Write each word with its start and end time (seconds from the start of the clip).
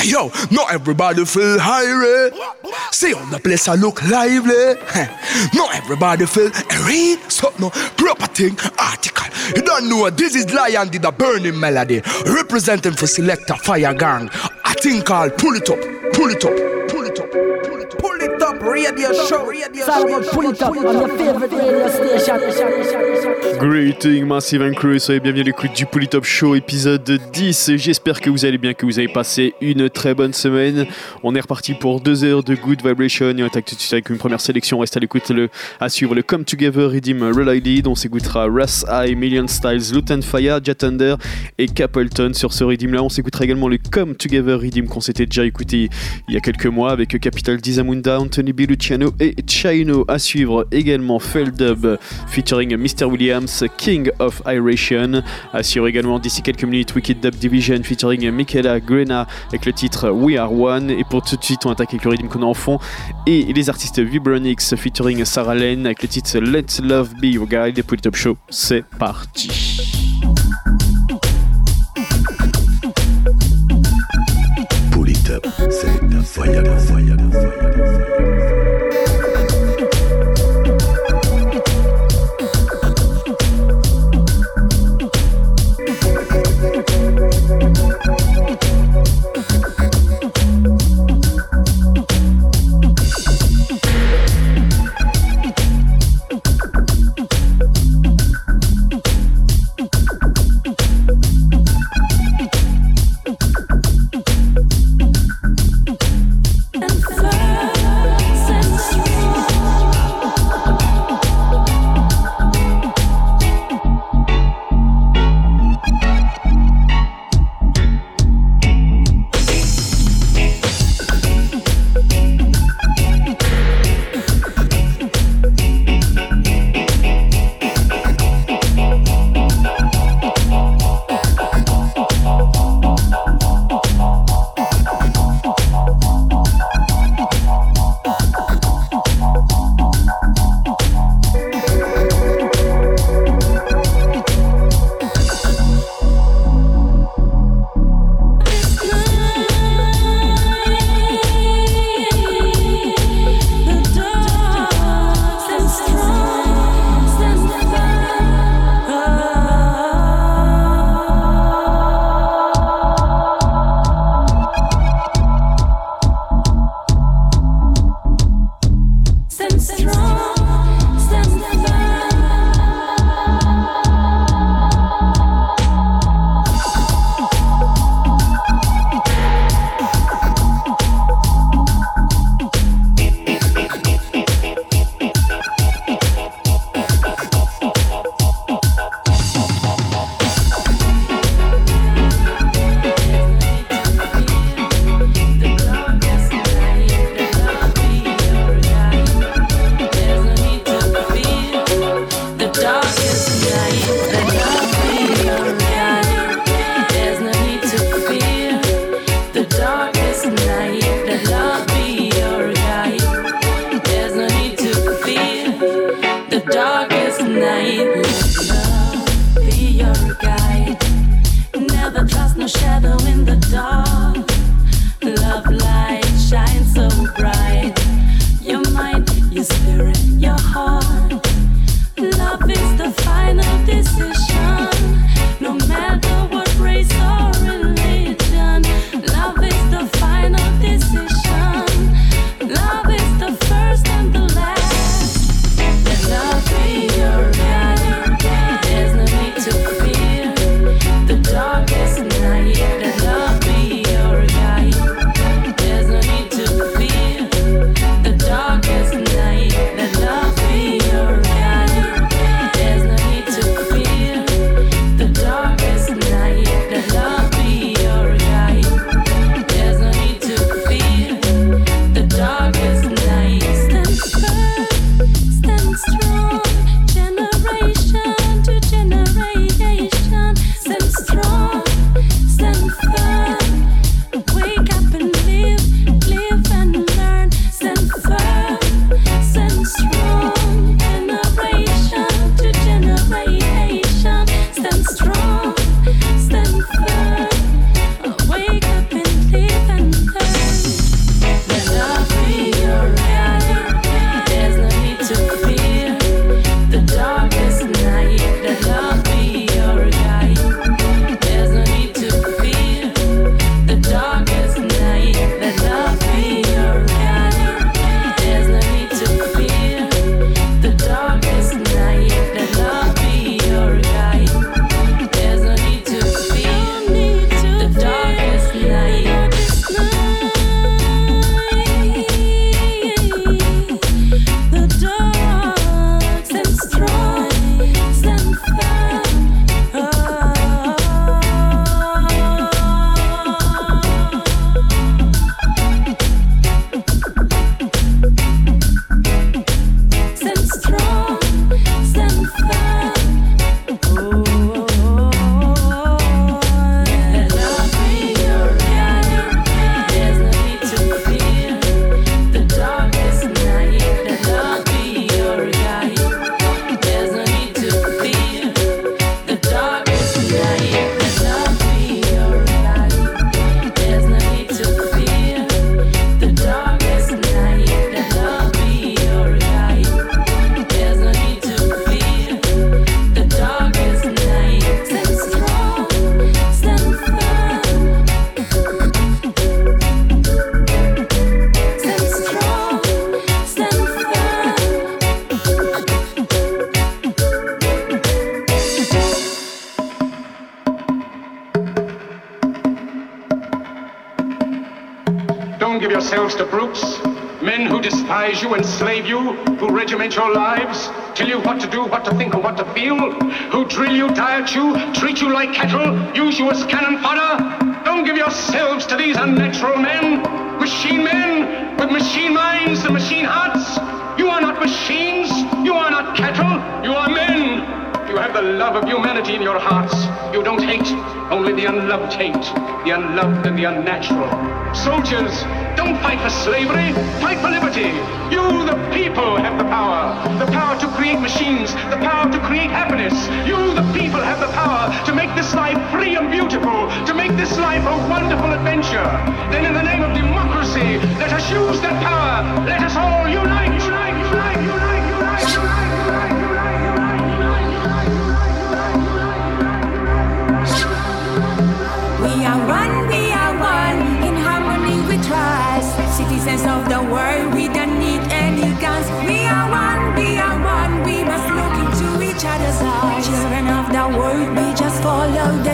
Hey, 0.00 0.12
yo, 0.12 0.30
not 0.50 0.72
everybody 0.72 1.26
feel 1.26 1.58
hungry. 1.60 2.30
See 2.90 3.12
on 3.12 3.30
the 3.30 3.38
place 3.38 3.68
I 3.68 3.74
look 3.74 4.02
lively. 4.08 4.74
not 5.52 5.74
everybody 5.74 6.24
feel 6.24 6.50
read 6.86 7.18
so 7.30 7.52
no 7.58 7.68
proper 7.68 8.26
thing 8.28 8.56
article. 8.78 9.26
You 9.54 9.60
don't 9.60 9.90
know 9.90 10.08
this 10.08 10.34
is 10.34 10.50
Lion 10.54 10.88
did 10.88 11.04
a 11.04 11.12
burning 11.12 11.60
melody 11.60 12.00
representing 12.24 12.94
for 12.94 13.06
selector 13.06 13.56
fire 13.56 13.92
gang. 13.92 14.30
Pull 14.30 14.86
it 14.86 15.10
up, 15.10 15.36
pull 15.36 15.54
it 15.54 15.70
up, 15.70 16.14
pull 16.14 16.30
it 16.30 16.44
up. 16.46 16.79
Radio 18.60 19.12
show, 19.14 19.46
radio 19.46 19.86
show. 19.86 20.22
Pull 20.32 20.50
it 20.50 20.60
up 20.62 20.76
on 20.76 20.92
your 20.92 21.08
favorite 21.08 21.50
radio 21.50 21.88
station. 21.88 23.58
Greeting 23.58 24.26
Massive 24.26 24.62
and 24.62 24.74
Crew, 24.74 24.98
soyez 24.98 25.20
bienvenue 25.20 25.40
à 25.40 25.44
l'écoute 25.44 25.72
du 25.74 25.86
Polytop 25.86 26.24
Show 26.24 26.54
épisode 26.54 27.20
10. 27.32 27.76
J'espère 27.76 28.20
que 28.20 28.28
vous 28.28 28.44
allez 28.44 28.58
bien, 28.58 28.74
que 28.74 28.84
vous 28.84 28.98
avez 28.98 29.08
passé 29.08 29.54
une 29.62 29.88
très 29.88 30.14
bonne 30.14 30.34
semaine. 30.34 30.86
On 31.22 31.34
est 31.34 31.40
reparti 31.40 31.72
pour 31.72 32.02
deux 32.02 32.22
heures 32.22 32.44
de 32.44 32.54
Good 32.54 32.82
Vibration 32.84 33.30
et 33.30 33.42
on 33.42 33.46
attaque 33.46 33.64
tout 33.64 33.74
de 33.74 33.80
suite 33.80 33.94
avec 33.94 34.10
une 34.10 34.18
première 34.18 34.40
sélection. 34.40 34.76
On 34.76 34.80
reste 34.80 34.96
à 34.96 35.00
l'écoute 35.00 35.30
le, 35.30 35.48
à 35.78 35.88
suivre 35.88 36.14
le 36.14 36.22
Come 36.22 36.44
Together 36.44 36.90
Redeem 36.90 37.22
Relied. 37.22 37.86
On 37.86 37.94
s'écoutera 37.94 38.44
Russ 38.44 38.84
Eye, 38.90 39.14
Million 39.14 39.46
Styles, 39.46 39.94
Luton 39.94 40.20
Fire, 40.22 40.60
Jet 40.62 40.76
Thunder 40.76 41.16
et 41.56 41.66
Capleton. 41.66 42.32
Sur 42.34 42.52
ce 42.52 42.64
Redeem 42.64 42.92
là, 42.92 43.02
on 43.02 43.08
s'écoutera 43.08 43.44
également 43.44 43.68
le 43.68 43.78
Come 43.90 44.16
Together 44.16 44.58
Redeem 44.58 44.86
qu'on 44.86 45.00
s'était 45.00 45.26
déjà 45.26 45.44
écouté 45.44 45.88
il 46.28 46.34
y 46.34 46.36
a 46.36 46.40
quelques 46.40 46.66
mois 46.66 46.92
avec 46.92 47.18
Capital 47.20 47.58
Dizamunda, 47.58 48.20
Anthony 48.20 48.49
B. 48.52 48.60
Luciano 48.68 49.12
et 49.20 49.34
Chino. 49.46 50.04
À 50.08 50.18
suivre 50.18 50.66
également 50.70 51.18
Feldub 51.18 51.98
featuring 52.28 52.76
Mr. 52.76 53.04
Williams, 53.04 53.64
King 53.76 54.10
of 54.18 54.42
Iration. 54.46 55.22
À 55.52 55.62
suivre 55.62 55.88
également 55.88 56.18
d'ici 56.18 56.42
quelques 56.42 56.64
minutes 56.64 56.94
Wicked 56.94 57.20
Dub 57.20 57.34
Division 57.34 57.82
featuring 57.82 58.30
Michaela 58.30 58.80
Grena 58.80 59.26
avec 59.48 59.66
le 59.66 59.72
titre 59.72 60.10
We 60.10 60.36
Are 60.36 60.52
One. 60.52 60.90
Et 60.90 61.04
pour 61.04 61.22
tout 61.22 61.36
de 61.36 61.44
suite, 61.44 61.66
on 61.66 61.70
attaque 61.70 61.90
avec 61.90 62.04
le 62.04 62.10
rythme 62.10 62.28
qu'on 62.28 62.42
a 62.42 62.46
en 62.46 62.54
fond. 62.54 62.78
Et 63.26 63.44
les 63.52 63.68
artistes 63.68 64.00
Vibronix 64.00 64.74
featuring 64.76 65.24
Sarah 65.24 65.54
Lane 65.54 65.86
avec 65.86 66.02
le 66.02 66.08
titre 66.08 66.38
Let's 66.38 66.80
Love 66.80 67.14
Be 67.20 67.26
Your 67.26 67.46
Guide. 67.46 67.82
pour 67.82 67.96
le 67.96 68.00
Top 68.00 68.16
Show, 68.16 68.36
c'est 68.48 68.84
parti. 68.98 69.50
C'est 75.70 75.88
un 75.88 76.20
voyage. 76.20 76.99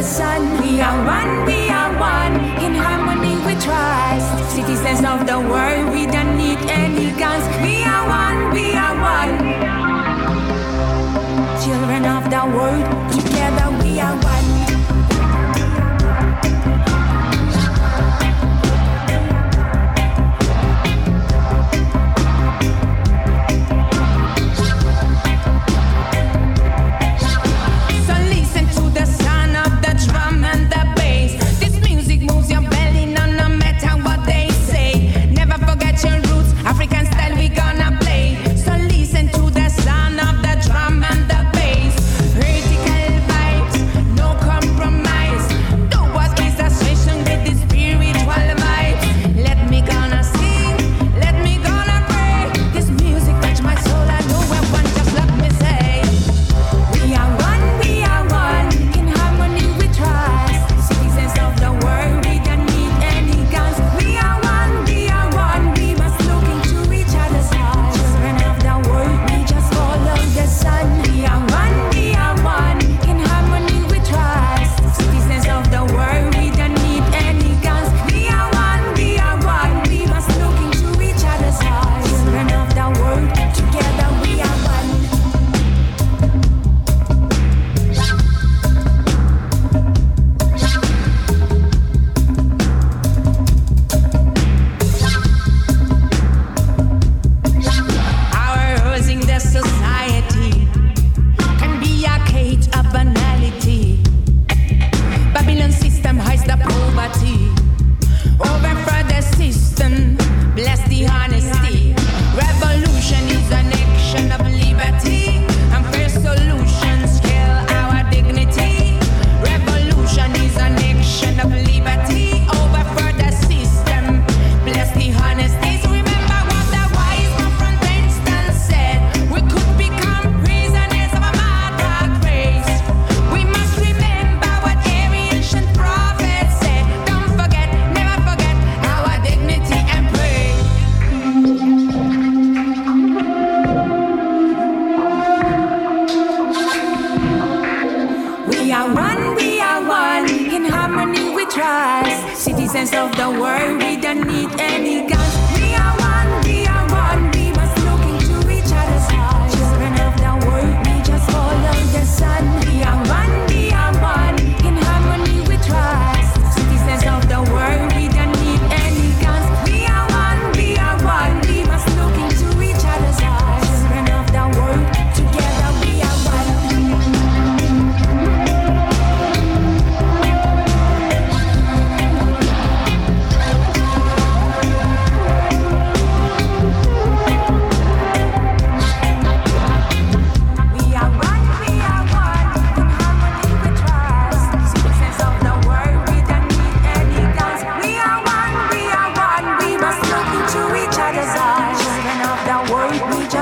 sun. 0.06 0.62
We 0.62 0.81
are 0.81 0.99
one, 1.05 1.44
we 1.47 1.69
are 1.69 1.93
one. 1.99 2.35
In 2.64 2.75
harmony 2.75 3.35
we 3.44 3.55
trust. 3.61 4.55
Citizens 4.55 5.05
of 5.05 5.26
the 5.26 5.38
world, 5.41 5.93
we 5.93 6.06
don't 6.06 6.37
need 6.38 6.58
any 6.70 7.11
guns. 7.19 7.44
We 7.61 7.82
are 7.82 8.06
one, 8.06 8.38
we 8.55 8.67
are 8.75 8.97
one. 9.19 9.35
Children 11.64 12.06
of 12.06 12.31
the 12.31 12.43
world. 12.56 12.86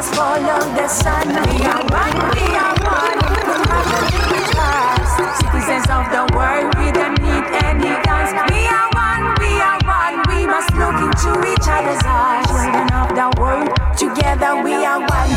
just 0.05 0.17
follow 0.17 0.61
the 0.77 0.89
sun. 0.89 1.29
We 1.29 1.65
are 1.65 1.85
one, 1.89 2.19
we 2.37 2.47
are 2.57 2.77
one. 2.85 3.19
We 3.31 3.41
don't 3.49 3.69
have 3.73 3.89
to 3.93 4.01
live 4.13 4.35
in. 4.37 5.35
Citizens 5.39 5.89
of 5.89 6.05
the 6.13 6.25
world, 6.37 6.75
we 6.79 6.93
don't 6.93 7.19
need 7.21 7.45
any 7.65 7.93
guns. 8.05 8.33
We 8.53 8.67
are 8.69 8.91
one, 8.93 9.35
we 9.41 9.61
are 9.61 9.81
one. 9.85 10.17
We 10.29 10.47
must 10.47 10.73
look 10.75 10.97
into 11.01 11.31
each 11.53 11.69
other's 11.69 12.03
eyes. 12.05 12.47
Children 12.47 12.93
of 12.93 13.09
the 13.17 13.41
world, 13.41 13.71
together 13.97 14.63
we 14.63 14.75
are 14.85 15.01
one. 15.01 15.34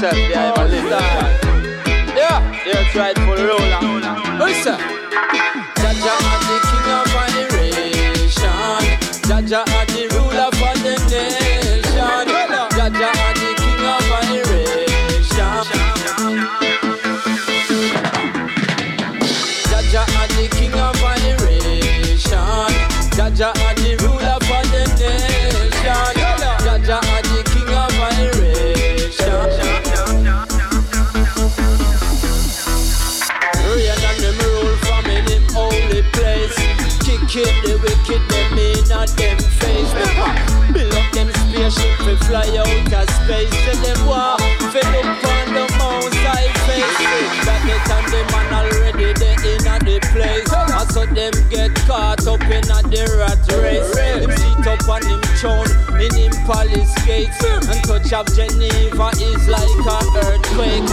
There, 0.00 0.55
fly 42.26 42.46
out 42.58 42.92
of 42.92 43.10
space. 43.22 43.54
Tell 43.64 43.78
them 43.82 44.00
war, 44.06 44.36
fill 44.74 44.94
up 44.98 45.24
on 45.24 45.46
the 45.54 45.64
mount 45.78 46.14
face. 46.66 47.46
The 47.66 47.76
time 47.86 48.06
the 48.10 48.22
man 48.30 48.52
already 48.54 49.12
they 49.14 49.34
in 49.54 49.66
at 49.66 49.82
the 49.82 49.98
place. 50.12 50.50
And 50.52 50.88
so 50.90 51.06
them 51.06 51.34
get 51.50 51.74
caught 51.86 52.26
up 52.26 52.42
in 52.42 52.62
the 52.66 53.02
rat 53.18 53.42
race. 53.62 53.90
Him 54.22 54.30
sit 54.30 54.66
up 54.66 54.88
on 54.88 55.02
him 55.06 55.22
throne 55.38 55.70
in 55.98 56.14
him 56.14 56.32
palace 56.46 56.94
gates. 57.06 57.42
And 57.42 57.82
touch 57.86 58.12
of 58.12 58.26
Geneva 58.34 59.10
is 59.18 59.48
like 59.48 59.86
a 59.86 59.98
earthquake. 60.26 60.86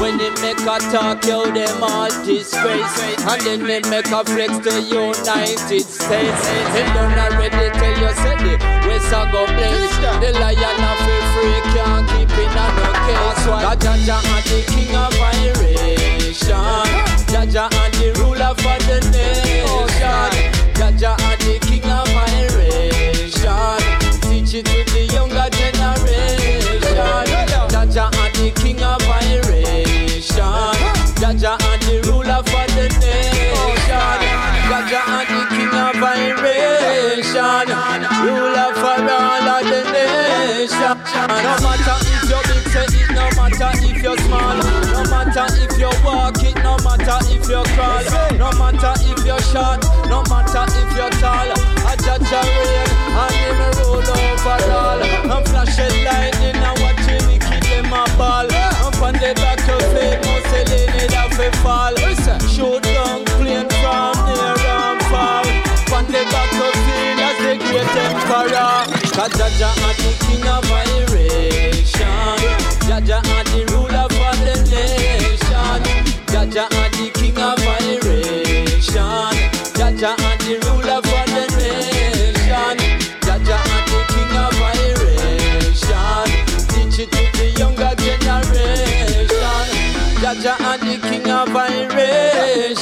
When 0.00 0.16
they 0.16 0.32
make 0.40 0.60
a 0.60 0.78
talk, 0.92 1.24
yo, 1.24 1.50
them 1.52 1.82
all 1.82 2.10
disgrace. 2.24 2.96
And 3.28 3.40
then 3.42 3.60
they 3.64 3.80
make 3.88 4.08
a 4.08 4.24
flex 4.24 4.58
to 4.64 4.80
United 4.80 5.84
States. 5.84 6.40
They 6.72 6.84
done 6.92 7.18
already 7.18 7.70
tell 7.76 7.96
you, 8.00 8.12
say 8.20 8.77
the 9.10 9.16
West 9.16 9.28
a 9.28 9.32
go 9.32 9.46
place. 9.46 9.96
The 10.20 10.30
lion 10.38 10.84
of 10.84 11.00
a 11.00 11.18
free 11.32 11.60
can't 11.72 12.08
keep 12.10 12.30
in 12.38 12.50
a 12.50 12.66
no 12.76 12.88
case. 13.06 13.44
Jaja 13.78 14.18
and 14.34 14.44
the 14.44 14.58
king 14.72 14.94
of 14.96 15.14
iration. 15.20 16.66
Jaja 17.28 17.64
and 17.72 17.94
the 17.94 18.08
ruler 18.20 18.54
for 18.54 18.78
the 18.86 18.98
nation. 19.10 19.47
Short. 49.58 49.82
No 50.08 50.22
matter 50.30 50.64
if 50.70 50.90
you're 50.96 51.14
tall. 51.18 51.50
I 51.90 51.94
judge 52.04 52.30
a 52.30 52.42
rain 52.56 52.90
and 53.22 53.34
him 53.42 53.58
roll 53.78 53.98
overall. 53.98 55.00
I'm 55.32 55.44
flashing 55.44 55.96
lightning 56.06 56.58
and 56.68 56.76
watching 56.82 57.22
me 57.26 57.36
keep 57.38 57.64
them 57.66 57.92
a 57.92 58.04
ball. 58.16 58.46
I'm 58.46 59.02
on 59.02 59.14
the 59.14 59.32
back 59.34 59.58
of 59.68 59.82
battlefield, 59.82 60.18
Mussolini 60.26 61.04
that 61.12 61.28
fi 61.36 61.48
fall. 61.62 61.96
Shoot 62.54 62.82
down 62.82 63.24
plane 63.38 63.68
from 63.80 64.14
near 64.26 64.58
and 64.78 65.02
far. 65.10 65.44
On 65.96 66.04
the 66.06 66.22
back 66.32 66.50
battlefield 66.52 67.18
as 67.26 67.38
the 67.42 67.52
great 67.64 67.96
emperor. 68.06 68.76
Cause 69.14 69.34
Jaja 69.38 69.70
and 69.88 70.07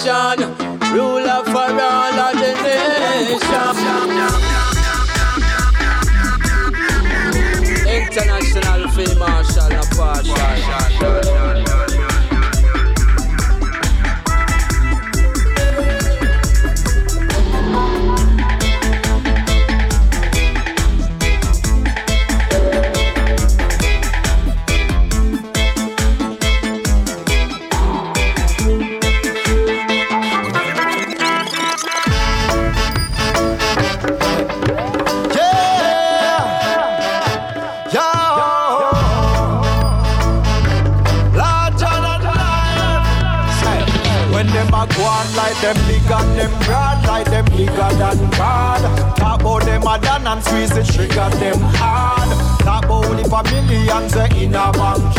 iration. 0.09 0.55
Ruler 0.93 1.43
for 1.45 1.71
all 1.81 2.19
of 2.19 2.35
the 2.39 2.53
nation. 2.63 3.77
International 7.87 8.89
Field 8.91 9.19
Marshal 9.19 9.67
Apache. 9.67 11.56
Big 46.07 46.37
them 46.37 46.51
broad 46.65 47.05
Like 47.07 47.27
them 47.27 47.45
bigger 47.47 47.91
than 47.99 48.31
God 48.31 49.17
Talk 49.17 49.41
about 49.41 49.63
them 49.65 49.83
a 49.83 49.99
done 49.99 50.27
and 50.27 50.43
squeeze 50.43 50.71
the 50.71 50.83
trigger 50.83 51.29
them 51.39 51.59
hard. 51.79 52.31
Talk 52.61 52.85
about 52.85 53.47
a 53.47 53.51
millions 53.51 54.17
are 54.17 54.27
in 54.35 54.55
a 54.55 54.67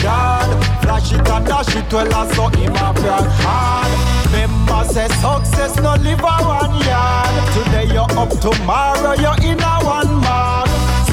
yard 0.04 0.50
Flash 0.82 1.12
it 1.14 1.28
and 1.28 1.46
dash 1.46 1.76
it 1.76 1.92
well 1.92 2.14
as 2.16 2.36
so 2.36 2.48
him 2.48 2.72
a 2.72 2.94
brag 2.94 3.28
hard 3.44 3.92
Remember 4.32 4.84
say 4.94 5.08
success 5.20 5.76
no 5.78 5.96
live 5.96 6.20
a 6.20 6.36
one 6.44 6.76
yard. 6.86 7.36
Today 7.54 7.94
you're 7.94 8.12
up 8.20 8.32
tomorrow 8.40 9.14
you're 9.14 9.52
in 9.52 9.60
a 9.60 9.74
one 9.84 10.16
mark 10.22 10.68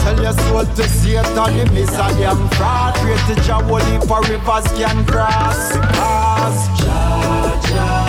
Sell 0.04 0.20
your 0.20 0.32
soul 0.32 0.64
to 0.66 0.82
Satan, 0.84 1.52
him 1.54 1.76
is 1.78 1.88
a 1.94 2.08
damn 2.18 2.46
fraud. 2.50 2.94
Pray 2.96 3.16
to 3.26 3.40
Jah 3.40 3.62
only 3.62 4.06
for 4.06 4.20
rivers 4.28 4.66
can 4.76 5.02
cross. 5.06 5.72
Because 5.72 6.68
Jah, 6.78 7.60
Jah, 7.64 8.03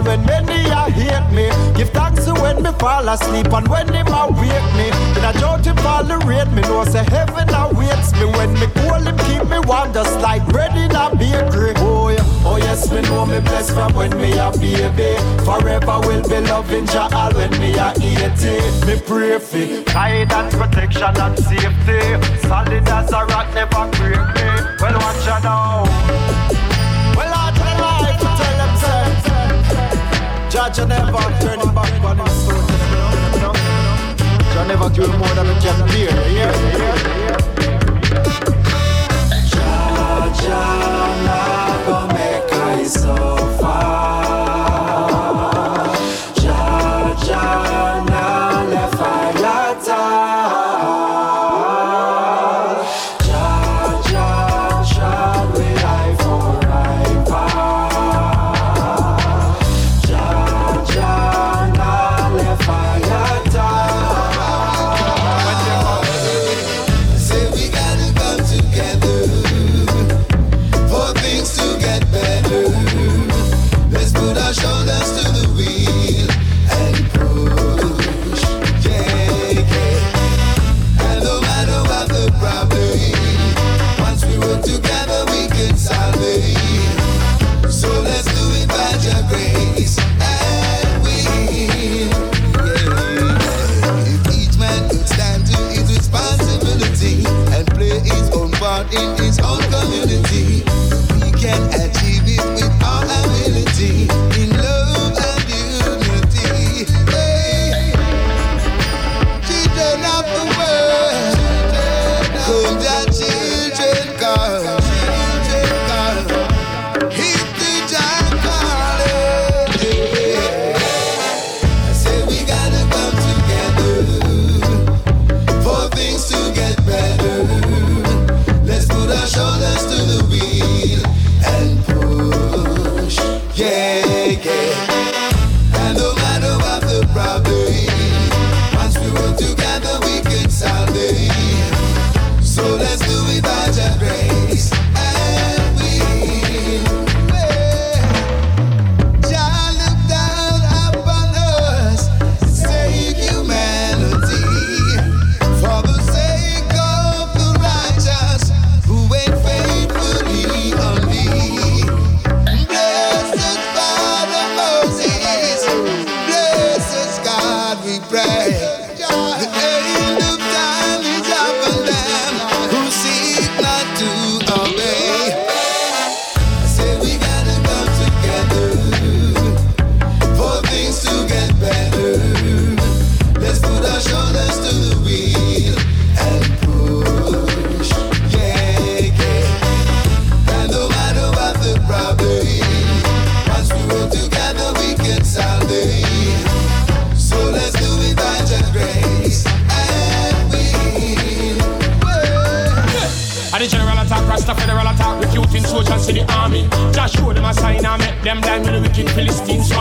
When 0.00 0.24
many 0.24 0.64
a 0.70 0.88
hate 0.88 1.30
me 1.32 1.50
Give 1.76 1.90
thanks 1.90 2.24
to 2.24 2.32
when 2.32 2.62
me 2.62 2.72
fall 2.78 3.06
asleep 3.08 3.52
And 3.52 3.68
when 3.68 3.92
him 3.92 4.08
awake 4.08 4.68
me. 4.72 4.88
In 4.88 5.24
a 5.24 5.32
drought 5.38 5.66
him 5.66 5.76
tolerate 5.76 6.50
me 6.50 6.62
Know 6.62 6.84
say 6.84 7.04
heaven 7.04 7.52
awaits 7.52 8.12
me. 8.14 8.24
When 8.24 8.54
me 8.54 8.66
cool 8.74 9.04
him 9.04 9.16
keep 9.28 9.44
me 9.50 9.58
warm 9.68 9.92
Just 9.92 10.18
like 10.20 10.46
bread 10.48 10.74
in 10.76 10.96
a 10.96 11.14
bakery. 11.14 11.74
Oh 11.76 12.08
yeah, 12.08 12.48
oh 12.48 12.56
yes 12.56 12.90
me 12.90 13.02
know 13.02 13.26
me 13.26 13.40
blessed 13.40 13.74
From 13.74 13.92
when 13.92 14.16
me 14.16 14.32
a 14.32 14.50
baby. 14.52 15.12
Forever 15.44 16.00
will 16.08 16.22
be 16.26 16.40
loving 16.40 16.86
Jah 16.86 17.10
All 17.12 17.32
when 17.34 17.50
me 17.60 17.76
a 17.76 17.92
80 17.92 18.86
Me 18.86 18.98
pray 19.06 19.38
for 19.38 19.84
guidance, 19.92 20.54
protection 20.54 21.20
and 21.20 21.38
safety. 21.38 22.00
Solid 22.48 22.88
as 22.88 23.12
a 23.12 23.26
rock 23.26 23.52
never 23.54 23.84
break 23.92 24.24
me. 24.36 24.48
Well 24.80 24.98
watch 24.98 25.28
out 25.28 25.42
now 25.44 26.02
Judge 30.52 30.86
never 30.86 31.22
turn 31.40 31.74
back 31.74 32.04
on 32.04 32.18
his. 32.18 32.46
Judge 34.52 34.68
never 34.68 34.90
do 34.90 35.06
more 35.16 35.34
than 35.34 35.46
a 35.46 35.54
can 35.62 35.78
bear. 35.88 36.10
Yeah, 36.30 36.52
yeah, 36.68 37.36
Judge 39.48 40.48
make 42.12 42.52
I. 42.52 43.61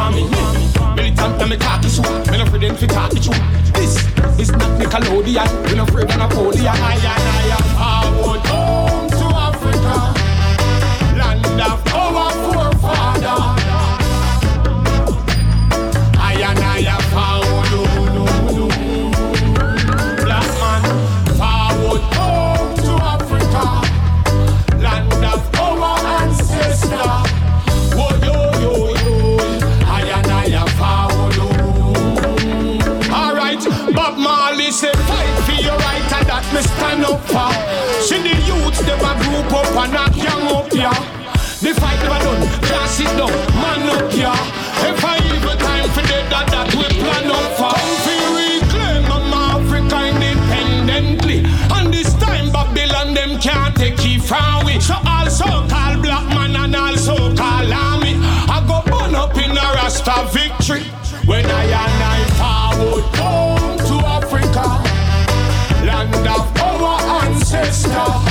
me. 0.09 0.23
Militant 0.95 1.41
and 1.41 1.49
me 1.49 1.57
cocky 1.57 1.89
shoot. 1.89 2.31
Me 2.31 2.37
no 2.37 2.43
afraid 2.43 2.61
them 2.61 2.75
fi 2.75 2.87
talk 2.87 3.11
the 3.11 3.19
truth. 3.19 3.39
This 3.75 3.95
is 4.39 4.51
not 4.51 4.79
Nickelodeon. 4.79 5.49
Me 5.69 5.75
no 5.75 5.83
afraid 5.83 6.09
of 6.09 6.17
Napoleon. 6.17 6.67
I, 6.67 6.73
I, 6.73 6.97
I, 6.97 7.19
I, 7.27 7.51
I, 7.51 8.27
I, 8.27 8.30
up 39.71 39.83
and 39.83 39.93
knock 39.93 40.15
young 40.17 40.47
up, 40.47 40.73
yeah. 40.73 40.93
The 41.61 41.73
fight 41.79 41.99
never 42.03 42.19
done, 42.25 42.47
Pass 42.61 42.99
it 42.99 43.07
sit 43.07 43.17
down, 43.17 43.31
man 43.61 43.89
up, 43.89 44.11
yeah. 44.13 44.35
If 44.89 45.03
I 45.03 45.17
even 45.31 45.57
time 45.57 45.89
for 45.89 46.01
dead, 46.07 46.29
that, 46.31 46.47
that 46.51 46.67
we 46.75 46.87
plan 46.99 47.31
up 47.31 47.55
for. 47.55 47.71
Come 47.71 48.35
We 48.35 48.59
reclaim 48.59 49.05
Africa 49.31 49.99
independently. 50.11 51.45
And 51.75 51.93
this 51.93 52.13
time 52.15 52.51
Babylon, 52.51 53.13
them 53.13 53.39
can't 53.39 53.75
take 53.75 53.99
it 53.99 54.21
from 54.21 54.65
we. 54.65 54.79
So 54.79 54.95
also 55.05 55.45
call 55.45 56.01
black 56.01 56.27
man 56.35 56.55
and 56.55 56.75
also 56.75 57.15
call 57.35 57.71
army. 57.71 58.17
I 58.49 58.63
go 58.67 58.81
burn 58.89 59.15
up 59.15 59.37
in 59.37 59.51
a 59.51 59.67
Rasta 59.77 60.27
victory. 60.33 60.83
When 61.25 61.45
I 61.45 61.63
and 61.63 62.01
I 62.03 62.19
forward 62.39 63.07
home 63.15 63.77
to 63.87 63.95
Africa, 64.17 64.65
land 65.85 66.27
of 66.27 66.61
our 66.61 67.25
ancestors. 67.25 68.30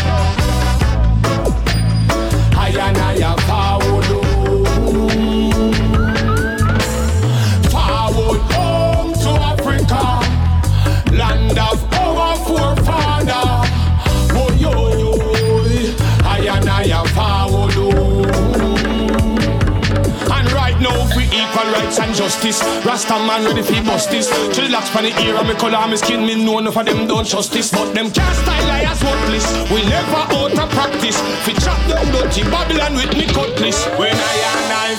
justice. 22.31 22.63
Rasta 22.87 23.19
man 23.27 23.45
ready 23.45 23.63
for 23.63 23.83
bust 23.83 24.11
this. 24.11 24.31
Chillax 24.55 24.91
pan 24.95 25.05
the 25.05 25.11
ear 25.23 25.35
and 25.37 25.49
me 25.49 25.55
color 25.55 25.87
me 25.89 25.97
skin. 25.97 26.25
Me 26.25 26.35
know 26.39 26.59
enough 26.59 26.77
of 26.77 26.87
them 26.87 27.07
don't 27.07 27.27
trust 27.27 27.53
this, 27.53 27.71
but 27.71 27.93
them 27.93 28.11
can't 28.11 28.37
style 28.37 28.71
I 28.71 28.83
as 28.87 29.03
worthless. 29.03 29.47
We 29.71 29.83
never 29.91 30.23
out 30.39 30.59
of 30.59 30.71
practice. 30.71 31.19
Fi 31.45 31.53
chop 31.59 31.81
them 31.89 32.07
dirty 32.13 32.43
Babylon 32.45 32.95
with 32.95 33.17
me 33.19 33.27
cutlass. 33.27 33.87
When 33.99 34.15
I 34.15 34.37
and 34.55 34.73
I 34.85 34.90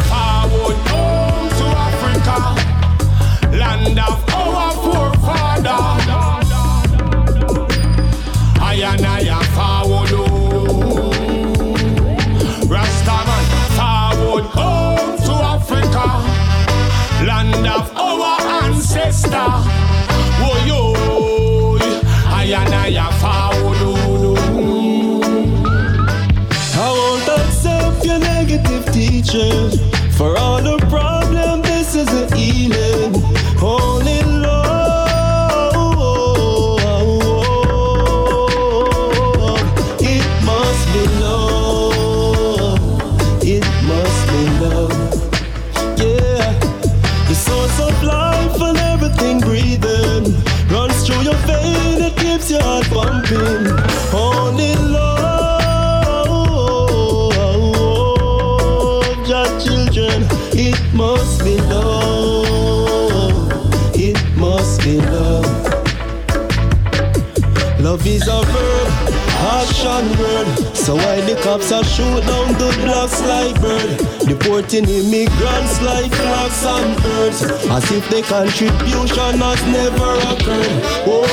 cops 71.62 71.71
a 71.71 71.84
shoot 71.84 72.21
down 72.26 72.54
the 72.54 72.76
blocks 72.84 73.21
like 73.21 73.60
bird. 73.62 73.97
Deporting 74.28 74.88
immigrants 74.89 75.82
like 75.82 76.12
flocks 76.12 76.65
and 76.65 77.04
birds. 77.04 77.43
As 77.69 77.91
if 77.91 78.08
the 78.10 78.21
contribution 78.24 79.39
has 79.39 79.62
never 79.67 80.13
occurred. 80.32 80.82
Oh 81.06 81.26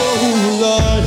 Lord. 0.61 1.05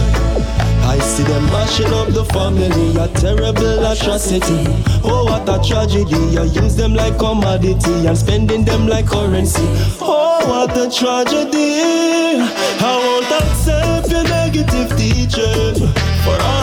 I 0.84 1.00
see 1.00 1.24
them 1.24 1.46
mashing 1.46 1.94
up 1.94 2.10
the 2.10 2.26
family, 2.26 2.96
a 3.00 3.08
terrible 3.20 3.86
atrocity. 3.86 4.66
Oh, 5.04 5.24
what 5.26 5.48
a 5.48 5.66
tragedy! 5.66 6.38
I 6.38 6.44
use 6.44 6.76
them 6.76 6.94
like 6.96 7.18
commodity 7.18 8.08
and 8.08 8.18
spending 8.18 8.66
them 8.66 8.88
like 8.88 9.08
currency. 9.08 9.64
Oh, 10.02 10.42
what 10.50 10.76
a 10.76 10.90
tragedy! 10.92 12.42
I 12.84 12.98
won't 13.00 13.32
accept 13.32 14.12
your 14.12 14.24
negative 14.24 14.90
teaching 14.98 15.88
for 16.26 16.36
all 16.42 16.61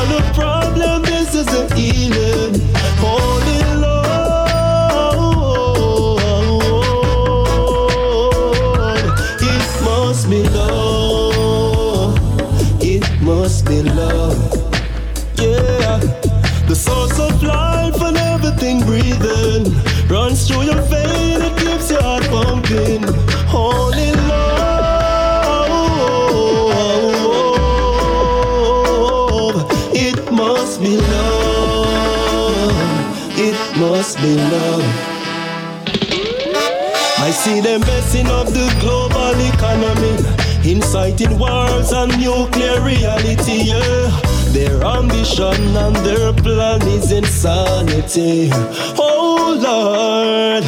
them 37.78 37.86
messing 37.88 38.26
up 38.26 38.46
the 38.46 38.74
global 38.80 39.34
economy, 39.54 40.70
inciting 40.70 41.38
wars 41.38 41.92
and 41.92 42.10
nuclear 42.18 42.80
reality. 42.80 43.70
Yeah. 43.70 44.20
Their 44.52 44.82
ambition 44.82 45.76
and 45.76 45.96
their 45.96 46.32
plan 46.32 46.80
is 46.88 47.12
insanity. 47.12 48.50
Oh 48.98 49.58
Lord, 49.60 50.64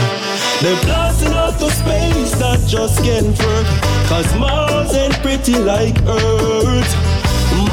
they're 0.60 0.84
blasting 0.84 1.32
out 1.32 1.58
to 1.58 1.70
space 1.70 2.32
that 2.38 2.60
just 2.68 3.02
can't 3.02 3.38
work. 3.38 3.66
Cause 4.08 4.34
Mars 4.38 4.94
ain't 4.94 5.14
pretty 5.22 5.58
like 5.58 5.96
Earth. 6.06 6.94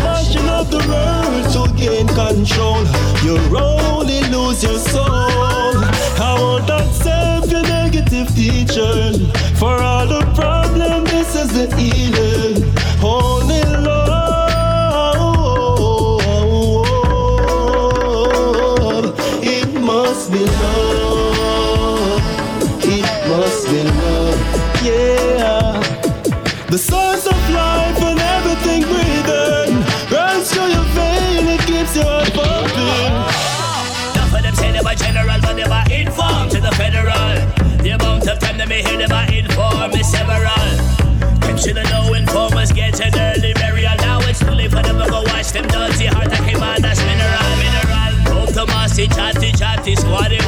Mashing 0.03 0.47
up 0.47 0.67
the 0.69 0.79
world 0.87 1.45
to 1.53 1.73
gain 1.75 2.07
control. 2.07 2.83
You 3.23 3.37
only 3.57 4.21
lose 4.29 4.63
your 4.63 4.79
soul. 4.79 5.96
I 6.19 6.33
won't 6.39 6.69
accept 6.69 7.51
your 7.51 7.63
negative 7.63 8.27
teaching. 8.35 9.31
For 9.55 9.81
all 9.81 10.07
the 10.07 10.21
problem, 10.35 11.03
this 11.05 11.35
is 11.35 11.49
the 11.53 11.75
healing. 11.75 12.63
Only 13.03 13.61
love. 13.85 13.96
Me 38.77 38.89
hear 38.89 39.07
them 39.07 39.11
are 39.11 39.31
informed 39.33 39.95
is 39.95 40.09
several. 40.09 40.69
Them 41.41 41.57
shoulda 41.57 41.83
know 41.89 42.13
informers 42.13 42.71
get 42.71 42.99
an 43.01 43.13
early 43.17 43.53
burial. 43.53 43.95
Now 43.97 44.19
it's 44.21 44.39
too 44.39 44.51
late 44.51 44.71
for 44.71 44.83
them 44.83 44.97
to 44.99 45.09
go 45.09 45.21
watch 45.23 45.51
them 45.51 45.67
dirty 45.67 46.05
heart 46.05 46.29
that 46.29 46.43
came 46.47 46.61
on 46.61 46.81
that's 46.81 47.01
mineral, 47.09 47.51
mineral. 47.63 48.13
Hope 48.33 48.53
the 48.53 48.65
massy 48.67 49.07
chatty 49.07 49.51
chatty 49.51 49.95
squaddy 49.95 50.39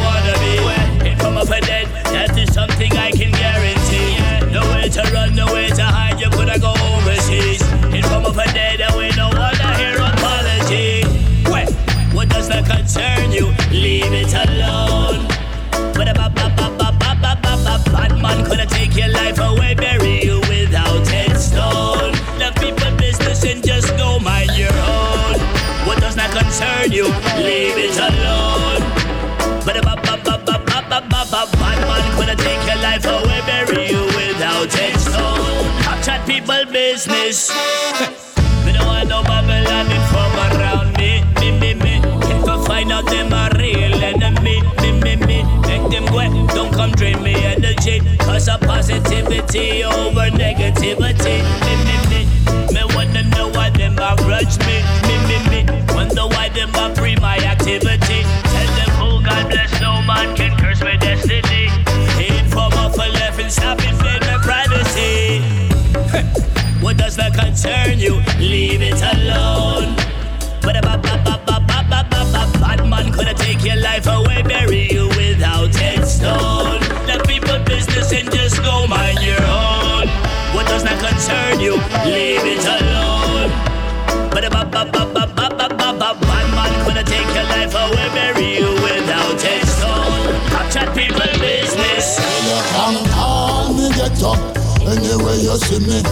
business. 37.07 37.49
Me 38.65 38.73
don't 38.73 38.85
want 38.85 39.07
no 39.07 39.23
Babylon 39.23 39.87
inform 39.89 40.33
around 40.51 40.97
me, 40.97 41.23
me, 41.39 41.51
me, 41.57 41.73
me. 41.73 42.01
If 42.27 42.45
I 42.45 42.65
find 42.67 42.91
out 42.91 43.05
them 43.05 43.31
a 43.31 43.49
real 43.57 44.03
enemy, 44.03 44.61
me, 44.81 44.91
me, 44.99 45.15
me. 45.15 45.43
Make 45.61 45.89
them 45.91 46.05
go, 46.07 46.19
don't 46.53 46.73
come 46.73 46.91
drain 46.91 47.23
me 47.23 47.35
energy. 47.35 48.01
Cause 48.17 48.49
of 48.49 48.59
positivity 48.61 49.83
over 49.85 50.29
negativity, 50.35 51.39
concern 67.39 67.99
you? 67.99 68.15
Leave 68.39 68.81
it 68.81 69.01
alone. 69.01 69.95
But 70.61 70.75
a 70.75 70.81
ba 70.81 70.97
ba 70.97 71.15
ba 71.25 71.35
ba 71.47 71.57
ba 71.67 71.79
ba 71.89 71.99
ba 72.11 72.21
ba 72.33 72.43
bad 72.59 72.85
man 72.87 73.11
coulda 73.13 73.33
take 73.33 73.63
your 73.63 73.77
life 73.77 74.07
away, 74.07 74.41
bury 74.43 74.91
you 74.91 75.07
without 75.19 75.73
headstone. 75.75 76.79
The 77.07 77.23
people 77.27 77.59
business 77.65 78.11
and 78.11 78.29
just 78.31 78.61
go 78.61 78.87
mind 78.87 79.21
your 79.21 79.41
own. 79.43 80.07
What 80.55 80.67
does 80.67 80.83
that 80.83 80.99
concern 80.99 81.59
you? 81.59 81.75
Leave 82.13 82.45
it 82.55 82.65
alone. 82.77 83.51
But 84.31 84.43
a 84.45 84.49
ba 84.49 84.63
ba 84.65 84.83
ba 84.93 85.03
ba 85.15 85.25
ba 85.37 85.47
ba 85.59 85.67
ba 85.79 85.89
ba 85.99 86.09
bad 86.27 86.47
man 86.57 86.71
coulda 86.83 87.03
take 87.03 87.29
your 87.37 87.47
life 87.55 87.73
away, 87.73 88.07
bury 88.17 88.49
you 88.59 88.71
without 88.83 89.39
headstone. 89.41 90.27
Chat 90.73 90.89
people 90.95 91.31
business. 91.39 92.19
Can 92.75 92.95
call 93.09 93.73
me 93.73 93.89
get 93.95 94.21
up 94.23 94.68
anyway 94.85 95.37
you 95.41 95.55
see 95.57 95.79
me. 95.79 96.03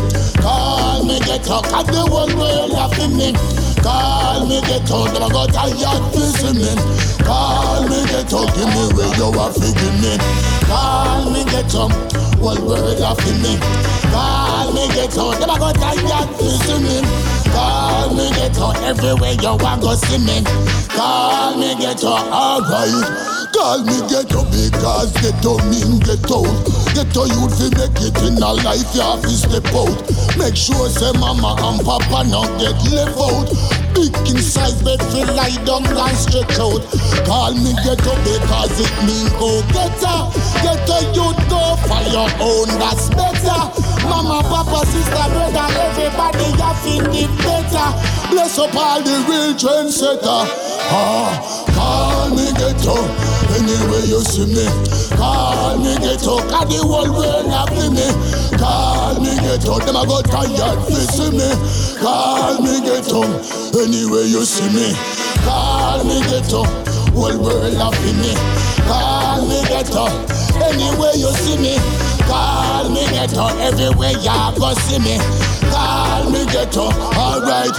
Call 0.41 1.03
me 1.05 1.19
get 1.19 1.47
up, 1.49 1.63
cause 1.65 1.85
the 1.87 2.01
whole 2.01 2.31
world 2.35 2.71
laughing 2.71 3.15
me. 3.15 3.33
Call 3.81 4.47
me 4.47 4.61
get 4.61 4.89
up, 4.91 5.13
them 5.13 5.23
a 5.23 5.29
go 5.29 5.45
tired 5.47 6.03
see 6.13 6.53
me. 6.53 6.71
Call 7.23 7.83
me 7.87 8.03
get 8.07 8.33
up, 8.33 8.47
give 8.55 8.69
me 8.71 8.83
where 8.95 9.13
you 9.15 9.29
are 9.39 9.53
feeding 9.53 9.97
me. 10.01 10.17
Call 10.67 11.31
me 11.31 11.43
get 11.45 11.73
up, 11.75 11.91
whole 12.39 12.59
world 12.65 12.99
laughing 12.99 13.41
me. 13.41 13.57
Call 14.11 14.73
me 14.73 14.87
get 14.89 15.17
up, 15.17 15.39
them 15.39 15.49
a 15.49 15.59
go 15.59 15.71
tired 15.73 16.29
see 16.39 16.79
me. 16.83 17.46
Call 17.51 18.13
me 18.15 18.29
get 18.31 18.57
up, 18.57 18.75
everywhere 18.83 19.33
you 19.33 19.55
want 19.57 19.81
go 19.81 19.95
see 19.95 20.17
me. 20.17 20.43
Call 20.89 21.57
me 21.57 21.75
get 21.75 22.03
up, 22.03 22.25
alright. 22.31 23.37
Call 23.53 23.83
me 23.83 23.97
get 24.09 24.33
up 24.35 24.47
because 24.51 25.11
get 25.21 25.45
up 25.45 25.63
mean. 25.71 25.97
Get 26.97 27.13
a 27.13 27.23
youth 27.29 27.53
fi 27.57 27.69
make 27.77 28.01
it 28.01 28.17
in 28.25 28.41
a 28.41 28.53
life, 28.65 28.89
you 28.93 29.01
have 29.01 29.21
to 29.21 29.29
step 29.29 29.65
out. 29.73 29.93
Make 30.37 30.57
sure 30.57 30.89
say 30.89 31.13
mama 31.17 31.53
and 31.57 31.85
papa 31.85 32.25
not 32.27 32.49
get 32.59 32.77
left 32.89 33.17
out. 33.17 33.49
Big 33.93 34.13
in 34.29 34.41
size 34.41 34.81
bed 34.81 35.01
fi 35.13 35.23
lie 35.29 35.57
down 35.65 35.85
and 35.85 36.17
stretch 36.17 36.57
out. 36.57 36.81
Call 37.25 37.53
me 37.53 37.73
get 37.85 38.01
up 38.01 38.17
because 38.25 38.73
it 38.81 38.93
mean 39.05 39.29
go 39.37 39.61
getter. 39.73 40.19
Get 40.65 40.89
a 40.89 40.99
youth 41.13 41.41
go 41.49 41.77
for 41.85 42.01
your 42.09 42.29
own, 42.41 42.67
that's 42.81 43.09
better. 43.13 43.61
Mama, 44.09 44.41
papa, 44.49 44.85
sister, 44.87 45.25
brother, 45.33 45.67
have 46.85 47.15
it 47.15 47.31
better. 47.41 47.89
Bless 48.29 48.59
up 48.59 48.75
all 48.75 49.01
the 49.01 49.15
real 49.29 49.53
trendsetter. 49.55 50.45
Ah, 50.89 51.33
call 51.73 52.29
me 52.35 52.51
get 52.53 52.85
up 52.85 53.07
anywhere 53.57 54.05
you 54.05 54.21
see 54.21 54.45
me. 54.45 54.65
Call 55.15 55.77
me 55.79 55.95
get 55.97 56.21
up, 56.27 56.43
cause 56.49 56.67
the 56.69 56.79
whole 56.83 57.09
world 57.11 57.47
happy 57.49 57.89
me. 57.89 58.07
Call 58.57 59.19
me 59.21 59.33
get 59.41 59.65
up, 59.67 59.85
them 59.85 59.95
a 59.95 60.05
go 60.05 60.21
tired 60.21 60.79
to 60.87 60.95
see 61.13 61.31
me. 61.31 61.49
Call 61.99 62.61
me 62.61 62.81
get 62.81 63.09
up 63.11 63.31
anywhere 63.75 64.27
you 64.27 64.43
see 64.45 64.69
me. 64.69 64.93
Call 65.43 66.03
me 66.03 66.21
get 66.29 66.51
up, 66.53 66.67
whole 67.13 67.37
world 67.39 67.73
happy 67.73 68.13
me. 68.21 68.33
Call 68.85 69.47
me 69.47 69.61
get 69.67 69.91
up 69.95 70.13
anywhere 70.61 71.15
you 71.15 71.31
see 71.41 71.57
me. 71.57 71.77
Call 72.27 72.89
me 72.89 73.05
get 73.07 73.33
up 73.37 73.55
everywhere 73.57 74.11
you 74.11 74.59
go 74.59 74.73
see 74.73 74.99
me. 74.99 75.56
Me 76.31 76.45
get 76.51 76.75
up, 76.75 76.93
alright. 77.15 77.71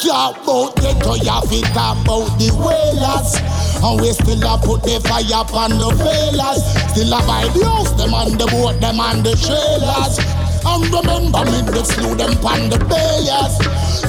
talk 0.00 0.42
about 0.42 0.74
ghetto, 0.76 1.14
you 1.16 1.30
have 1.30 1.48
to 1.48 1.60
talk 1.72 2.00
about 2.00 2.38
the 2.38 2.48
whalers. 2.56 3.36
And 3.82 4.00
we 4.00 4.12
still 4.12 4.42
a 4.42 4.56
put 4.58 4.82
the 4.82 5.00
fire 5.04 5.42
upon 5.44 5.70
the 5.76 5.92
failures. 6.00 6.64
Still 6.92 7.12
a 7.12 7.20
buy 7.26 7.48
the 7.52 7.64
house, 7.64 7.92
them 7.92 8.14
on 8.14 8.38
the 8.38 8.46
boat, 8.46 8.80
them 8.80 9.00
on 9.00 9.22
the 9.22 9.36
trailers. 9.36 10.49
And 10.64 10.84
remember 10.92 11.44
me, 11.48 11.60
they 11.72 11.84
slew 11.84 12.14
them 12.14 12.36
on 12.44 12.68
the 12.68 12.78
bayers. 12.84 13.56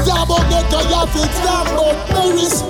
Talk 0.04 0.28
about 0.28 0.44
ghetto, 0.50 0.80
you 0.88 0.96
have 0.96 1.12
to 1.14 2.02
Paris. 2.12 2.62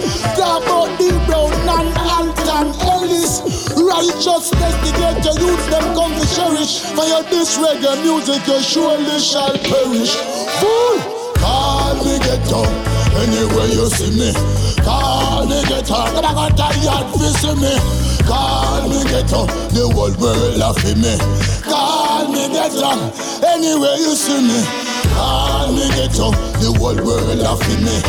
About 0.42 0.98
the 0.98 1.10
Brown 1.26 1.54
and 1.70 1.90
Alton 1.98 2.74
Ellis. 2.86 3.42
Righteousness, 3.74 4.76
the 4.84 4.92
ghetto 4.98 5.32
youth, 5.40 5.66
them 5.70 5.96
come 5.96 6.14
to 6.14 6.26
cherish. 6.36 6.82
For 6.94 7.06
your 7.06 7.24
this 7.24 7.58
reggae 7.58 8.02
music, 8.04 8.46
you 8.48 8.62
surely 8.62 9.20
shall 9.20 9.54
perish. 9.58 10.16
Fool! 10.60 10.98
Call 11.42 11.96
me 12.06 12.20
ghetto, 12.20 12.64
anywhere 13.18 13.70
you 13.74 13.90
see 13.90 14.14
me. 14.18 14.34
Call 14.84 15.48
me 15.48 15.62
ghetto, 15.68 15.96
I 15.96 16.22
got 16.22 16.58
tired 16.58 17.10
see 17.38 17.56
me. 17.56 17.74
Call 18.26 18.90
me 18.90 19.04
ghetto, 19.10 19.46
the 19.74 19.90
whole 19.94 20.14
world 20.22 20.58
laughing 20.58 21.02
me. 21.02 21.18
Call 21.64 22.01
me 22.30 22.48
ghetto, 22.50 22.92
anywhere 23.46 23.98
you 23.98 24.16
see 24.16 24.42
me. 24.42 24.60
Call 25.16 25.72
me 25.74 25.88
ghetto, 25.96 26.32
the 26.62 26.74
whole 26.78 26.96
world 26.96 27.38
laughing 27.40 27.84
me. 27.84 28.02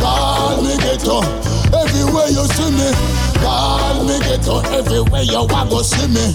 Call 0.00 0.62
me 0.62 0.76
ghetto, 0.78 1.20
everywhere 1.74 2.28
you 2.28 2.44
see 2.56 2.70
me. 2.72 2.88
Call 3.42 4.04
me 4.04 4.18
ghetto, 4.20 4.60
everywhere 4.72 5.22
you 5.22 5.44
want 5.46 5.70
go 5.70 5.82
see 5.82 6.08
me. 6.08 6.32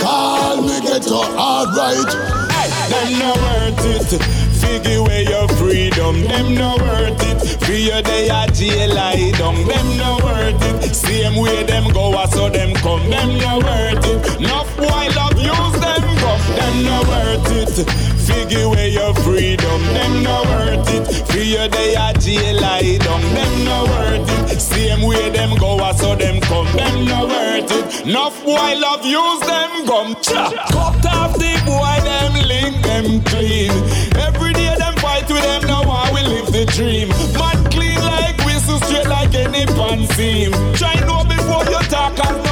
Call 0.00 0.62
me 0.62 0.80
ghetto, 0.80 1.22
alright. 1.38 2.44
Them 2.88 3.18
no 3.18 3.32
worth 3.32 4.12
it. 4.12 4.22
Figure 4.60 5.02
where 5.02 5.22
your 5.22 5.48
freedom. 5.56 6.20
Them 6.22 6.54
no 6.54 6.76
worth 6.76 7.22
it. 7.22 7.64
Fear 7.64 8.02
they 8.02 8.28
are 8.30 8.46
jail 8.48 8.94
lie 8.94 9.32
down. 9.38 9.54
Them 9.66 9.96
no 9.96 10.18
worth 10.22 10.84
it. 10.84 10.94
Same 10.94 11.36
way 11.36 11.64
them 11.64 11.90
go 11.92 12.16
as 12.18 12.32
so 12.32 12.48
them 12.50 12.74
come. 12.74 13.08
Them 13.08 13.38
no 13.38 13.58
worth 13.58 14.04
it. 14.06 14.40
Enough 14.40 14.76
boy 14.76 15.08
love 15.16 15.38
use 15.40 15.80
them. 15.80 16.13
Them 16.56 16.82
no 16.84 17.02
worth 17.08 17.78
it. 17.78 17.90
Figure 18.26 18.68
where 18.68 18.88
your 18.88 19.14
freedom. 19.16 19.80
Them 19.94 20.22
no 20.22 20.42
worth 20.42 20.88
it. 20.94 21.04
Fear 21.28 21.68
they 21.68 21.96
are 21.96 22.12
jail 22.14 22.60
lie 22.60 22.98
down. 22.98 23.20
Them 23.34 23.64
no 23.64 23.84
worth 23.84 24.52
it. 24.52 24.60
Same 24.60 25.02
way 25.02 25.30
them 25.30 25.56
go 25.58 25.78
as 25.84 25.98
so 26.00 26.14
them 26.14 26.40
come. 26.40 26.66
Them 26.76 27.04
no 27.04 27.26
worth 27.26 27.70
it. 27.70 28.06
Enough 28.06 28.44
boy 28.44 28.74
love 28.78 29.04
use 29.04 29.40
them 29.40 29.86
gum. 29.86 30.14
Cut 30.14 31.06
off 31.06 31.32
the 31.34 31.54
boy 31.66 31.96
them 32.04 32.32
link 32.46 32.82
them 32.82 33.22
clean. 33.24 33.70
Every 34.16 34.52
day 34.52 34.74
them 34.78 34.94
fight 34.96 35.28
with 35.28 35.42
them. 35.42 35.62
Now 35.66 35.82
I 35.82 36.10
will 36.12 36.28
live 36.28 36.52
the 36.52 36.64
dream. 36.66 37.08
Man 37.38 37.58
clean 37.70 38.00
like 38.00 38.38
whistle 38.44 38.78
straight 38.80 39.08
like 39.08 39.34
any 39.34 39.66
pan 39.66 40.06
seam. 40.14 40.52
Try 40.74 40.94
know 41.06 41.24
before 41.24 41.64
you 41.64 41.80
talk 41.88 42.18
as 42.18 42.43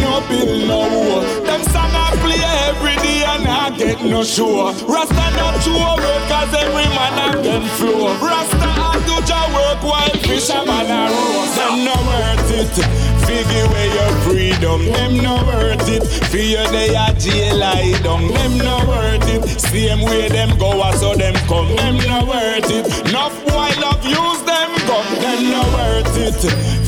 no 0.00 0.20
bill 0.28 0.66
no 0.66 0.78
war. 0.88 1.22
Them 1.44 1.62
song 1.72 1.92
I 1.92 2.10
play 2.22 2.42
every 2.68 2.96
day 3.02 3.24
and 3.24 3.46
I 3.46 3.70
get 3.76 4.02
no 4.02 4.24
show. 4.24 4.72
Rasta 4.88 5.26
not 5.36 5.60
true 5.62 5.78
work 5.78 6.22
cause 6.28 6.54
every 6.54 6.88
man 6.96 7.36
a 7.36 7.42
them 7.42 7.64
flow. 7.76 8.14
Rasta 8.20 8.68
a 8.68 8.90
do 9.06 9.16
your 9.28 9.46
work 9.54 9.82
while 9.82 10.16
fisherman 10.24 10.88
a 10.88 11.10
row. 11.12 11.44
Them 11.56 11.84
no 11.84 11.94
worth 12.08 12.50
it. 12.50 13.14
Figure 13.26 13.66
where 13.72 13.90
your 13.94 14.12
freedom, 14.22 14.84
them 14.92 15.16
no 15.22 15.36
worth 15.46 15.88
it. 15.88 16.04
Fear 16.28 16.66
they 16.68 16.94
are 16.94 17.12
jail 17.14 17.56
lie 17.56 17.98
down, 18.02 18.28
them 18.28 18.58
no 18.58 18.84
worth 18.86 19.28
it. 19.28 19.60
Same 19.60 20.02
way 20.02 20.28
them 20.28 20.56
go 20.58 20.74
so 20.92 21.14
them 21.14 21.34
come, 21.48 21.74
them 21.76 21.96
no 22.08 22.24
worth 22.26 22.70
it. 22.70 23.08
Enough 23.08 23.34
boy 23.46 23.70
love 23.80 24.04
use 24.04 24.33
them 24.86 25.06
them 25.20 25.50
no 25.50 25.62
worth 25.74 26.16
it. 26.16 26.40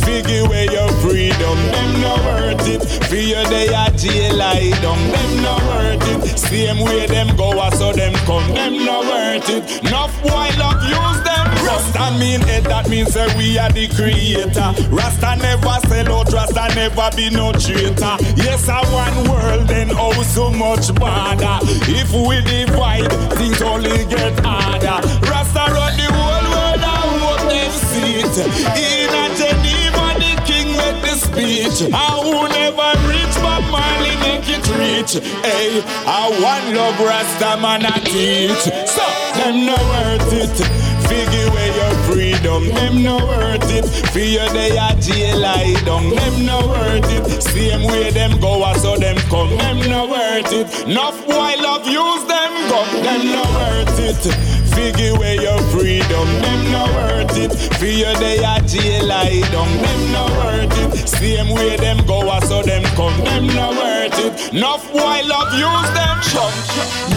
Figure 0.05 0.49
where 0.49 0.71
your 0.71 0.89
freedom, 1.03 1.59
them 1.73 2.01
no 2.01 2.15
worth 2.27 2.69
it. 2.69 2.83
Fear 3.11 3.45
they 3.49 3.75
are 3.75 3.91
jail 3.91 4.37
lie 4.37 4.71
down, 4.83 4.99
them 5.11 5.43
no 5.43 5.57
worth 5.69 6.25
it. 6.25 6.39
Same 6.39 6.81
way 6.85 7.07
them 7.07 7.37
go 7.37 7.51
as 7.63 7.79
so 7.79 7.93
them 7.93 8.15
come, 8.27 8.47
them 8.55 8.85
no 8.85 9.01
worth 9.01 9.49
it. 9.49 9.85
Enough 9.85 10.15
boy 10.23 10.51
love 10.59 10.83
use 10.85 11.23
them 11.25 11.47
Rasta 11.67 12.17
mean 12.17 12.43
it, 12.43 12.63
that 12.65 12.89
means 12.89 13.13
that 13.15 13.37
we 13.37 13.59
are 13.59 13.71
the 13.73 13.89
creator. 13.89 14.71
Rasta 14.95 15.35
never 15.43 15.77
sell 15.91 16.21
out, 16.21 16.33
Rasta 16.33 16.73
never 16.77 17.11
be 17.17 17.29
no 17.29 17.51
traitor. 17.51 18.17
Yes, 18.39 18.69
I 18.69 18.87
one 18.95 19.29
world, 19.29 19.67
then 19.67 19.91
oh 19.91 20.23
so 20.23 20.49
much 20.51 20.95
bother. 20.95 21.59
If 21.91 22.13
we 22.15 22.39
divide, 22.47 23.11
things 23.35 23.61
only 23.63 24.07
get 24.07 24.39
harder. 24.47 25.03
In 28.37 29.09
a 29.17 29.33
Geneva, 29.33 30.13
the 30.21 30.33
king 30.45 30.69
make 30.77 31.01
the 31.01 31.17
speech. 31.17 31.91
I 31.93 32.21
will 32.21 32.49
never 32.53 32.93
reach, 33.09 33.35
but 33.41 33.63
Marley 33.73 34.15
make 34.21 34.45
it 34.45 34.65
reach. 34.77 35.25
Hey, 35.41 35.81
I 36.05 36.29
one 36.29 36.75
love 36.75 37.01
Rasta 37.01 37.57
man 37.61 37.87
I 37.87 37.99
teach. 38.05 38.65
So, 38.89 39.05
them 39.41 39.65
no 39.65 39.75
worth 39.75 40.33
it. 40.33 40.53
Figure 41.09 41.51
where 41.53 41.73
your 41.77 41.95
freedom, 42.47 42.75
them 42.75 43.03
no 43.03 43.17
worth 43.17 43.71
it. 43.71 43.85
Fear 44.11 44.49
they 44.51 44.79
are 44.79 44.95
jail 44.97 45.41
down, 45.85 46.11
them 46.11 46.47
no 46.47 46.69
worth 46.69 47.11
it. 47.11 47.43
Same 47.43 47.85
way 47.85 48.11
them 48.11 48.39
go 48.41 48.65
as 48.65 48.83
so 48.83 48.97
them 48.97 49.17
come, 49.29 49.51
them 49.57 49.79
no 49.89 50.07
worth 50.09 50.53
it. 50.53 50.89
Enough 50.89 51.27
boy 51.27 51.55
love 51.61 51.87
use 51.87 52.25
them 52.25 52.53
gun, 52.71 53.03
them 53.03 53.27
no 53.27 53.43
worth 53.59 53.99
it. 53.99 54.67
Figure 54.75 55.19
where 55.19 55.41
your 55.41 55.59
freedom, 55.73 56.29
them 56.43 56.71
no 56.71 56.85
worth 56.95 57.37
it. 57.37 57.53
Fear 57.81 58.15
they 58.19 58.45
are 58.45 58.61
jail 58.61 59.09
down, 59.09 59.69
them 59.83 60.13
no 60.13 60.27
worth 60.39 60.95
it. 60.95 61.09
Same 61.09 61.55
way 61.55 61.77
them 61.77 62.05
go 62.07 62.31
as 62.33 62.49
so 62.49 62.63
them 62.63 62.85
come, 62.95 63.19
them 63.25 63.47
no 63.49 63.71
worth 63.71 64.19
it. 64.19 64.55
Enough 64.55 64.93
boy 64.93 65.23
love 65.25 65.53
use 65.55 65.91
them 65.95 66.17
chum. 66.29 66.53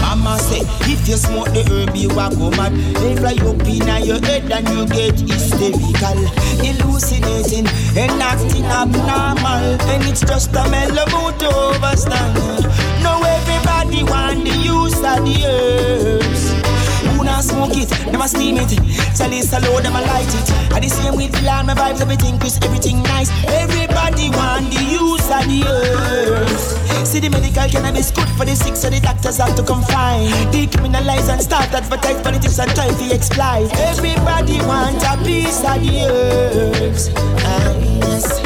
Mama 0.00 0.38
say, 0.38 0.62
if 0.90 1.06
you 1.06 1.16
smoke 1.16 1.52
the 1.52 1.62
herb, 1.70 1.94
you 1.94 2.10
a 2.10 2.30
go 2.34 2.50
mad. 2.56 2.72
They 2.96 3.16
fly 3.16 3.36
up 3.46 3.60
in 3.66 4.04
your 4.06 4.20
head 4.24 4.50
and 4.50 4.68
you 4.68 4.86
get 4.86 5.19
hysterical, 5.28 6.18
hallucinating 6.62 7.66
and 7.96 8.22
acting 8.22 8.64
abnormal. 8.64 9.80
And 9.90 10.04
it's 10.04 10.20
just 10.20 10.50
a 10.50 10.68
mellow 10.70 11.06
mood 11.12 11.38
to 11.40 11.48
overstand. 11.48 12.62
Now 13.02 13.22
everybody 13.22 14.04
want 14.04 14.44
the 14.44 14.56
use 14.56 14.98
of 14.98 15.24
the 15.24 15.36
herbs. 15.46 16.42
Who 17.16 17.24
not 17.24 17.44
smoke 17.44 17.76
it, 17.76 17.90
never 18.12 18.28
steam 18.28 18.58
it. 18.58 18.70
Tell 19.16 19.32
it 19.32 19.46
them 19.82 19.96
a 19.96 20.00
light 20.00 20.28
it. 20.28 20.72
I 20.72 20.80
the 20.80 20.88
same 20.88 21.16
with 21.16 21.32
the 21.32 21.42
land, 21.42 21.66
my 21.66 21.74
vibes, 21.74 22.00
everything 22.00 22.38
crisp, 22.38 22.64
everything 22.64 23.02
nice. 23.02 23.30
Everybody 23.46 24.30
want 24.30 24.70
the 24.72 24.82
use 24.84 25.28
of 25.30 25.44
the 25.48 25.64
herbs. 25.66 26.89
See 27.10 27.18
the 27.18 27.28
medical 27.28 27.66
cannabis 27.66 28.12
good 28.12 28.28
for 28.38 28.44
the 28.44 28.54
sick, 28.54 28.76
so 28.76 28.88
the 28.88 29.00
doctors 29.00 29.38
have 29.38 29.56
to 29.56 29.64
confine. 29.64 30.30
Decriminalize 30.54 31.26
and 31.26 31.42
start 31.42 31.66
advertise 31.74 32.22
politics 32.22 32.60
and 32.60 32.70
try 32.70 32.86
to 32.86 33.04
exploit. 33.10 33.66
Everybody 33.90 34.62
wants 34.62 35.02
a 35.02 35.18
piece 35.26 35.58
of 35.66 35.82
the 35.82 36.06
herbs. 36.06 37.10
Ah, 37.18 37.74
yes. 37.82 38.38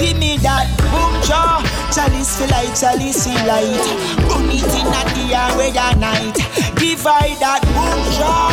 Give 0.00 0.16
me 0.16 0.40
that 0.40 0.64
boom 0.88 1.12
jaw. 1.28 1.60
Chalice 1.92 2.40
feel 2.40 2.48
light, 2.56 2.72
chalice 2.72 3.20
feel 3.20 3.36
light. 3.44 3.84
Burn 4.24 4.48
it 4.48 4.64
in 4.72 4.88
at 4.88 5.12
the 5.12 5.36
hour 5.36 5.68
ya 5.68 5.92
night. 6.00 6.40
I 7.04 7.36
that 7.36 7.60
boom 7.68 8.00
jaw. 8.16 8.48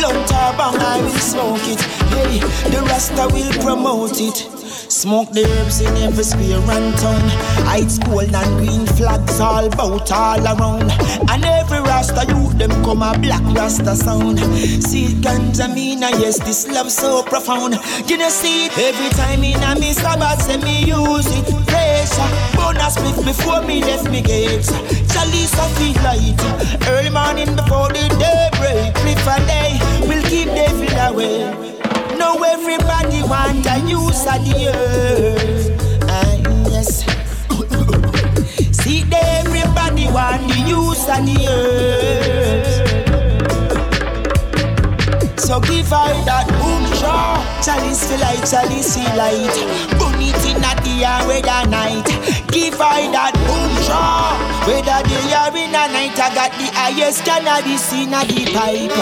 Blunt 0.00 0.32
or 0.32 0.56
bang, 0.56 0.80
I 0.80 1.04
will 1.04 1.20
smoke 1.20 1.68
it. 1.68 1.80
Hey, 2.16 2.40
the 2.70 2.80
Rasta 2.80 3.28
will 3.28 3.52
promote 3.60 4.20
it. 4.24 4.63
Smoke 4.88 5.30
the 5.32 5.44
herbs 5.44 5.80
in 5.80 5.96
every 5.96 6.24
square 6.24 6.58
and 6.58 6.96
town. 6.98 7.20
Heights 7.66 7.98
gold 7.98 8.34
and 8.34 8.56
green 8.58 8.86
flags 8.86 9.40
all 9.40 9.68
bout 9.70 10.10
all 10.12 10.44
around. 10.44 10.90
And 11.30 11.44
every 11.44 11.80
Rasta 11.80 12.26
youth 12.28 12.58
them 12.58 12.70
come 12.84 13.02
a 13.02 13.16
black 13.18 13.42
Rasta 13.54 13.96
sound. 13.96 14.38
See 14.84 15.14
ganja 15.20 15.72
mina, 15.74 16.10
yes, 16.20 16.38
this 16.38 16.68
love 16.68 16.90
so 16.90 17.22
profound. 17.22 17.74
You 18.08 18.18
know 18.18 18.28
see 18.28 18.66
it 18.66 18.78
every 18.78 19.10
time 19.10 19.42
in 19.44 19.62
a 19.62 19.78
me 19.78 19.92
Sabbath 19.92 20.42
say 20.42 20.58
me 20.58 20.84
use 20.84 21.26
it. 21.26 21.46
Pressure, 21.66 22.56
bonus 22.56 22.94
split 22.94 23.24
before 23.24 23.62
me 23.62 23.80
left 23.82 24.10
me 24.10 24.20
gates. 24.20 24.68
Chalice 25.12 25.58
of 25.58 25.70
feel 25.78 25.94
light. 26.02 26.88
Early 26.88 27.10
morning 27.10 27.56
before 27.56 27.88
the 27.88 28.08
day 28.18 28.48
break. 28.60 28.94
Cliff 28.94 29.28
and 29.28 29.46
day 29.46 29.78
will 30.08 30.22
keep 30.28 30.48
devil 30.48 31.14
away. 31.14 31.73
Now 32.24 32.42
everybody 32.42 33.22
want 33.22 33.66
a 33.66 33.80
use 33.86 34.24
of 34.24 34.40
the 34.46 34.72
earth. 34.74 35.68
Ah, 36.08 36.36
yes. 36.70 37.04
See, 38.80 39.04
everybody 39.12 40.06
want 40.08 40.48
the 40.48 40.60
use 40.66 41.06
of 41.06 41.20
the 41.26 41.46
earth. 41.46 42.73
So 45.44 45.60
give 45.60 45.92
I 45.92 46.08
that 46.24 46.48
boom 46.56 46.88
shot. 46.96 47.44
Chalice 47.60 48.08
for 48.08 48.16
light, 48.16 48.40
chalice 48.48 48.96
for 48.96 49.12
light. 49.12 49.52
Burn 50.00 50.16
it 50.16 50.40
in 50.48 50.56
the 50.56 50.72
day 50.80 51.04
and 51.04 51.28
whether 51.28 51.68
night. 51.68 52.08
Give 52.48 52.80
I 52.80 53.12
that 53.12 53.36
boom 53.44 53.72
shot. 53.84 54.40
Whether 54.64 55.04
day 55.04 55.36
or 55.36 55.52
in 55.52 55.68
the 55.68 55.84
night, 55.92 56.16
I 56.16 56.32
got 56.32 56.50
the 56.56 56.72
highest 56.72 57.28
cannabis 57.28 57.92
in 57.92 58.08
the 58.08 58.24
pipe. 58.56 58.96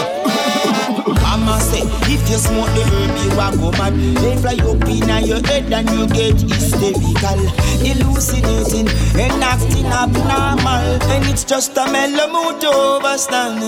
Mama 1.23 1.59
say, 1.61 1.87
if 2.11 2.27
you 2.29 2.37
smoke 2.37 2.67
the 2.75 2.83
herb, 2.91 3.15
you 3.23 3.31
a 3.39 3.47
go 3.55 3.71
mad. 3.79 3.95
They 4.19 4.35
fly 4.43 4.59
up 4.67 4.83
in 4.83 5.25
your 5.25 5.39
head 5.47 5.71
and 5.71 5.89
you 5.95 6.07
get 6.11 6.41
hysterical, 6.43 7.39
hallucinating 7.79 8.91
and 9.15 9.43
acting 9.43 9.87
abnormal. 9.87 10.99
And 11.07 11.25
it's 11.31 11.45
just 11.45 11.77
a 11.77 11.89
mellow 11.89 12.27
mood 12.27 12.59
to 12.61 12.67
overstand. 12.67 13.63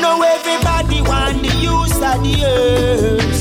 Now 0.00 0.20
everybody 0.20 1.00
want 1.00 1.42
the 1.42 1.52
use 1.58 2.00
of 2.10 2.22
the 2.24 2.44
herbs. 2.44 3.40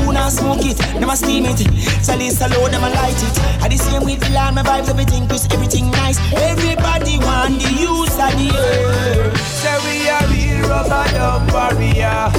Who 0.00 0.12
not 0.12 0.32
smoke 0.32 0.64
it, 0.64 0.78
never 0.98 1.16
steam 1.16 1.44
it. 1.44 1.58
Sell 2.02 2.20
it, 2.20 2.32
sell 2.32 2.48
them 2.48 2.84
and 2.84 2.94
light 2.94 3.20
it. 3.20 3.36
I 3.62 3.68
the 3.68 3.76
same 3.76 4.04
with 4.04 4.20
the 4.20 4.30
land, 4.30 4.56
my 4.56 4.62
vibes, 4.62 4.88
everything 4.88 5.28
crisp, 5.28 5.52
everything 5.52 5.90
nice. 5.90 6.18
Everybody 6.32 7.18
want 7.18 7.60
the 7.60 7.68
use 7.68 8.16
of 8.16 8.32
the 8.40 8.48
herbs. 8.56 9.40
Say 9.60 9.76
we 9.84 10.08
are 10.08 10.26
real 10.32 10.68
rubber 10.68 11.04
dub 11.12 11.52
warrior. 11.52 12.32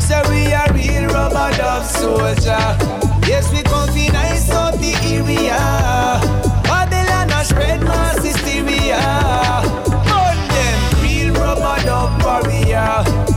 Say 0.00 0.22
we 0.30 0.52
are 0.52 0.72
real 0.72 1.06
rubber 1.12 1.50
dub 1.56 1.84
soldier. 1.84 2.64
Yes, 3.28 3.52
we 3.52 3.62
come 3.62 3.88
fi 3.92 4.08
nice 4.08 4.50
up 4.50 4.74
the 4.78 4.94
area. 5.04 5.60
Babylon 6.64 7.30
a 7.30 7.44
spread 7.44 7.80
mass 7.82 8.24
hysteria. 8.24 9.00
Burn 10.08 10.38
them 10.54 10.78
real 11.02 11.34
rubber 11.34 11.76
dub 11.84 12.22
warrior. 12.22 13.33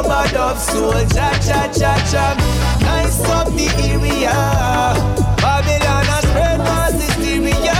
Real 0.00 0.08
rubber 0.08 0.32
dub 0.32 0.56
soldier. 0.58 1.30
Cha 1.44 1.68
cha 1.76 1.92
cha. 2.10 2.34
Nice 2.80 3.20
up 3.30 3.48
the 3.48 3.68
area. 3.84 4.32
Babylon 5.36 6.06
a 6.08 6.22
spread 6.22 6.58
mass 6.58 6.92
hysteria. 6.92 7.78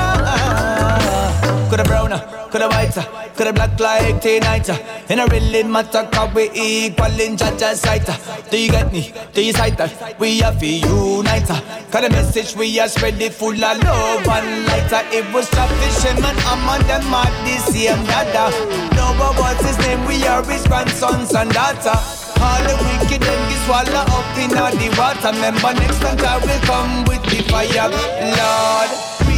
Coulda 1.68 1.84
browner, 1.84 2.20
coulda 2.50 2.68
whiter, 2.68 3.00
uh, 3.00 3.28
coulda 3.36 3.52
black 3.52 3.78
like 3.80 4.20
tea 4.20 4.40
nighter. 4.40 4.72
Uh. 4.72 5.06
And 5.08 5.20
I 5.20 5.26
really 5.26 5.62
matter 5.62 6.08
cause 6.12 6.28
uh, 6.28 6.32
we 6.34 6.50
equal 6.54 7.20
in 7.20 7.36
Jaja's 7.36 7.80
sight. 7.80 8.06
Do 8.50 8.60
you 8.60 8.70
get 8.70 8.92
me? 8.92 9.12
Do 9.32 9.44
you 9.44 9.52
sight 9.52 9.78
that? 9.78 10.18
We 10.18 10.40
have 10.40 10.58
to 10.58 10.66
unite. 10.66 11.46
Cause 11.46 12.02
the 12.02 12.10
message 12.10 12.56
we 12.56 12.78
are 12.80 12.88
spread 12.88 13.20
it 13.20 13.32
full 13.32 13.52
of 13.52 13.78
love 13.82 14.26
and 14.28 14.66
lighter. 14.66 15.02
It 15.10 15.32
was 15.32 15.48
Travis 15.50 16.04
and 16.04 16.24
I'm 16.24 16.68
on 16.68 16.80
them 16.86 17.14
at 17.14 17.32
the 17.44 17.56
same 17.70 18.04
dada. 18.06 18.50
No 18.94 19.14
but 19.18 19.38
what's 19.38 19.64
his 19.64 19.78
name? 19.78 20.04
We 20.06 20.26
are 20.26 20.44
his 20.44 20.66
grandsons 20.66 21.34
and 21.34 21.50
daughter. 21.52 21.96
All 22.42 22.62
the 22.64 22.74
wicked 22.82 23.22
them 23.22 23.40
get 23.50 23.60
swallow 23.66 24.04
up 24.16 24.38
in 24.38 24.56
all 24.56 24.72
the 24.72 24.88
water. 24.96 25.30
Remember 25.34 25.74
next 25.74 26.00
time 26.00 26.18
I 26.20 26.38
will 26.38 26.60
come 26.66 27.04
with 27.04 27.22
the 27.30 27.42
fire, 27.50 27.90
Lord. 28.38 29.29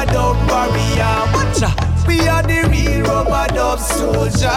Rubber 0.00 0.12
dub 0.12 0.48
warrior, 0.48 1.14
watcha. 1.34 2.06
We 2.08 2.26
are 2.26 2.42
the 2.42 2.66
real 2.70 3.02
rubber 3.02 3.52
dub 3.52 3.78
soldier. 3.78 4.48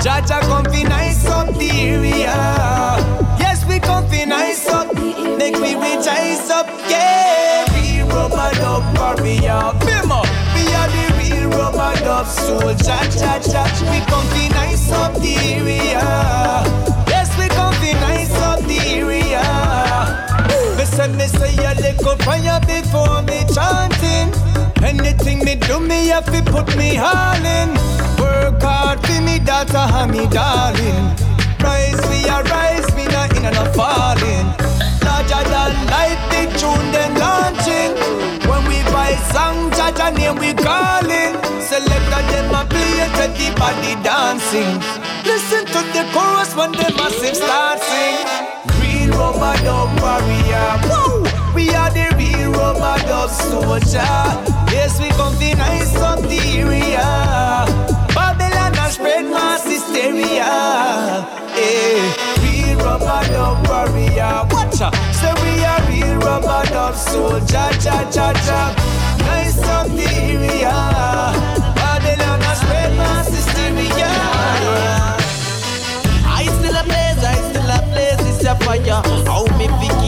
Jaja 0.00 0.40
come 0.40 0.64
fi 0.72 0.84
nice 0.84 1.26
up 1.26 1.48
the 1.48 1.70
area. 1.70 2.34
Yes, 3.38 3.66
we 3.66 3.78
come 3.78 4.08
fi 4.08 4.24
nice 4.24 4.66
up, 4.68 4.94
make 4.94 5.56
we 5.56 5.74
rejoice 5.74 6.48
up, 6.48 6.66
yeah. 6.88 7.66
Real 7.74 8.06
rubber 8.06 8.50
dub 8.56 8.82
warrior, 8.96 9.60
Bimmer. 9.84 10.24
We 10.54 10.64
are 10.72 10.88
the 10.88 11.04
real 11.18 11.50
rubber 11.50 12.00
dub 12.00 12.26
soldier. 12.26 13.04
Jaja, 13.12 13.68
we 13.90 14.00
come 14.06 14.26
fi 14.28 14.48
nice 14.48 14.90
up 14.92 15.12
the 15.20 15.36
area. 15.36 16.00
Yes, 17.06 17.28
we 17.38 17.48
come 17.48 17.74
fi 17.74 17.92
nice 18.00 18.32
up 18.40 18.60
the 18.60 18.78
area. 18.80 19.44
Me 20.78 20.84
say 20.86 21.08
me 21.08 21.26
say 21.26 21.54
a 21.66 21.74
little 21.74 22.16
prayer 22.16 22.58
before 22.60 23.20
me 23.24 23.44
chanting. 23.52 24.49
Anything 24.90 25.44
me 25.44 25.54
do, 25.54 25.78
me 25.78 26.08
have 26.08 26.26
to 26.34 26.42
put 26.42 26.66
me 26.76 26.98
all 26.98 27.46
in. 27.46 27.70
Work 28.18 28.60
hard 28.60 28.98
for 29.06 29.20
me 29.22 29.38
daughter 29.38 29.78
and 29.78 30.10
me 30.10 30.26
darling. 30.26 31.06
Rise, 31.62 32.02
we 32.10 32.26
are 32.26 32.42
rise, 32.50 32.90
not 33.14 33.30
in 33.36 33.44
and 33.46 33.54
a 33.54 33.72
falling. 33.72 34.46
Larger 35.06 35.46
than 35.46 35.72
life, 35.94 36.18
big 36.34 36.50
tune 36.58 36.90
then 36.90 37.14
launching. 37.22 37.94
When 38.50 38.66
we 38.66 38.82
buy 38.90 39.14
song, 39.30 39.70
and 39.78 40.16
name 40.18 40.36
we 40.42 40.50
calling. 40.54 41.38
Selector 41.62 42.22
them 42.34 42.50
a 42.50 42.66
play 42.66 43.06
it, 43.06 43.14
the 43.14 43.46
body 43.54 43.94
dancing. 44.02 44.74
Listen 45.22 45.66
to 45.66 45.80
the 45.94 46.02
chorus 46.10 46.50
when 46.56 46.72
the 46.72 46.90
massive 46.98 47.36
start 47.36 47.78
sing. 47.78 48.26
Real 48.82 49.14
rubber 49.14 49.54
dub 49.62 49.90
warrior. 50.02 50.70
Woo! 50.90 51.22
We 51.54 51.70
are 51.78 51.90
the 51.90 52.09
real 52.70 52.80
rubber 52.80 53.02
dub 53.06 53.30
soldier. 53.30 53.98
Yes, 54.70 55.00
we 55.00 55.08
come 55.10 55.34
fi 55.36 55.54
nice 55.54 55.94
area. 55.94 57.66
Babylon 58.14 58.74
a 58.74 58.90
spread 58.90 59.24
mass 59.26 59.64
hysteria. 59.64 61.26
Eh, 61.56 62.14
real 62.42 62.78
rubber 62.78 63.22
dub 63.28 63.66
warrior. 63.68 64.46
Watcha, 64.50 64.90
say 65.12 65.32
we 65.42 65.64
are 65.64 65.82
real 65.88 66.18
rubber 66.18 66.64
dub 66.70 66.94
soldier. 66.94 67.68
Cha 67.80 68.08
cha 68.10 68.32
cha. 68.44 68.74
Nice 69.18 69.56
the. 69.56 70.70
Babylon 71.74 72.40
a 72.42 72.56
spread 72.56 72.96
mass 72.96 73.28
hysteria. 73.28 74.10
I 76.24 76.44
still 76.58 76.76
a 76.76 76.84
blaze, 76.84 77.24
I 77.24 77.34
still 77.50 77.70
a 77.70 77.80
blaze, 77.92 78.36
it's 78.36 78.44
a 78.44 78.54
fire. 78.64 79.02
How 79.26 79.44
me 79.58 79.66
fi 79.68 79.99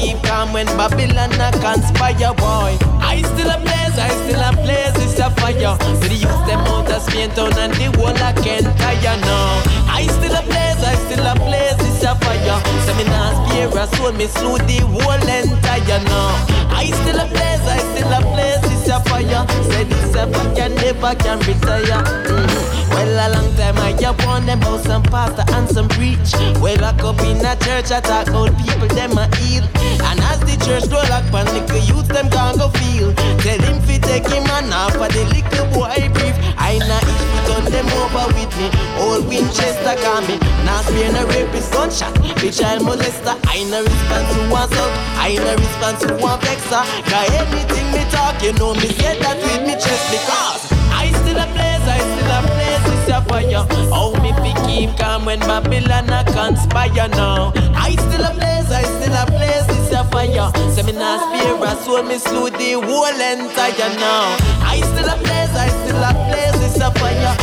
when 0.53 0.67
Babylon 0.77 1.33
a 1.41 1.51
conspire, 1.59 2.35
boy. 2.37 2.77
I 3.01 3.23
still 3.25 3.51
a 3.51 3.59
blaze, 3.59 3.97
I 3.99 4.09
still 4.23 4.41
a 4.41 4.53
blaze, 4.53 4.97
it's 5.01 5.19
a 5.19 5.31
fire. 5.41 5.77
We 6.05 6.21
use 6.21 6.43
them 6.47 6.61
out 6.69 6.93
of 6.93 7.03
Spain 7.03 7.31
town 7.31 7.57
and 7.59 7.73
the 7.75 7.89
whole 7.97 8.13
I 8.13 8.33
can't 8.33 8.69
tire 8.79 9.17
now. 9.25 9.63
I 9.89 10.07
still 10.07 10.37
a 10.37 10.43
blaze, 10.45 10.83
I 10.85 10.95
still 11.09 11.27
a 11.27 11.35
blaze, 11.35 11.81
it's 11.81 12.05
a 12.05 12.15
fire. 12.21 12.59
Say 12.85 12.95
me 12.97 13.05
nah 13.05 13.33
spare 13.49 13.73
a 13.73 13.87
soul, 13.97 14.13
me 14.13 14.27
slew 14.27 14.59
the 14.69 14.85
whole 14.85 15.29
entire 15.29 16.01
now. 16.05 16.37
I 16.69 16.87
still 16.87 17.21
a 17.21 17.27
blaze, 17.27 17.67
I 17.67 17.79
still 17.93 18.13
a 18.13 18.21
blaze, 18.21 18.72
it's 18.83 18.91
a 18.91 19.01
fire. 19.09 19.47
Say 19.70 19.85
this 19.85 20.14
a 20.14 20.26
fire 20.26 20.68
never 20.68 21.14
can 21.14 21.39
retire. 21.41 22.03
Mhm. 22.26 22.72
Well, 22.91 23.18
a 23.24 23.26
long 23.35 23.55
time 23.57 23.78
I 23.78 23.93
hear 23.99 24.12
warn 24.24 24.45
them 24.47 24.61
about 24.61 24.85
some 24.85 25.03
pastor 25.03 25.45
and 25.55 25.68
some 25.68 25.89
preach. 25.89 26.35
Well, 26.61 26.76
lock 26.76 27.03
up 27.05 27.20
in 27.22 27.45
a 27.45 27.57
church, 27.57 27.91
I 27.91 28.01
talk 28.01 28.28
about 28.28 28.53
people, 28.59 28.89
them 28.89 29.16
a 29.16 29.24
heal. 29.37 29.64
And 30.09 30.20
as 30.20 30.41
the 30.41 30.57
church 30.64 30.91
door 30.91 31.05
lock 31.09 31.24
pan, 31.30 31.47
little 31.55 31.78
youth, 31.78 32.09
them 32.09 32.28
gon' 32.28 32.59
go 32.59 32.68
feel. 32.68 33.14
Tell 33.45 33.61
him 33.66 33.80
fi 33.87 33.99
take 33.99 34.26
him 34.28 34.45
and 34.51 34.74
off 34.74 34.93
for 34.93 35.09
the 35.09 35.24
little 35.30 35.66
boy 35.72 36.11
brief. 36.14 36.37
I 36.59 36.78
na 36.78 36.99
each 37.11 37.24
fi 37.30 37.39
turn 37.49 37.64
them 37.72 37.89
over 38.01 38.26
with 38.35 38.53
me. 38.59 38.68
Old 38.99 39.26
Winchester 39.28 39.97
call 40.03 40.20
me. 40.28 40.37
Now 40.66 40.83
spear 40.83 41.12
no 41.12 41.24
rapist 41.26 41.72
gunshot. 41.72 42.14
The 42.41 42.51
child 42.51 42.83
molester. 42.83 43.37
I 43.47 43.64
no 43.70 43.80
response 43.83 44.28
to 44.35 44.41
one 44.51 44.68
assault. 44.68 44.93
I 45.16 45.35
no 45.37 45.53
response 45.57 46.01
to 46.05 46.14
one 46.16 46.39
vexer. 46.41 46.85
Cause 47.09 47.30
anything 47.41 47.91
talk, 48.13 48.37
you 48.45 48.53
know 48.61 48.75
me 48.75 48.89
say 49.01 49.19
that 49.19 49.37
with 49.41 49.63
me 49.67 49.75
chest 49.81 50.05
because 50.13 50.63
I 50.93 51.11
still 51.25 51.41
a 51.41 51.47
blaze, 51.57 51.87
I 51.89 51.99
still 51.99 52.31
a 52.37 52.41
blaze, 52.53 52.87
it's 52.93 53.09
a 53.09 53.19
fire. 53.25 53.65
How 53.91 54.13
me 54.23 54.31
fi 54.39 54.53
keep 54.69 54.91
calm 55.01 55.25
when 55.25 55.41
Babylon 55.41 56.13
a 56.13 56.23
conspire 56.31 57.09
now? 57.17 57.53
I 57.75 57.97
still 57.97 58.25
a 58.25 58.33
blaze, 58.37 58.71
I 58.71 58.85
still 58.85 59.17
a 59.17 59.25
blaze, 59.27 59.69
it's 59.73 59.93
a 59.97 60.05
fire. 60.13 60.53
Say 60.71 60.85
me 60.85 60.93
nah 60.93 61.19
spare 61.25 61.57
me 62.05 62.19
slew 62.19 62.51
the 62.51 62.73
whole 62.85 63.21
entire 63.33 63.93
now. 63.99 64.37
I 64.63 64.79
still 64.85 65.09
a 65.09 65.17
blaze, 65.17 65.55
I 65.57 65.69
still 65.81 66.05
a 66.05 66.13
blaze, 66.29 66.61
it's 66.69 66.81
a 66.81 66.91
fire. 67.01 67.35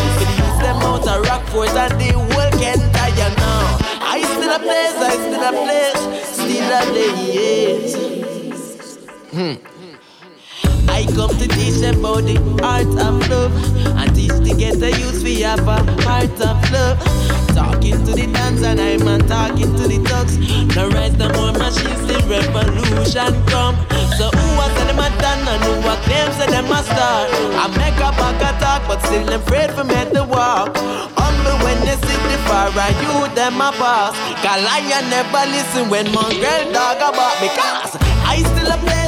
Them 0.61 0.83
out 0.83 1.07
and 1.07 1.23
now. 3.37 3.77
I 4.01 4.21
still 4.21 4.51
a 4.51 4.59
blaze, 4.59 4.99
I 5.01 5.15
still 5.23 5.43
a 5.43 5.51
blaze, 5.51 6.01
still 6.35 6.71
a. 6.71 6.83
Hmm. 9.31 9.78
I 10.89 11.05
come 11.15 11.29
to 11.37 11.47
teach 11.47 11.79
them 11.79 11.99
about 11.99 12.23
the 12.25 12.35
art 12.63 12.87
of 12.99 13.29
love 13.29 13.53
and 13.97 14.15
teach 14.15 14.35
the 14.43 14.53
ghetto 14.57 14.87
youth 14.87 15.23
we 15.23 15.41
have 15.41 15.67
a 15.67 15.79
heart 16.03 16.33
of 16.41 16.57
love. 16.71 16.97
Talking 17.55 17.97
to 18.05 18.11
the 18.11 18.27
dance 18.31 18.63
and 18.63 18.79
I'm 18.79 19.07
a 19.07 19.17
talking 19.27 19.71
to 19.75 19.83
the 19.87 19.99
thugs. 20.09 20.35
No 20.75 20.89
rise 20.89 21.15
no 21.17 21.29
more 21.37 21.53
machines, 21.53 22.03
the 22.07 22.17
revolution 22.27 23.33
come. 23.47 23.75
So 24.17 24.27
who 24.31 24.47
was 24.59 24.73
them 24.83 24.99
a 24.99 25.07
done 25.21 25.43
and 25.47 25.61
who 25.63 25.73
a 25.87 25.95
claims 26.03 26.35
that 26.39 26.49
them 26.51 26.67
a 26.71 26.81
start? 26.83 27.27
I 27.55 27.67
make 27.79 27.95
a 27.99 28.09
back 28.19 28.41
attack, 28.43 28.81
but 28.87 28.99
still 29.05 29.25
them 29.25 29.41
afraid 29.41 29.71
for 29.71 29.83
me 29.83 29.99
to 30.13 30.23
walk. 30.23 30.75
Humble 31.15 31.57
when 31.63 31.79
they 31.87 31.95
see 31.95 32.19
the 32.27 32.37
far 32.47 32.71
right, 32.75 32.95
you 32.99 33.27
them 33.35 33.61
a 33.61 33.71
pass. 33.79 34.15
Cause 34.43 34.61
lion 34.63 35.05
never 35.09 35.43
listen 35.51 35.89
when 35.89 36.11
my 36.11 36.27
girl 36.43 36.63
dog 36.73 36.99
about 36.99 37.35
because 37.39 37.95
I 38.27 38.43
still 38.43 38.71
a 38.71 38.77
place, 38.83 38.98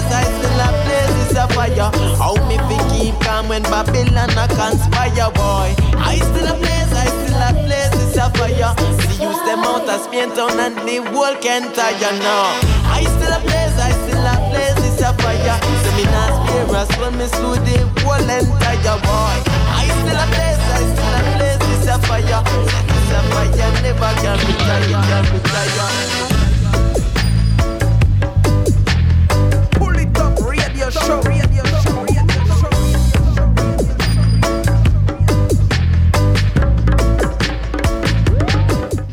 fire. 1.61 1.91
How 2.17 2.33
me 2.47 2.57
fi 2.57 2.77
keep 2.89 3.15
calm 3.21 3.47
when 3.49 3.63
Babylon 3.63 4.33
a 4.33 4.45
conspire, 4.57 5.29
boy. 5.37 5.69
I 5.93 6.17
still 6.17 6.49
a 6.49 6.55
place, 6.57 6.91
I 7.03 7.07
still 7.13 7.43
a 7.45 7.51
place, 7.65 7.93
it's 8.01 8.17
a 8.17 8.25
fire. 8.33 8.73
See 9.05 9.21
use 9.21 9.41
them 9.45 9.61
out 9.69 9.85
in 10.13 10.29
town 10.33 10.57
and 10.59 10.75
the 10.87 10.99
world 11.13 11.37
can 11.41 11.71
tire 11.73 12.13
now. 12.25 12.57
I 12.89 13.05
still 13.05 13.33
a 13.33 13.39
blaze, 13.45 13.77
I 13.77 13.91
still 14.01 14.25
a 14.25 14.35
blaze, 14.49 14.81
it's 14.89 15.01
a 15.01 15.13
fire. 15.21 15.57
Say 15.81 15.93
me 15.97 16.05
not 16.09 16.31
spare 16.41 16.75
us 16.81 16.89
when 16.99 17.13
me 17.17 17.27
slew 17.29 17.55
the 17.67 17.77
whole 18.01 18.29
entire 18.37 18.97
boy. 19.05 19.35
I 19.81 19.85
still 20.01 20.17
a 20.17 20.25
blaze, 20.33 20.65
I 20.65 20.81
still 20.89 21.15
a 21.17 21.21
blaze, 21.37 21.61
it's 21.77 21.87
a 21.93 21.95
fire. 22.07 22.41
It's 22.95 23.11
a 23.13 23.21
fire, 23.29 23.71
never 23.85 24.13
can 24.21 24.37
retire, 24.49 25.01
can 25.07 25.23
retire. 25.33 26.31
Show, 30.91 31.21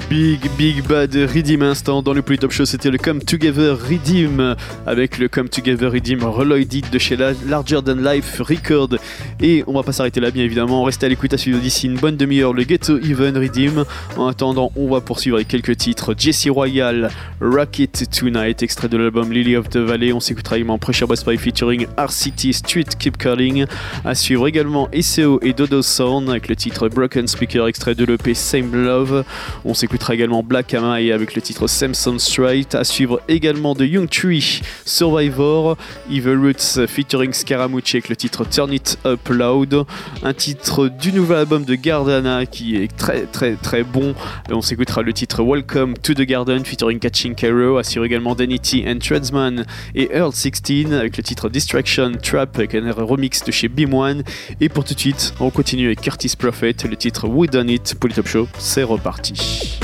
Big 0.08 0.40
Big 0.56 0.82
Bad 0.86 1.14
Redeem 1.14 1.60
instant 1.60 2.00
dans 2.00 2.14
le 2.14 2.22
Poly 2.22 2.38
Top 2.38 2.50
Show, 2.50 2.64
c'était 2.64 2.90
le 2.90 2.96
Come 2.96 3.20
Together 3.20 3.76
Redeem 3.78 4.56
avec 4.86 5.18
le 5.18 5.28
Come 5.28 5.50
Together 5.50 5.92
Redeem 5.92 6.24
Reloaded 6.24 6.88
de 6.90 6.98
chez 6.98 7.14
la 7.14 7.32
Larger 7.46 7.80
Than 7.84 7.96
Life 7.96 8.40
Record. 8.40 8.96
Et 9.42 9.64
on 9.66 9.74
va 9.74 9.82
pas 9.82 9.92
s'arrêter 9.92 10.20
là, 10.20 10.30
bien 10.30 10.44
évidemment. 10.44 10.82
Restez 10.84 11.04
à 11.04 11.08
l'écoute 11.10 11.34
à 11.34 11.38
suivre 11.38 11.60
d'ici 11.60 11.88
une 11.88 11.96
bonne 11.96 12.16
demi-heure 12.16 12.54
le 12.54 12.62
Ghetto 12.62 12.98
Even 12.98 13.36
Redeem. 13.36 13.84
En 14.16 14.28
attendant, 14.28 14.72
on 14.76 14.88
va 14.88 15.02
poursuivre 15.02 15.36
avec 15.36 15.48
quelques 15.48 15.76
titres. 15.76 16.14
Jesse 16.16 16.48
Royal, 16.48 17.10
Rocket 17.42 18.08
Tonight, 18.10 18.62
extrait 18.62 18.88
de 18.88 18.96
l'album 18.96 19.30
Lily 19.30 19.56
of 19.56 19.68
the 19.68 19.76
Valley. 19.76 20.14
On 20.14 20.20
s'écoutera 20.20 20.56
également 20.56 20.78
Pressure 20.78 21.06
Boss 21.06 21.20
Spy 21.20 21.36
featuring 21.36 21.86
RCT 21.98 22.54
Street 22.54 22.86
Keep 22.98 23.18
Calling. 23.18 23.66
À 24.06 24.14
suivre 24.14 24.48
également 24.48 24.88
SEO 24.98 25.38
et 25.42 25.52
Dodo 25.52 25.82
Sound 25.82 26.30
avec 26.30 26.48
le 26.48 26.56
titre 26.56 26.88
Broken 26.88 27.28
Speaker, 27.28 27.66
extrait 27.66 27.94
de 27.94 28.06
l'EP 28.06 28.32
Same 28.32 28.74
Love. 28.74 29.24
On 29.66 29.74
s'écoutera 29.98 30.14
également 30.14 30.42
Black 30.44 30.74
Amai 30.74 31.10
avec 31.10 31.34
le 31.34 31.42
titre 31.42 31.66
Samson 31.66 32.20
Straight. 32.20 32.76
À 32.76 32.84
suivre 32.84 33.20
également 33.26 33.74
de 33.74 33.84
Young 33.84 34.08
Tree, 34.08 34.60
Survivor, 34.84 35.76
Evil 36.08 36.36
Roots 36.36 36.86
featuring 36.86 37.32
Scaramucci 37.32 37.96
avec 37.96 38.08
le 38.08 38.14
titre 38.14 38.44
Turn 38.48 38.72
It 38.72 38.96
Up 39.04 39.28
Loud. 39.28 39.84
Un 40.22 40.34
titre 40.34 40.88
du 40.88 41.12
nouvel 41.12 41.38
album 41.38 41.64
de 41.64 41.74
Gardana 41.74 42.46
qui 42.46 42.76
est 42.76 42.96
très 42.96 43.22
très 43.22 43.56
très 43.56 43.82
bon. 43.82 44.14
Et 44.48 44.52
on 44.52 44.60
s'écoutera 44.60 45.02
le 45.02 45.12
titre 45.12 45.42
Welcome 45.42 45.94
to 45.98 46.14
the 46.14 46.22
Garden 46.22 46.64
featuring 46.64 47.00
Catching 47.00 47.34
Cairo. 47.34 47.78
À 47.78 47.82
suivre 47.82 48.04
également 48.04 48.36
Danity 48.36 48.84
and 48.86 48.98
Treadsman 49.00 49.64
et 49.96 50.10
Earl 50.14 50.32
16 50.32 50.92
avec 50.92 51.16
le 51.16 51.24
titre 51.24 51.48
Distraction 51.48 52.12
Trap 52.22 52.56
avec 52.56 52.76
un 52.76 52.92
remix 52.92 53.42
de 53.42 53.50
chez 53.50 53.66
Beam 53.66 54.22
Et 54.60 54.68
pour 54.68 54.84
tout 54.84 54.94
de 54.94 55.00
suite, 55.00 55.34
on 55.40 55.50
continue 55.50 55.86
avec 55.86 56.02
Curtis 56.02 56.34
Prophet, 56.38 56.76
le 56.88 56.96
titre 56.96 57.26
Wood 57.26 57.56
on 57.56 57.66
It. 57.66 57.96
Pour 57.98 58.08
le 58.08 58.14
Top 58.14 58.28
Show, 58.28 58.48
c'est 58.58 58.84
reparti. 58.84 59.78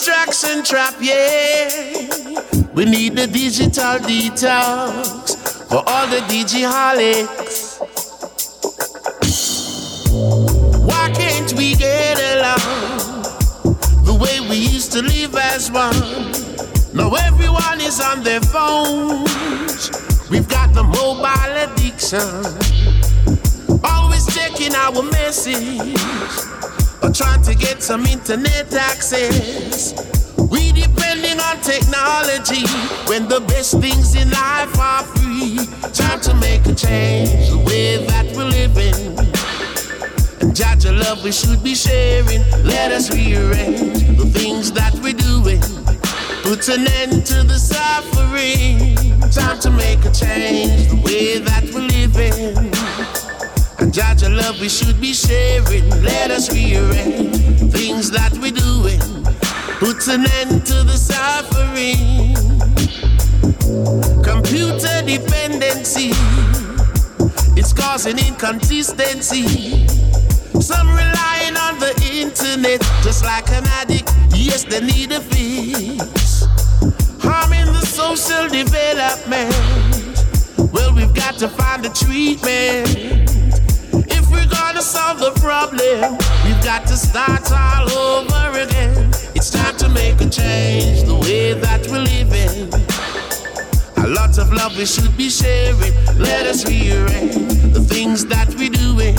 Distraction 0.00 0.64
trap, 0.64 0.94
yeah. 0.98 1.68
We 2.72 2.86
need 2.86 3.16
the 3.16 3.26
digital 3.26 3.98
detox 4.00 5.36
for 5.68 5.82
all 5.86 6.06
the 6.06 6.20
digiholics. 6.20 7.80
Why 10.88 11.10
can't 11.12 11.52
we 11.52 11.74
get 11.74 12.16
along 12.32 13.24
the 14.06 14.14
way 14.14 14.40
we 14.48 14.56
used 14.56 14.90
to 14.92 15.02
live 15.02 15.34
as 15.36 15.70
one? 15.70 15.92
Now 16.94 17.14
everyone 17.14 17.82
is 17.82 18.00
on 18.00 18.22
their 18.22 18.40
phones. 18.40 19.90
We've 20.30 20.48
got 20.48 20.72
the 20.72 20.82
mobile 20.82 21.56
addiction. 21.66 22.20
Always 23.84 24.34
checking 24.34 24.74
our 24.74 25.02
message 25.02 26.49
or 27.02 27.10
trying 27.10 27.42
to 27.42 27.54
get 27.54 27.82
some 27.82 28.04
internet 28.06 28.72
access. 28.74 29.94
We 30.36 30.72
depending 30.72 31.38
on 31.40 31.60
technology 31.60 32.66
when 33.08 33.28
the 33.28 33.40
best 33.48 33.80
things 33.80 34.14
in 34.14 34.30
life 34.30 34.78
are 34.78 35.04
free. 35.04 35.58
Time 35.92 36.20
to 36.20 36.34
make 36.34 36.66
a 36.66 36.74
change 36.74 37.50
the 37.50 37.58
way 37.58 38.04
that 38.06 38.26
we're 38.36 38.44
living. 38.44 38.94
And 40.40 40.54
judge 40.54 40.84
a 40.84 40.92
love 40.92 41.22
we 41.24 41.32
should 41.32 41.62
be 41.62 41.74
sharing. 41.74 42.42
Let 42.64 42.92
us 42.92 43.10
rearrange 43.10 44.16
the 44.16 44.26
things 44.26 44.72
that 44.72 44.94
we're 45.02 45.12
doing. 45.12 45.60
Put 46.42 46.68
an 46.68 46.86
end 46.88 47.26
to 47.26 47.44
the 47.44 47.58
suffering. 47.58 48.96
Time 49.30 49.58
to 49.60 49.70
make 49.70 50.04
a 50.04 50.10
change 50.10 50.88
the 50.88 51.00
way 51.04 51.38
that 51.38 51.64
we're 51.72 51.86
living. 51.86 52.89
Judge 53.88 54.22
a 54.22 54.28
love 54.28 54.60
we 54.60 54.68
should 54.68 55.00
be 55.00 55.12
sharing. 55.12 55.88
Let 56.02 56.30
us 56.30 56.52
rearrange 56.52 57.72
things 57.72 58.10
that 58.10 58.32
we're 58.38 58.52
doing. 58.52 59.00
Puts 59.80 60.06
an 60.06 60.26
end 60.38 60.66
to 60.66 60.84
the 60.84 60.96
suffering. 60.96 62.34
Computer 64.22 65.02
dependency. 65.04 66.12
It's 67.58 67.72
causing 67.72 68.18
inconsistency. 68.18 69.86
Some 70.60 70.88
relying 70.88 71.56
on 71.56 71.78
the 71.80 71.92
internet 72.12 72.80
just 73.02 73.24
like 73.24 73.48
an 73.48 73.64
addict. 73.80 74.12
Yes, 74.34 74.64
they 74.64 74.80
need 74.80 75.10
a 75.10 75.20
fix. 75.20 76.44
Harming 77.18 77.72
the 77.72 77.84
social 77.86 78.46
development. 78.48 79.54
Well, 80.72 80.94
we've 80.94 81.14
got 81.14 81.38
to 81.38 81.48
find 81.48 81.84
a 81.86 81.88
treatment. 81.88 83.39
Gonna 84.50 84.82
solve 84.82 85.18
the 85.18 85.32
problem, 85.40 86.18
we've 86.44 86.64
got 86.64 86.86
to 86.86 86.96
start 86.96 87.50
all 87.52 88.20
over 88.20 88.60
again. 88.60 89.10
It's 89.34 89.50
time 89.50 89.76
to 89.78 89.88
make 89.88 90.20
a 90.20 90.28
change 90.28 91.04
the 91.04 91.14
way 91.14 91.52
that 91.54 91.86
we're 91.88 92.04
living. 92.04 92.72
A 94.04 94.08
lot 94.08 94.38
of 94.38 94.52
love 94.52 94.76
we 94.76 94.86
should 94.86 95.16
be 95.16 95.28
sharing. 95.30 95.94
Let 96.18 96.46
us 96.46 96.66
rearrange 96.66 97.72
the 97.72 97.80
things 97.80 98.26
that 98.26 98.48
we're 98.56 98.70
doing. 98.70 99.16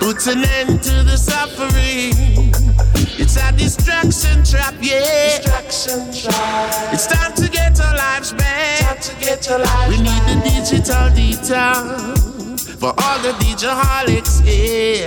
Put 0.00 0.26
an 0.26 0.44
end 0.44 0.82
to 0.82 1.02
the 1.04 1.16
suffering. 1.16 2.12
It's 3.18 3.36
a 3.36 3.52
distraction 3.52 4.44
trap, 4.44 4.74
yeah. 4.80 5.38
Distraction 5.38 6.12
trap. 6.12 6.92
It's 6.92 7.06
time 7.06 7.32
to 7.34 7.48
get 7.48 7.80
our 7.80 7.96
lives 7.96 8.32
back. 8.32 8.80
Time 8.80 9.00
to 9.00 9.24
get 9.24 9.50
our 9.50 9.58
lives 9.60 9.88
we 9.88 10.02
need 10.02 10.22
the 10.26 10.40
digital 10.44 11.08
detox 11.16 12.31
for 12.82 12.92
all 12.98 13.18
the 13.20 13.30
digiholics, 13.38 14.42
yeah. 14.42 15.06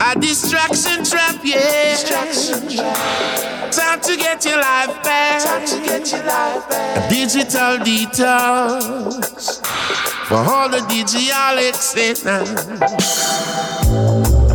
A 0.00 0.18
distraction 0.18 1.04
trap, 1.04 1.38
yeah. 1.44 1.96
Distraction 1.96 2.66
trap. 2.66 3.70
Time 3.70 4.00
to 4.00 4.16
get 4.16 4.42
your 4.46 4.56
life 4.56 5.02
back. 5.02 5.44
Time 5.44 5.66
to 5.66 5.76
get 5.84 6.10
your 6.10 6.24
life 6.24 6.66
back. 6.70 6.96
A 6.96 7.08
digital 7.10 7.76
detox 7.84 9.60
for 10.28 10.36
all 10.36 10.70
the 10.70 10.78
digiholics, 10.88 11.94
yeah. 11.94 12.42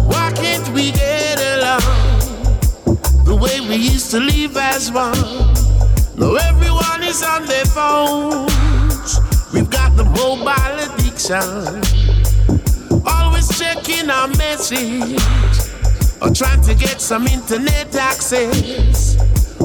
Why 0.08 0.32
can't 0.32 0.68
we 0.70 0.92
get 0.92 1.38
along 1.54 1.82
the 3.26 3.36
way 3.40 3.60
we 3.62 3.76
used 3.76 4.10
to 4.10 4.20
live 4.20 4.58
as 4.58 4.92
one? 4.92 5.14
Now 6.18 6.34
everyone 6.34 7.04
is 7.04 7.22
on 7.22 7.46
their 7.46 7.66
phones. 7.66 9.20
We've 9.54 9.70
got 9.70 9.96
the 9.96 10.04
mobile 10.04 11.03
addiction. 11.30 11.82
Always 13.06 13.58
checking 13.58 14.10
our 14.10 14.28
message 14.30 15.20
or 16.22 16.30
trying 16.34 16.62
to 16.64 16.76
get 16.76 17.02
some 17.02 17.28
internet 17.28 17.96
access. 17.96 19.18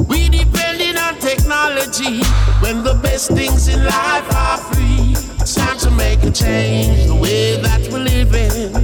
We 0.09 0.29
depending 0.29 0.97
on 0.97 1.19
technology 1.19 2.23
when 2.61 2.83
the 2.83 2.99
best 3.03 3.31
things 3.31 3.69
in 3.69 3.85
life 3.85 4.35
are 4.35 4.59
free. 4.59 5.15
It's 5.41 5.55
time 5.55 5.79
to 5.79 5.91
make 5.91 6.23
a 6.23 6.31
change 6.31 7.07
the 7.07 7.15
way 7.15 7.61
that 7.61 7.89
we're 7.91 8.05
living. 8.05 8.75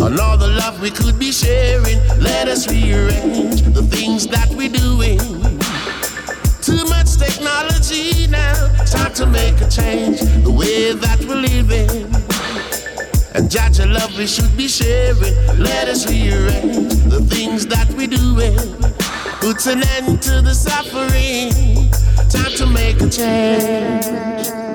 On 0.00 0.18
all 0.20 0.36
the 0.36 0.48
love 0.48 0.80
we 0.80 0.90
could 0.90 1.18
be 1.18 1.32
sharing, 1.32 1.98
let 2.18 2.48
us 2.48 2.68
rearrange 2.68 3.62
the 3.62 3.82
things 3.82 4.26
that 4.28 4.48
we're 4.50 4.68
doing. 4.68 5.57
Technology 7.18 8.26
now. 8.28 8.54
Time 8.84 9.12
to 9.14 9.26
make 9.26 9.60
a 9.60 9.68
change 9.68 10.20
the 10.44 10.50
way 10.50 10.92
that 10.92 11.18
we're 11.28 11.34
living. 11.34 11.90
And 13.34 13.50
judge 13.50 13.78
a 13.80 13.86
love 13.86 14.16
we 14.16 14.26
should 14.26 14.56
be 14.56 14.68
sharing. 14.68 15.34
Let 15.58 15.88
us 15.88 16.08
rearrange 16.08 16.94
the 17.04 17.20
things 17.28 17.66
that 17.66 17.90
we're 17.92 18.06
doing. 18.06 18.56
Put 19.40 19.66
an 19.66 19.82
end 19.96 20.22
to 20.22 20.42
the 20.42 20.54
suffering. 20.54 21.90
Time 22.30 22.52
to 22.56 22.66
make 22.66 23.00
a 23.00 23.08
change. 23.08 24.67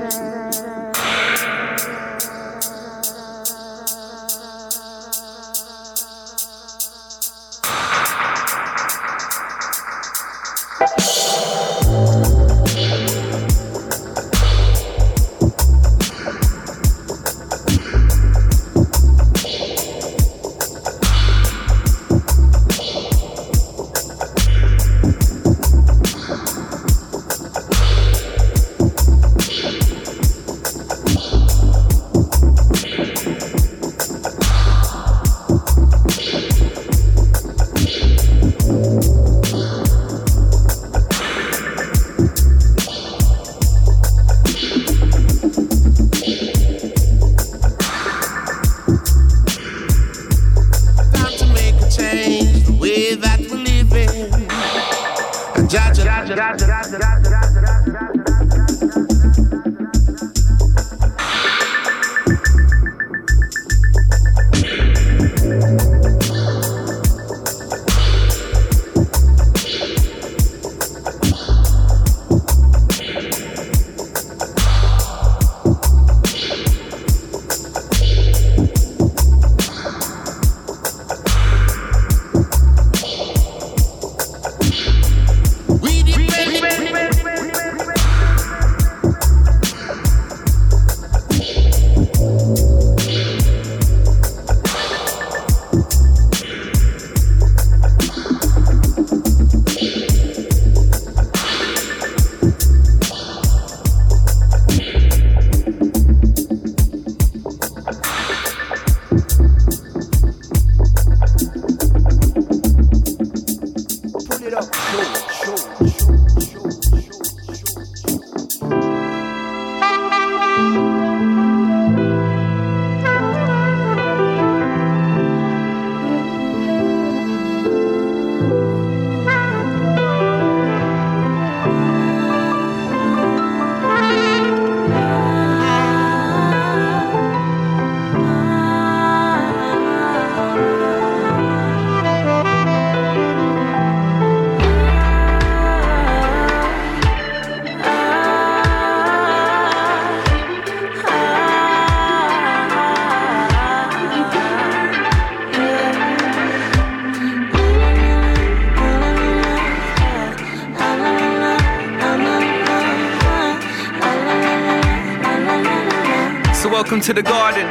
To 167.03 167.11
the 167.11 167.21
garden. 167.21 167.65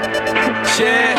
Yeah. 0.79 1.17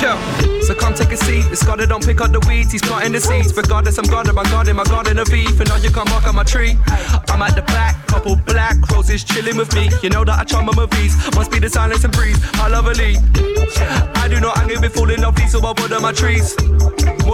Yo. 0.00 0.60
So 0.62 0.76
come 0.76 0.94
take 0.94 1.10
a 1.10 1.16
seat. 1.16 1.42
The 1.50 1.56
scholar 1.56 1.86
don't 1.86 2.04
pick 2.04 2.20
up 2.20 2.30
the 2.30 2.38
weeds, 2.46 2.70
he's 2.70 2.82
planting 2.82 3.12
the 3.12 3.20
seeds. 3.20 3.52
Regardless, 3.56 3.98
I'm 3.98 4.04
guarding, 4.04 4.38
I'm 4.38 4.44
guarding 4.44 4.76
my 4.76 4.84
garden 4.84 5.18
of 5.18 5.26
beef. 5.26 5.58
And 5.58 5.68
now 5.68 5.76
you 5.76 5.90
come 5.90 6.06
walk 6.12 6.28
on 6.28 6.36
my 6.36 6.44
tree. 6.44 6.78
I'm 7.30 7.42
at 7.42 7.56
the 7.56 7.62
back, 7.62 8.06
couple 8.06 8.36
black 8.36 8.76
roses 8.92 9.24
chilling 9.24 9.56
with 9.56 9.74
me. 9.74 9.90
You 10.02 10.10
know 10.10 10.24
that 10.24 10.38
I 10.38 10.44
charm 10.44 10.66
my 10.66 10.76
movies. 10.76 11.16
Must 11.34 11.50
be 11.50 11.58
the 11.58 11.68
silence 11.68 12.04
and 12.04 12.12
breeze. 12.12 12.38
How 12.54 12.70
lovely. 12.70 13.16
I 14.14 14.28
do 14.30 14.38
not 14.38 14.56
anger 14.58 14.80
before 14.80 15.06
falling 15.06 15.24
off 15.24 15.34
these, 15.34 15.50
so 15.50 15.58
I 15.58 15.74
water 15.76 15.98
my 15.98 16.12
trees. 16.12 16.54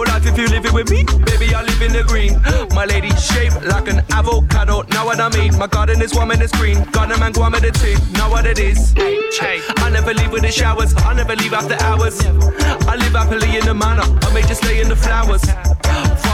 More 0.01 0.07
life 0.07 0.25
if 0.25 0.35
you 0.35 0.47
living 0.47 0.73
with 0.73 0.89
me, 0.89 1.03
baby. 1.29 1.53
I 1.53 1.61
live 1.61 1.79
in 1.79 1.93
the 1.93 2.01
green. 2.01 2.41
My 2.73 2.85
lady 2.85 3.11
shaped 3.11 3.61
like 3.65 3.87
an 3.87 4.01
avocado. 4.09 4.81
Know 4.81 5.05
what 5.05 5.19
I 5.19 5.29
mean? 5.29 5.55
My 5.59 5.67
garden 5.67 6.01
is 6.01 6.11
warm 6.11 6.31
and 6.31 6.41
it's 6.41 6.51
green. 6.57 6.83
Garden 6.89 7.19
man, 7.19 7.33
go 7.33 7.43
on 7.43 7.51
with 7.51 7.61
the 7.61 7.69
team. 7.69 7.99
Know 8.13 8.27
what 8.27 8.47
it 8.47 8.57
is? 8.57 8.93
Hey, 8.93 9.61
I 9.77 9.91
never 9.91 10.11
leave 10.15 10.31
with 10.31 10.41
the 10.41 10.51
showers. 10.51 10.95
I 10.97 11.13
never 11.13 11.35
leave 11.35 11.53
after 11.53 11.75
hours. 11.85 12.19
I 12.25 12.95
live 12.95 13.13
happily 13.13 13.57
in 13.57 13.63
the 13.63 13.75
manor. 13.75 14.01
I 14.25 14.33
may 14.33 14.41
just 14.41 14.65
lay 14.65 14.81
in 14.81 14.89
the 14.89 14.95
flowers. 14.95 15.43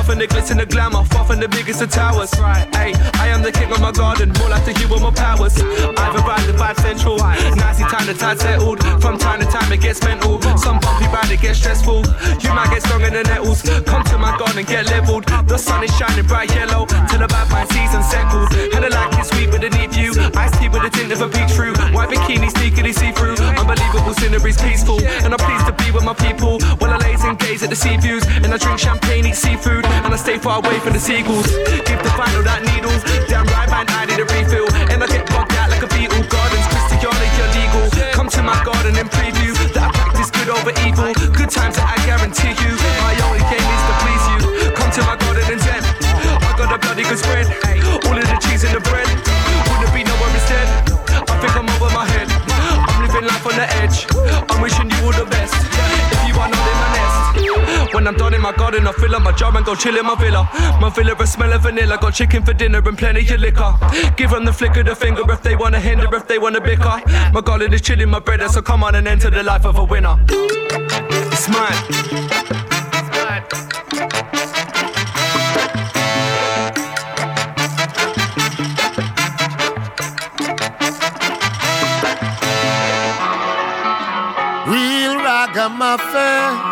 From 0.07 0.19
the 0.19 0.25
glitz 0.25 0.51
and 0.51 0.59
the 0.59 0.65
glamour, 0.65 1.03
far 1.03 1.25
from 1.25 1.41
the 1.41 1.49
biggest 1.49 1.81
of 1.81 1.91
towers. 1.91 2.31
Right. 2.39 2.63
Hey, 2.73 2.95
I 3.19 3.27
am 3.27 3.43
the 3.43 3.51
king 3.51 3.69
of 3.75 3.81
my 3.81 3.91
garden, 3.91 4.31
more 4.39 4.47
like 4.47 4.63
the 4.63 4.71
hero 4.71 4.95
of 4.95 5.01
my 5.03 5.11
powers. 5.11 5.59
I've 5.59 6.15
arrived 6.15 6.47
at 6.47 6.55
Vibe 6.55 6.79
Central. 6.79 7.17
Nicey 7.59 7.83
time 7.83 8.07
the 8.07 8.13
tide 8.13 8.39
settled. 8.39 8.79
From 9.03 9.19
time 9.19 9.41
to 9.41 9.45
time 9.45 9.67
it 9.67 9.81
gets 9.81 10.01
mental. 10.01 10.39
Some 10.55 10.79
bumpy 10.79 11.11
ride, 11.11 11.29
it 11.29 11.41
gets 11.41 11.59
stressful. 11.59 12.07
You 12.39 12.55
might 12.55 12.71
get 12.71 12.87
stung 12.87 13.03
in 13.03 13.19
the 13.19 13.23
nettles. 13.27 13.61
Come 13.83 14.03
to 14.07 14.17
my 14.17 14.31
garden, 14.39 14.63
get 14.63 14.85
leveled. 14.87 15.25
The 15.43 15.57
sun 15.57 15.83
is 15.83 15.91
shining 15.97 16.25
bright 16.25 16.55
yellow 16.55 16.87
till 17.11 17.19
the 17.19 17.27
bad 17.27 17.51
fine 17.51 17.67
season 17.67 18.01
settled. 18.01 18.47
And 18.73 18.87
the 18.87 18.89
light 18.89 19.11
is 19.19 19.27
sweet 19.27 19.51
with 19.51 19.67
a 19.67 19.69
neat 19.75 19.91
view. 19.91 20.15
Ice 20.39 20.55
tea 20.57 20.69
with 20.69 20.87
a 20.87 20.89
tint 20.89 21.11
of 21.11 21.19
a 21.19 21.27
peach 21.27 21.51
fruit. 21.51 21.75
White 21.91 22.15
bikini 22.15 22.47
sneakily 22.47 22.95
see 22.95 23.11
through. 23.11 23.35
Unbelievable 23.59 24.15
scenery's 24.15 24.55
peaceful. 24.55 25.03
And 25.03 25.35
I'm 25.35 25.41
pleased 25.43 25.67
to 25.67 25.75
be 25.75 25.91
with 25.91 26.07
my 26.07 26.15
people. 26.15 26.63
While 26.79 26.95
I 26.95 27.06
and 27.29 27.39
gaze 27.39 27.63
at 27.63 27.69
the 27.69 27.75
sea 27.75 27.97
views. 27.97 28.23
And 28.43 28.53
I 28.53 28.57
drink 28.57 28.79
champagne, 28.79 29.25
eat 29.25 29.35
seafood. 29.35 29.85
And 29.85 30.13
I 30.13 30.17
stay 30.17 30.37
far 30.37 30.59
away 30.59 30.79
from 30.79 30.93
the 30.93 30.99
seagulls. 30.99 31.47
Give 31.87 32.01
the 32.01 32.13
final 32.15 32.43
that 32.43 32.63
needle. 32.63 32.93
Damn 33.27 33.45
right, 33.47 33.69
man, 33.69 33.85
I 33.89 34.05
need 34.05 34.19
a 34.19 34.25
refill. 34.25 34.67
And 34.91 35.03
I 35.03 35.07
get 35.07 35.27
bugged 35.27 35.53
out 35.53 35.69
like 35.69 35.83
a 35.83 35.87
beetle. 35.87 36.23
Gardens, 36.29 36.76
I'm 58.07 58.15
done 58.15 58.33
in 58.33 58.41
my 58.41 58.53
garden, 58.53 58.87
I 58.87 58.93
fill 58.93 59.15
up 59.15 59.21
my 59.21 59.33
jar 59.33 59.53
and 59.55 59.65
go 59.65 59.75
chill 59.75 59.97
in 59.97 60.05
my 60.05 60.15
villa. 60.15 60.47
My 60.79 60.89
villa 60.89 61.13
a 61.19 61.27
smell 61.27 61.51
of 61.51 61.63
vanilla. 61.63 61.97
Got 61.99 62.13
chicken 62.13 62.41
for 62.43 62.53
dinner 62.53 62.81
and 62.85 62.97
plenty 62.97 63.21
of 63.33 63.39
liquor. 63.41 63.75
Give 64.15 64.29
them 64.29 64.45
the 64.45 64.53
flick 64.53 64.77
of 64.77 64.85
the 64.85 64.95
finger 64.95 65.23
if 65.29 65.41
they 65.43 65.57
wanna 65.57 65.79
hinder, 65.79 66.07
if 66.15 66.25
they 66.25 66.39
wanna 66.39 66.61
bicker. 66.61 67.01
My 67.33 67.41
garden 67.41 67.73
is 67.73 67.81
chilling, 67.81 68.09
my 68.09 68.19
brother, 68.19 68.47
so 68.47 68.61
come 68.61 68.83
on 68.83 68.95
and 68.95 69.07
enter 69.07 69.29
the 69.29 69.43
life 69.43 69.65
of 69.65 69.77
a 69.77 69.83
winner. 69.83 70.17
It's 70.29 71.49
mine. 71.49 71.75
Real 84.67 85.15
ragamuffin, 85.15 86.66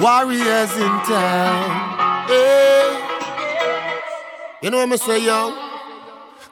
warriors 0.00 0.72
in 0.76 0.94
town. 1.04 2.26
Hey. 2.26 2.96
You 4.62 4.70
know 4.70 4.78
what 4.78 4.88
me 4.88 4.96
say, 4.96 5.24
yo? 5.24 5.54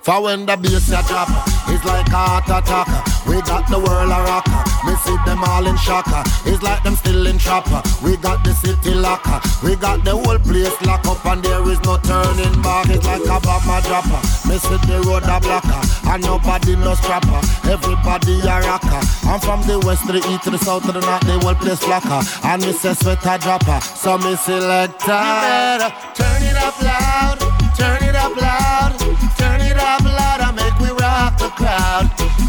For 0.03 0.23
when 0.23 0.47
the 0.47 0.57
bass 0.57 0.89
drop, 0.89 1.29
it's 1.69 1.85
like 1.85 2.09
a 2.09 2.17
heart 2.17 2.45
attack. 2.45 2.89
We 3.27 3.41
got 3.43 3.69
the 3.71 3.79
world 3.79 4.11
a 4.11 4.21
rock. 4.25 4.68
Me 4.87 4.95
see 5.05 5.17
them 5.27 5.43
all 5.45 5.67
in 5.67 5.77
shock. 5.77 6.07
Uh. 6.09 6.23
It's 6.47 6.63
like 6.63 6.83
them 6.83 6.97
still 6.97 7.27
in 7.27 7.39
trap. 7.39 7.67
Uh. 7.69 7.83
We 8.03 8.17
got 8.17 8.45
the 8.45 8.53
city 8.53 8.95
lock. 8.95 9.27
Uh. 9.27 9.41
We 9.63 9.77
got 9.77 10.05
the 10.05 10.13
whole 10.17 10.39
place 10.39 10.81
lock 10.83 11.07
up 11.07 11.25
and 11.27 11.43
there 11.43 11.63
is 11.69 11.81
no 11.83 11.99
turning 11.99 12.63
back. 12.63 12.89
It's 12.89 13.05
like 13.05 13.23
a 13.23 13.41
bomb 13.41 13.83
dropper. 13.83 14.21
Me 14.49 14.59
see 14.59 14.79
the 14.87 15.03
road 15.07 15.25
a 15.25 15.41
blocker. 15.41 15.83
And 16.09 16.23
nobody 16.23 16.77
no 16.77 16.95
strapper. 16.95 17.41
Everybody 17.69 18.41
a 18.41 18.61
rocker. 18.61 19.03
I'm 19.29 19.41
from 19.41 19.63
the 19.67 19.81
west 19.85 20.07
to 20.07 20.13
the 20.13 20.23
east 20.31 20.45
to 20.45 20.51
the 20.51 20.59
south 20.59 20.87
to 20.87 20.93
the 20.93 21.01
north. 21.01 21.23
The 21.23 21.39
whole 21.39 21.55
place 21.55 21.81
flocker. 21.81 22.23
And 22.45 22.63
me 22.63 22.73
say 22.73 22.95
sweat 22.95 23.25
a 23.27 23.39
dropper. 23.39 23.81
So 23.81 24.19
me 24.19 24.37
select 24.37 25.07
better 25.07 25.91
turn 26.15 26.43
it 26.43 26.57
up 26.57 26.81
loud. 26.83 27.39
Turn 27.77 28.03
it 28.09 28.15
up 28.15 28.37
loud. 28.37 28.99
Turn 29.39 29.61
it 29.61 29.77
up 29.77 30.05
loud. 30.05 30.41
I 30.41 30.51
make 30.53 30.79
we 30.81 30.91
rock 31.01 31.39
the 31.39 31.49
crowd. 31.59 32.07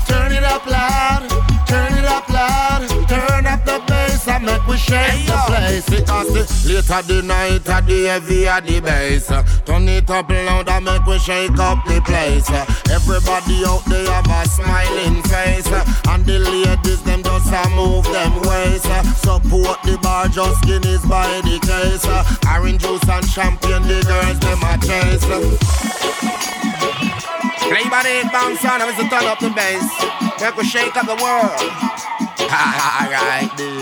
Turn 0.08 0.32
it 0.32 0.44
up 0.44 0.66
loud. 0.66 1.29
We 4.70 4.78
shake 4.78 5.26
the 5.26 5.34
place. 5.48 5.90
Because 5.90 6.30
the 6.30 6.70
later 6.70 7.02
the 7.02 7.22
night, 7.24 7.66
the 7.66 8.06
heavier 8.06 8.62
the 8.62 8.80
bass. 8.80 9.28
Turn 9.66 9.90
it 9.90 10.08
up 10.12 10.30
loud 10.30 10.70
and 10.70 10.86
make 10.86 11.06
we 11.08 11.18
shake 11.18 11.58
up 11.58 11.84
the 11.86 12.00
place. 12.06 12.48
Everybody 12.86 13.66
out 13.66 13.82
there 13.90 14.06
have 14.06 14.30
a 14.30 14.48
smiling 14.48 15.24
face. 15.24 15.66
And 16.06 16.24
the 16.24 16.38
ladies, 16.38 17.02
them 17.02 17.24
just 17.24 17.52
a 17.52 17.70
move 17.74 18.06
them 18.06 18.42
ways. 18.46 18.84
Support 19.18 19.82
the 19.82 19.98
bar, 20.04 20.28
just 20.28 20.62
Guinness 20.64 21.04
by 21.08 21.42
the 21.42 21.58
case. 21.66 22.06
Orange 22.46 22.82
juice 22.82 23.10
and 23.10 23.26
champagne, 23.26 23.82
the 23.90 24.06
girls, 24.06 24.38
them 24.38 24.62
a 24.62 24.78
chase. 24.86 25.26
Everybody 27.66 28.22
bounce 28.30 28.64
on, 28.66 28.82
I'm 28.82 29.10
turn 29.10 29.26
up 29.26 29.40
the 29.40 29.50
bass. 29.50 29.90
Make 30.40 30.56
we 30.58 30.64
shake 30.64 30.96
up 30.96 31.08
the 31.08 31.18
world. 31.18 31.58
Alright, 32.50 33.50
dude. 33.58 33.79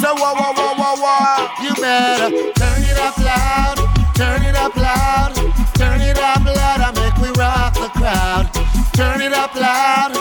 So 0.00 0.14
whoa, 0.14 0.32
whoa, 0.32 0.52
whoa, 0.54 0.74
whoa, 0.78 0.94
whoa. 1.02 1.64
You 1.64 1.74
better 1.74 2.30
turn 2.52 2.82
it 2.84 2.98
up 2.98 3.18
loud, 3.18 3.76
turn 4.14 4.44
it 4.44 4.54
up 4.54 4.76
loud, 4.76 5.34
turn 5.74 6.00
it 6.00 6.16
up 6.16 6.44
loud. 6.44 6.80
I 6.80 6.92
make 6.94 7.16
we 7.20 7.30
rock 7.36 7.74
the 7.74 7.88
crowd. 7.98 8.46
Turn 8.94 9.20
it 9.20 9.32
up 9.32 9.54
loud, 9.56 10.14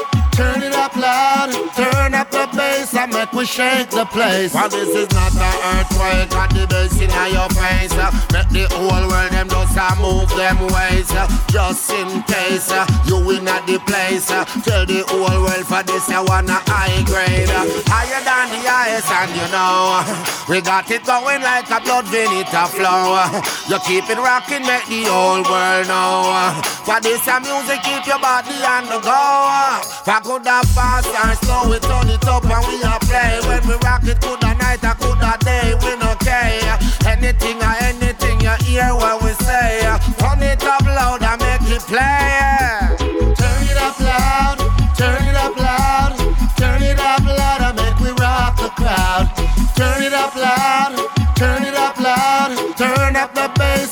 loud, 1.47 1.73
turn 1.75 2.13
up 2.13 2.31
the 2.31 2.47
bass 2.55 2.95
and 2.95 3.13
make 3.13 3.31
we 3.33 3.45
shake 3.45 3.89
the 3.89 4.05
place. 4.05 4.53
But 4.53 4.71
this 4.71 4.89
is 4.89 5.09
not 5.11 5.33
an 5.35 5.79
earthquake, 5.79 6.29
got 6.29 6.49
the 6.53 6.67
bass 6.67 6.93
in 6.99 7.09
your 7.33 7.49
face. 7.49 7.93
Make 8.31 8.49
the 8.49 8.67
whole 8.75 9.07
world 9.07 9.31
them 9.31 9.49
just 9.49 9.77
uh, 9.77 9.95
move 10.01 10.29
them 10.35 10.57
ways. 10.73 11.09
Just 11.47 11.91
in 11.91 12.23
case 12.23 12.71
you 13.07 13.19
win 13.25 13.47
at 13.47 13.65
the 13.65 13.79
place. 13.79 14.27
Tell 14.27 14.85
the 14.85 15.03
whole 15.07 15.43
world 15.43 15.65
for 15.65 15.83
this 15.83 16.09
I 16.09 16.21
wanna 16.21 16.59
high 16.65 17.03
grade. 17.03 17.49
Higher 17.87 18.21
than 18.23 18.47
the 18.51 18.61
highest 18.67 19.11
and 19.11 19.31
you 19.35 19.47
know. 19.51 20.33
We 20.47 20.61
got 20.61 20.89
it 20.89 21.03
going 21.03 21.41
like 21.41 21.69
a 21.69 21.81
blood 21.81 22.07
vinegar 22.07 22.67
flow. 22.71 23.19
You 23.67 23.79
keep 23.83 24.09
it 24.09 24.17
rocking, 24.17 24.63
make 24.63 24.87
the 24.87 25.03
whole 25.11 25.43
world 25.43 25.87
know. 25.91 26.55
For 26.87 27.01
this 27.01 27.27
uh, 27.27 27.43
music 27.43 27.83
keep 27.83 28.07
your 28.07 28.19
body 28.19 28.55
on 28.63 28.87
the 28.87 28.99
go. 29.03 29.83
For 30.07 30.21
good 30.23 30.47
or 30.47 30.63
fast 30.71 31.11
slow, 31.43 31.69
we 31.69 31.79
turn 31.79 32.09
it 32.09 32.25
up 32.27 32.43
and 32.45 32.63
we 32.67 32.83
are 32.83 32.99
play. 32.99 33.39
When 33.47 33.61
we 33.67 33.75
rock 33.83 34.03
it, 34.03 34.19
good 34.21 34.43
a 34.43 34.53
night, 34.55 34.83
I 34.83 34.93
good 34.99 35.21
a 35.21 35.38
day, 35.43 35.73
we 35.83 35.95
no 35.97 36.15
care. 36.15 36.77
Anything 37.05 37.57
or 37.61 37.75
anything 37.81 38.39
you 38.41 38.55
hear 38.65 38.93
what 38.95 39.23
we 39.23 39.31
say. 39.45 39.81
Turn 40.17 40.41
it 40.43 40.63
up 40.63 40.85
loud 40.85 41.23
and 41.23 41.41
make 41.41 41.69
it 41.69 41.83
play. 41.83 43.35
Turn 43.35 43.63
it 43.71 43.77
up 43.77 43.99
loud, 43.99 44.57
turn 44.97 45.23
it 45.27 45.35
up 45.35 45.55
loud. 45.57 45.66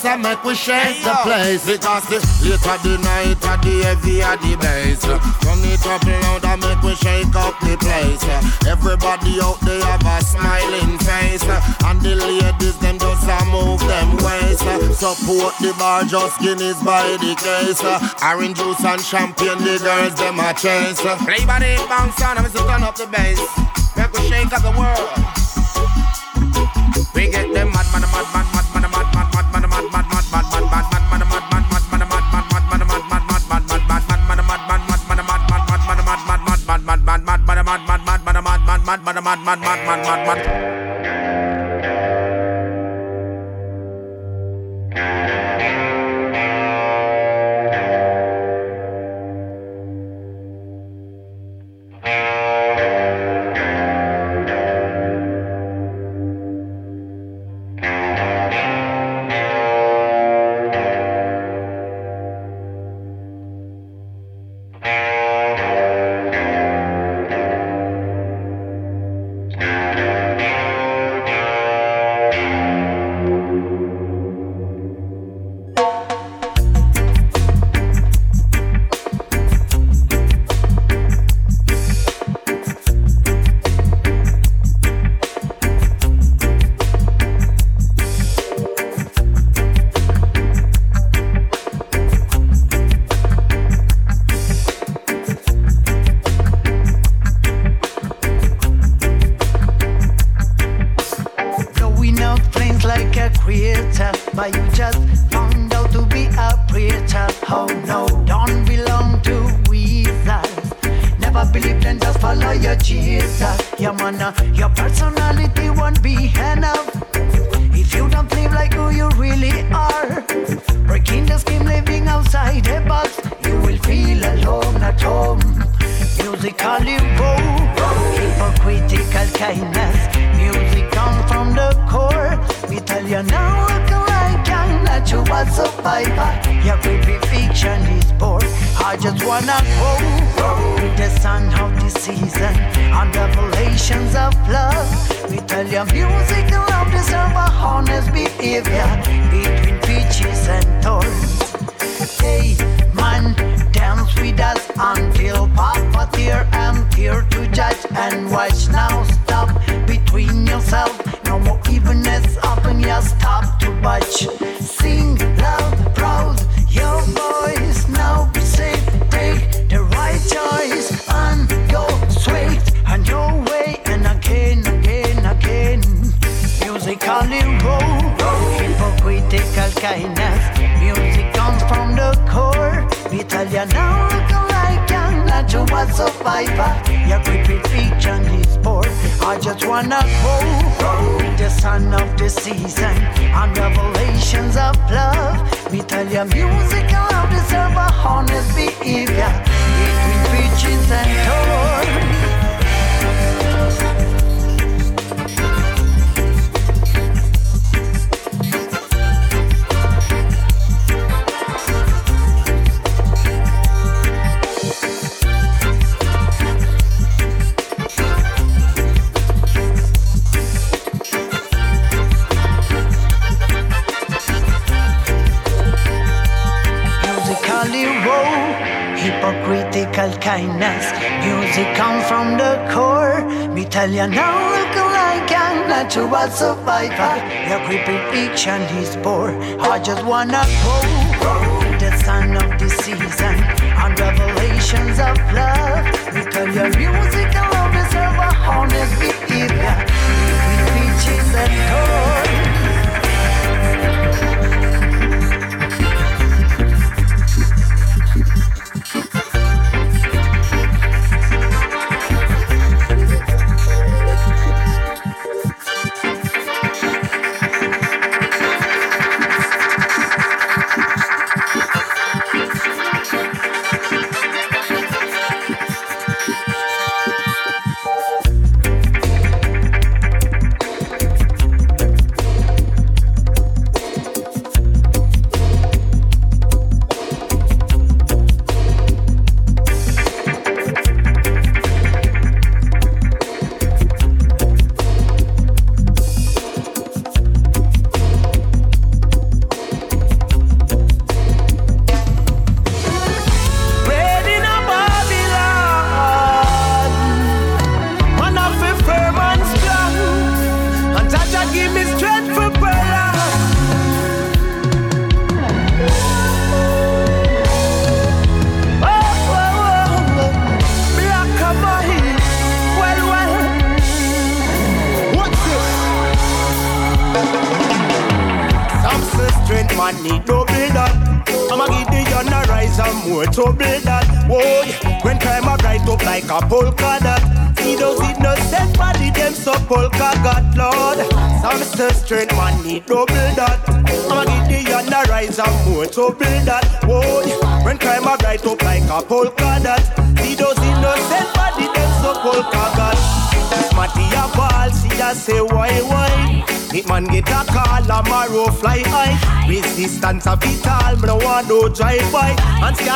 I 0.06 0.18
make 0.18 0.44
we 0.44 0.54
shake 0.54 1.02
the 1.02 1.18
place. 1.26 1.66
Because 1.66 2.06
the 2.06 2.22
late 2.46 2.62
the 2.86 2.98
night 3.02 3.42
of 3.42 3.58
the 3.66 3.74
heavy 3.82 4.22
of 4.22 4.38
the 4.38 4.54
bass. 4.62 5.02
Turn 5.02 5.66
it 5.66 5.82
up 5.82 6.06
loud 6.06 6.46
and 6.46 6.62
make 6.62 6.82
we 6.86 6.94
shake 6.96 7.34
up 7.34 7.58
the 7.66 7.74
place. 7.82 8.22
Everybody 8.70 9.42
out 9.42 9.58
there 9.66 9.82
have 9.82 10.06
a 10.06 10.22
smiling 10.22 10.98
face. 11.02 11.42
And 11.90 12.02
the 12.02 12.14
ladies 12.16 12.78
them 12.78 13.00
just 13.00 13.26
a 13.26 13.40
move 13.50 13.82
them 13.90 14.18
waist. 14.22 14.62
Support 14.94 15.58
the 15.58 15.74
bar 15.78 16.06
just 16.06 16.38
Guinness 16.40 16.78
by 16.84 17.18
the 17.18 17.34
case. 17.34 17.82
Orange 18.22 18.58
juice 18.58 18.84
and 18.86 19.02
champagne 19.02 19.58
the 19.58 19.82
girls 19.82 20.14
them 20.16 20.40
a 20.40 20.54
chase. 20.54 21.02
Play 21.26 21.46
by 21.50 21.58
the 21.58 21.82
bounce 21.90 22.22
on 22.22 22.38
and 22.38 22.46
we 22.46 22.54
turn 22.54 22.84
up 22.84 22.96
the 22.96 23.08
bass. 23.08 23.42
Make 23.98 24.14
we 24.14 24.22
shake 24.30 24.54
up 24.54 24.62
the 24.62 24.74
world. 24.78 25.10
We 27.16 27.32
get 27.32 27.54
them 27.54 27.72
mad, 27.72 27.88
mad, 27.92 28.06
mad, 28.12 28.28
mad, 28.34 28.48
mad 28.54 28.65
mad, 38.86 39.02
mad, 39.04 39.16
mad, 39.16 39.40
mad, 39.40 39.60
mad, 39.60 39.80
mad, 39.86 40.00
mad, 40.06 40.28
mad. 40.28 40.75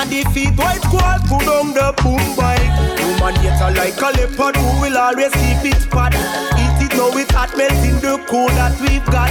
The 0.09 0.25
feet, 0.33 0.57
white 0.57 0.81
squad, 0.81 1.21
put 1.29 1.45
on 1.45 1.69
the 1.77 1.93
boom 2.01 2.17
bike. 2.33 2.65
Human 2.97 3.37
a 3.45 3.69
like 3.77 4.01
a 4.01 4.09
leopard, 4.17 4.57
who 4.57 4.81
will 4.81 4.97
always 4.97 5.29
keep 5.37 5.69
it 5.69 5.85
fat. 5.93 6.17
Eat 6.57 6.89
it 6.89 6.97
now 6.97 7.13
with 7.13 7.29
hot 7.29 7.53
melting 7.53 8.01
the 8.01 8.17
cool 8.25 8.49
that 8.57 8.73
we've 8.81 9.05
got. 9.13 9.29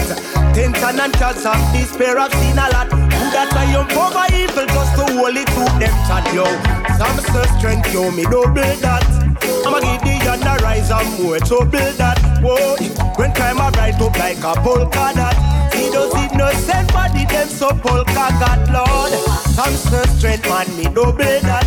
Tension 0.54 1.02
and 1.02 1.12
cancer, 1.18 1.58
despair 1.74 2.14
I've 2.14 2.30
seen 2.30 2.54
a 2.54 2.70
lot. 2.70 2.94
Who 2.94 3.26
that 3.34 3.50
triumph 3.50 3.90
over 3.90 4.26
evil 4.30 4.70
just 4.70 4.94
to 4.94 5.04
hold 5.18 5.34
it 5.34 5.50
to 5.50 5.66
them 5.82 5.94
chat 6.06 6.22
yo. 6.30 6.46
Some 6.94 7.18
strength, 7.58 7.90
yo, 7.90 8.14
me 8.14 8.22
double 8.22 8.54
that. 8.54 9.02
I'ma 9.66 9.82
give 9.82 10.06
the 10.06 10.14
young 10.22 10.46
a 10.46 10.62
rise 10.62 10.94
and 10.94 11.10
more 11.18 11.42
trouble 11.42 11.90
that. 11.98 12.22
Whoa, 12.38 12.78
when 13.18 13.34
crime 13.34 13.58
bright 13.74 13.98
up 13.98 14.14
like 14.14 14.46
a 14.46 14.54
polka 14.62 15.10
dot. 15.10 15.34
See 15.74 15.90
those 15.90 16.14
innocent 16.14 16.86
body, 16.94 17.26
them 17.26 17.48
so 17.50 17.74
polka 17.74 18.30
got 18.38 18.62
Lord. 18.70 19.27
Say 19.58 20.04
strength, 20.18 20.48
man, 20.48 20.76
me 20.76 20.84
double 20.84 21.16
that. 21.18 21.66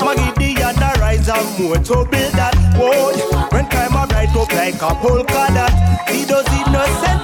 I'ma 0.00 0.14
give 0.14 0.36
the 0.36 0.54
a 0.62 1.00
rise 1.00 1.28
and 1.28 1.58
more 1.58 1.74
trouble 1.78 2.30
that. 2.30 2.54
Whoa, 2.78 3.10
when 3.50 3.66
crime 3.66 3.96
a 3.96 4.06
bright 4.06 4.30
up 4.36 4.52
like 4.52 4.80
a 4.80 4.94
polka 4.94 5.50
dot. 5.52 5.72
See 6.08 6.24
those 6.26 6.46
innocent 6.46 7.23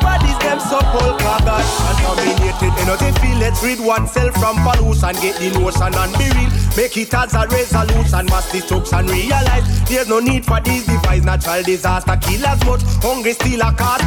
so 0.68 0.78
polka 0.92 1.34
got. 1.44 1.64
Contaminated 2.00 2.74
energy, 2.82 3.10
feel 3.20 3.38
let's 3.38 3.62
rid 3.62 3.80
oneself 3.80 4.34
from 4.36 4.56
pollution, 4.64 5.14
get 5.22 5.36
the 5.36 5.48
notion 5.58 5.94
and 5.94 6.12
be 6.18 6.26
real. 6.36 6.50
Make 6.76 6.96
it 6.96 7.14
as 7.14 7.34
a 7.34 7.46
resolution, 7.46 8.26
mass 8.26 8.50
destruction, 8.52 9.06
realize 9.06 9.64
there's 9.88 10.08
no 10.08 10.20
need 10.20 10.44
for 10.44 10.60
these 10.60 10.86
devices. 10.86 11.24
Natural 11.24 11.62
disaster 11.62 12.16
kill 12.20 12.46
as 12.46 12.64
much, 12.64 12.82
hungry 13.02 13.32
still 13.32 13.60
a 13.60 13.72
cause. 13.72 14.00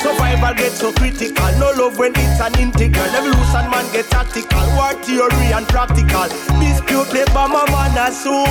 Survival 0.00 0.54
gets 0.54 0.80
so 0.80 0.92
critical, 0.92 1.50
no 1.60 1.70
love 1.76 1.98
when 1.98 2.12
it's 2.16 2.40
an 2.40 2.58
integral. 2.58 3.04
Evolution 3.04 3.70
man 3.70 3.84
get 3.92 4.08
tactical, 4.10 4.66
war 4.74 4.94
theory 5.04 5.52
and 5.52 5.68
practical. 5.68 6.28
Dispute 6.58 7.06
play 7.12 7.24
by 7.34 7.46
my 7.46 7.64
man 7.68 7.96
a 8.00 8.10
suit. 8.10 8.48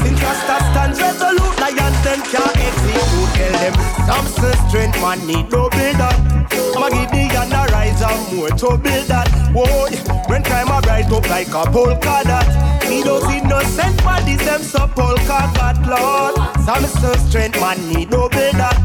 Since 0.00 0.22
Rasta 0.22 0.56
stands 0.72 1.00
resolute, 1.00 1.58
lions 1.60 2.00
them 2.02 2.20
can't 2.32 2.56
execute. 2.56 3.30
Tell 3.36 3.52
them 3.60 3.74
some 4.08 4.26
strength 4.68 5.00
man 5.02 5.26
need 5.26 5.50
no 5.52 5.68
build 5.70 6.00
up. 6.00 6.25
I'ma 6.76 6.90
give 6.90 7.10
the 7.10 7.24
young 7.32 7.52
a 7.52 7.64
rise 7.72 8.02
and 8.04 8.36
more 8.36 8.52
to 8.52 8.76
build 8.76 9.08
that. 9.08 9.32
Whoa, 9.56 9.88
when 10.28 10.44
crime 10.44 10.68
a 10.68 10.82
bright 10.84 11.08
up 11.08 11.24
like 11.30 11.48
a 11.48 11.64
polka 11.72 12.20
dot. 12.28 12.44
Me 12.84 13.02
those 13.02 13.24
innocent 13.32 13.96
bodies, 14.04 14.44
them 14.44 14.62
so 14.62 14.86
polka 14.92 15.48
got 15.56 15.80
Lord. 15.88 16.36
Some 16.68 16.84
say 16.84 17.16
strength 17.24 17.58
man 17.60 17.80
need 17.88 18.10
no 18.10 18.28
build 18.28 18.60
that. 18.60 18.76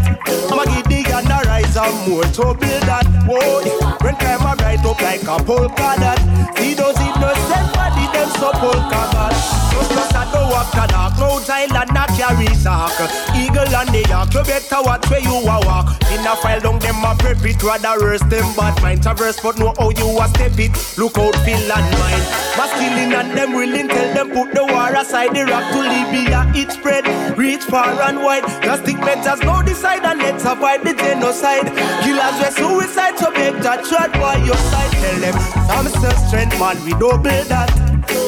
I'ma 0.48 0.64
give 0.72 0.88
the 0.88 1.04
young 1.04 1.28
a 1.28 1.44
rise 1.44 1.76
and 1.76 1.98
more 2.08 2.24
to 2.24 2.56
build 2.56 2.84
that. 2.88 3.04
Whoa, 3.28 3.60
when 4.00 4.16
crime 4.16 4.48
a 4.48 4.56
bright 4.56 4.86
up 4.88 5.02
like 5.04 5.28
a 5.28 5.36
polka 5.44 5.90
dot. 6.00 6.20
See 6.56 6.74
those 6.74 6.96
innocent 6.96 7.68
bodies, 7.76 8.12
them 8.16 8.30
so 8.40 8.56
polka 8.56 9.04
got. 9.12 9.36
Just 9.36 9.92
just 9.92 10.32
do 10.32 10.40
walk 10.48 10.72
a 10.80 10.88
dark, 10.88 11.14
clouds 11.20 11.50
island 11.50 11.91
carry 12.22 12.54
sack. 12.54 12.94
Eagle 13.34 13.74
and 13.74 13.90
the 13.90 14.06
yak, 14.06 14.34
you 14.34 14.44
better 14.46 14.82
watch 14.86 15.10
where 15.10 15.20
you 15.20 15.42
a 15.42 15.58
walk. 15.66 15.90
In 16.14 16.22
a 16.22 16.36
file 16.38 16.62
down 16.62 16.78
them 16.80 17.02
a 17.02 17.16
prep 17.18 17.42
it, 17.42 17.62
rather 17.64 17.98
worse 18.00 18.22
them 18.30 18.46
bad 18.54 18.80
mind. 18.82 19.02
Traverse 19.02 19.42
but 19.42 19.58
know 19.58 19.74
how 19.80 19.90
you 19.90 20.08
a 20.22 20.28
step 20.30 20.58
it. 20.60 20.72
Look 20.98 21.18
out, 21.18 21.36
feel 21.42 21.58
and 21.58 21.90
mind. 21.98 22.26
Masculine 22.58 23.14
and 23.18 23.38
them 23.38 23.54
willing, 23.54 23.88
tell 23.88 24.14
them 24.14 24.30
put 24.30 24.54
the 24.54 24.64
war 24.64 24.94
aside. 24.94 25.34
The 25.34 25.46
rock 25.46 25.66
to 25.74 25.82
Libya, 25.82 26.46
it 26.54 26.72
spread, 26.72 27.06
reach 27.38 27.64
far 27.64 27.90
and 28.06 28.22
wide. 28.22 28.46
Think 28.82 29.02
better, 29.02 29.36
no 29.46 29.62
decide 29.62 30.04
and 30.06 30.20
let's 30.20 30.46
avoid 30.46 30.82
the 30.82 30.94
genocide. 30.94 31.70
Killers 32.02 32.38
were 32.42 32.52
suicide, 32.52 33.18
so 33.18 33.32
better 33.32 33.82
tread 33.86 34.12
by 34.14 34.38
your 34.46 34.58
side. 34.58 34.92
Tell 35.02 35.20
them 35.20 35.38
some 35.70 35.88
say 36.02 36.28
strength, 36.28 36.60
man, 36.60 36.84
we 36.84 36.92
double 36.92 37.22
that. 37.22 37.70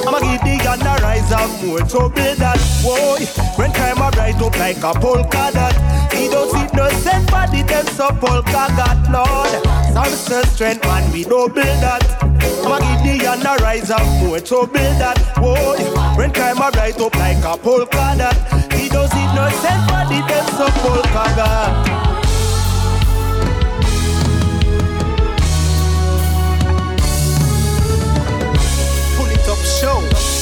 I'ma 0.05 0.19
give 0.19 0.41
the 0.41 0.61
gun 0.63 0.81
a 0.81 1.01
rise 1.01 1.31
and 1.31 1.67
more 1.67 1.79
trouble 1.79 2.35
that. 2.37 2.59
Whoa, 2.83 3.17
crime 3.84 4.07
a 4.07 4.11
bright 4.11 4.41
up 4.41 4.57
like 4.59 4.77
a 4.77 4.93
polka 4.99 5.51
dot. 5.53 5.75
He 6.13 6.29
don't 6.29 6.55
innocent 6.55 7.29
body, 7.29 7.63
them 7.63 7.86
so 7.88 8.09
polka 8.09 8.63
got 8.77 9.11
Lord. 9.11 9.53
Say 10.13 10.41
strength, 10.43 10.84
man, 10.86 11.11
we 11.11 11.23
double 11.23 11.53
that. 11.84 12.03
I'ma 12.63 12.79
give 13.03 13.19
the 13.19 13.57
rise 13.61 13.91
and 13.91 14.25
more 14.25 14.39
trouble 14.39 14.73
that. 14.73 15.17
Whoa, 15.38 15.75
when 16.17 16.31
crime 16.31 16.61
a 16.61 16.71
bright 16.71 16.99
up 17.01 17.15
like 17.15 17.43
a 17.43 17.57
polka 17.57 18.15
dot. 18.17 18.38
He 18.73 18.89
don't 18.89 19.13
innocent 19.13 19.88
body, 19.88 20.21
them 20.29 20.45
so 20.57 20.67
polka 20.81 21.25
got. 21.36 22.03
Pull 29.17 29.27
it 29.27 29.49
up, 29.49 29.57
show. 29.57 30.32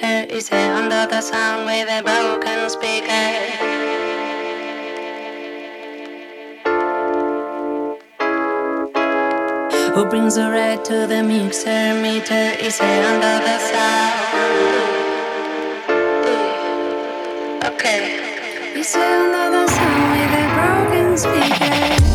Meter. 0.00 0.34
Is 0.34 0.50
under 0.52 1.06
the 1.06 1.20
sound 1.20 1.66
with 1.66 1.88
a 1.88 2.02
broken 2.02 2.70
speaker? 2.70 3.10
Who 9.94 10.06
brings 10.06 10.36
the 10.36 10.50
red 10.50 10.84
to 10.86 11.06
the 11.06 11.22
mixer 11.22 11.94
meter? 12.00 12.56
Is 12.60 12.80
under 12.80 13.40
the 13.44 13.58
sound? 13.58 14.14
Okay. 17.64 18.78
Is 18.78 18.94
under 18.94 19.50
the 19.50 19.68
sound 19.68 20.12
with 20.12 20.32
a 20.32 20.46
broken 20.54 21.18
speaker? 21.18 22.09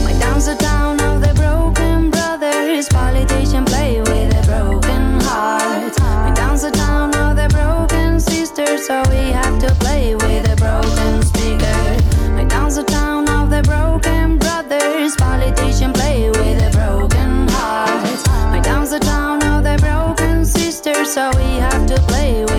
My 12.76 12.82
the 12.82 12.92
town 12.92 13.30
of 13.30 13.50
the 13.50 13.62
broken 13.64 14.38
brothers. 14.38 15.16
Politician 15.16 15.94
play 15.94 16.30
with 16.30 16.62
a 16.62 16.70
broken 16.76 17.48
heart. 17.48 18.28
My 18.52 18.60
down's 18.60 18.90
the 18.90 19.00
town 19.00 19.42
of 19.44 19.64
the 19.64 19.78
broken 19.80 20.44
sisters. 20.44 21.14
So 21.14 21.32
we 21.38 21.56
have 21.56 21.86
to 21.88 21.96
play 22.02 22.42
with 22.44 22.55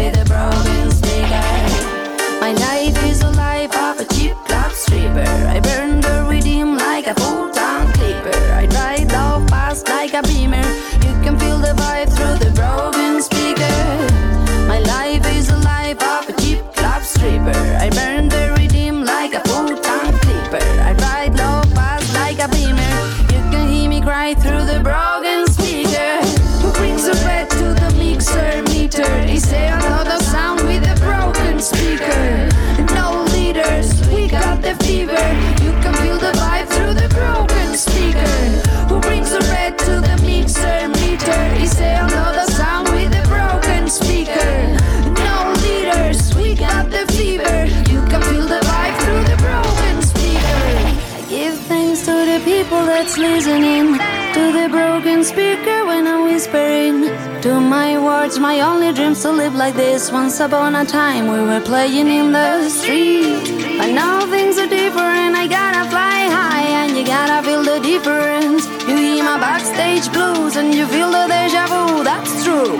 listening 53.18 53.94
to 54.34 54.42
the 54.52 54.68
broken 54.70 55.24
speaker 55.24 55.86
when 55.86 56.06
I'm 56.06 56.24
whispering 56.24 57.04
to 57.42 57.60
my 57.60 57.98
words. 57.98 58.38
My 58.38 58.60
only 58.60 58.92
dreams 58.92 59.22
to 59.22 59.30
live 59.30 59.54
like 59.54 59.74
this. 59.74 60.12
Once 60.12 60.40
upon 60.40 60.74
a 60.74 60.84
time, 60.84 61.24
we 61.32 61.40
were 61.40 61.60
playing 61.60 62.08
in 62.08 62.32
the 62.32 62.68
street. 62.68 63.78
But 63.78 63.92
now 63.92 64.26
things 64.26 64.58
are 64.58 64.66
different. 64.66 65.34
I 65.36 65.46
gotta 65.46 65.88
fly 65.88 66.18
high, 66.38 66.68
and 66.82 66.96
you 66.96 67.04
gotta 67.06 67.42
feel 67.46 67.62
the 67.62 67.78
difference. 67.80 68.66
You 68.88 68.96
hear 68.96 69.24
my 69.24 69.38
backstage 69.38 70.12
blues, 70.12 70.56
and 70.56 70.74
you 70.74 70.86
feel 70.86 71.10
the 71.10 71.26
deja 71.28 71.66
vu. 71.66 72.04
That's 72.04 72.44
true. 72.44 72.72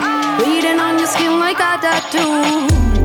Reading 0.45 0.79
on 0.81 0.99
your 0.99 1.09
skin 1.09 1.39
like 1.39 1.61
a 1.61 1.79
tattoo. 1.81 2.96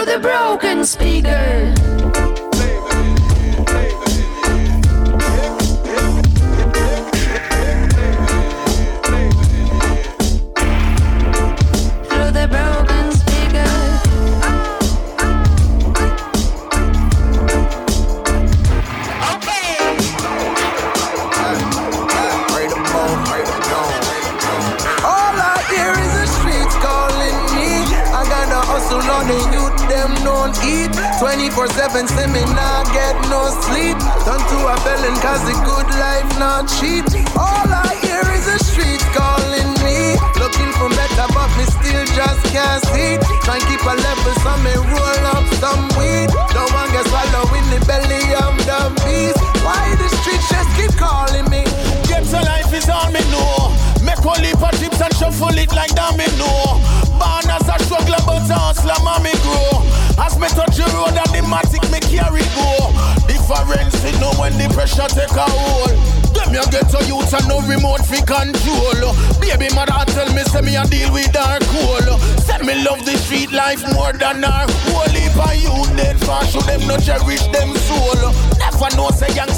Through 0.00 0.14
the 0.14 0.18
broken 0.18 0.84
speaker. 0.84 1.89
24 31.90 32.06
7, 32.06 32.08
say 32.08 32.26
me 32.32 32.44
not 32.54 32.86
get 32.92 33.14
no 33.30 33.50
sleep. 33.66 33.98
Turn 34.22 34.38
to 34.38 34.58
a 34.70 34.76
felon, 34.86 35.16
cause 35.18 35.42
the 35.42 35.54
good 35.66 35.88
life 35.98 36.28
not 36.38 36.68
cheap. 36.78 37.04
All 37.34 37.66
I 37.66 37.98
hear 38.02 38.22
is 38.34 38.46
the 38.46 38.58
street 38.62 39.02
calling 39.10 39.74
me. 39.82 40.14
Looking 40.38 40.70
for 40.78 40.88
better, 40.90 41.26
but 41.34 41.50
me 41.58 41.64
still 41.66 42.04
just 42.14 42.42
can't 42.54 42.82
see. 42.94 43.18
Try 43.42 43.58
and 43.58 43.64
keep 43.66 43.82
a 43.82 43.94
level, 43.94 44.34
so 44.42 44.54
me 44.62 44.74
roll 44.90 45.24
up 45.34 45.46
some 45.58 45.82
weed. 45.98 46.30
Don't 46.54 46.70
want 46.72 46.90
get 46.94 47.06
swallow 47.10 47.46
in 47.58 47.66
the 47.74 47.80
belly 47.86 48.22
of 48.38 48.54
the 48.66 48.80
beast. 49.02 49.38
Why 49.66 49.94
the 49.98 50.08
streets 50.22 50.46
just 50.48 50.70
keep 50.78 50.92
calling 50.94 51.48
me? 51.50 51.66
Get 52.06 52.24
to 52.30 52.40
life 52.46 52.72
is 52.72 52.88
all 52.88 53.10
me 53.10 53.20
know. 53.34 53.74
Make 54.02 54.22
one 54.24 54.40
leap 54.42 54.62
of 54.62 54.74
chips 54.78 55.00
and 55.00 55.14
shuffle 55.14 55.58
it 55.58 55.72
like 55.74 55.94
domino. 55.94 56.78
Born 57.18 57.50
as 57.50 57.66
a 57.66 57.76
struggler, 57.84 58.22
but 58.26 58.46
hustler, 58.46 58.98
mommy 59.04 59.34
grow. 59.42 59.99
As 60.20 60.36
me 60.38 60.48
touch 60.48 60.76
the 60.76 60.84
road 60.92 61.16
and 61.16 61.32
the 61.32 61.40
matic 61.48 61.84
me 61.90 61.98
carry 62.12 62.44
go. 62.52 62.92
Difference 63.26 63.96
you 64.04 64.12
know 64.20 64.32
when 64.38 64.52
the 64.60 64.68
pressure 64.72 65.08
take 65.08 65.32
a 65.32 65.46
hold. 65.48 65.96
Them 66.36 66.54
you 66.54 66.64
get 66.70 66.86
to 66.92 67.00
youth 67.08 67.32
and 67.32 67.48
no 67.48 67.58
remote 67.66 68.04
fi 68.04 68.20
control. 68.22 69.16
Baby 69.40 69.72
mother 69.74 70.04
tell 70.12 70.28
me 70.32 70.42
say 70.44 70.60
me 70.60 70.76
a 70.76 70.84
deal 70.84 71.10
with 71.12 71.34
her 71.34 71.58
cool. 71.72 72.06
Say 72.44 72.60
me 72.62 72.84
love 72.84 73.02
the 73.04 73.16
street 73.16 73.50
life 73.52 73.82
more 73.96 74.12
than 74.12 74.44
her 74.44 74.66
whole 74.92 75.08
heap 75.10 75.34
of 75.34 75.56
youth 75.56 75.90
dead 75.96 76.20
for 76.20 76.44
show 76.46 76.60
them 76.68 76.86
no 76.86 76.96
cherish 77.00 77.42
them 77.48 77.72
soul. 77.88 78.59
Never 78.80 78.96
know 78.96 79.10
say 79.10 79.28
and 79.36 79.50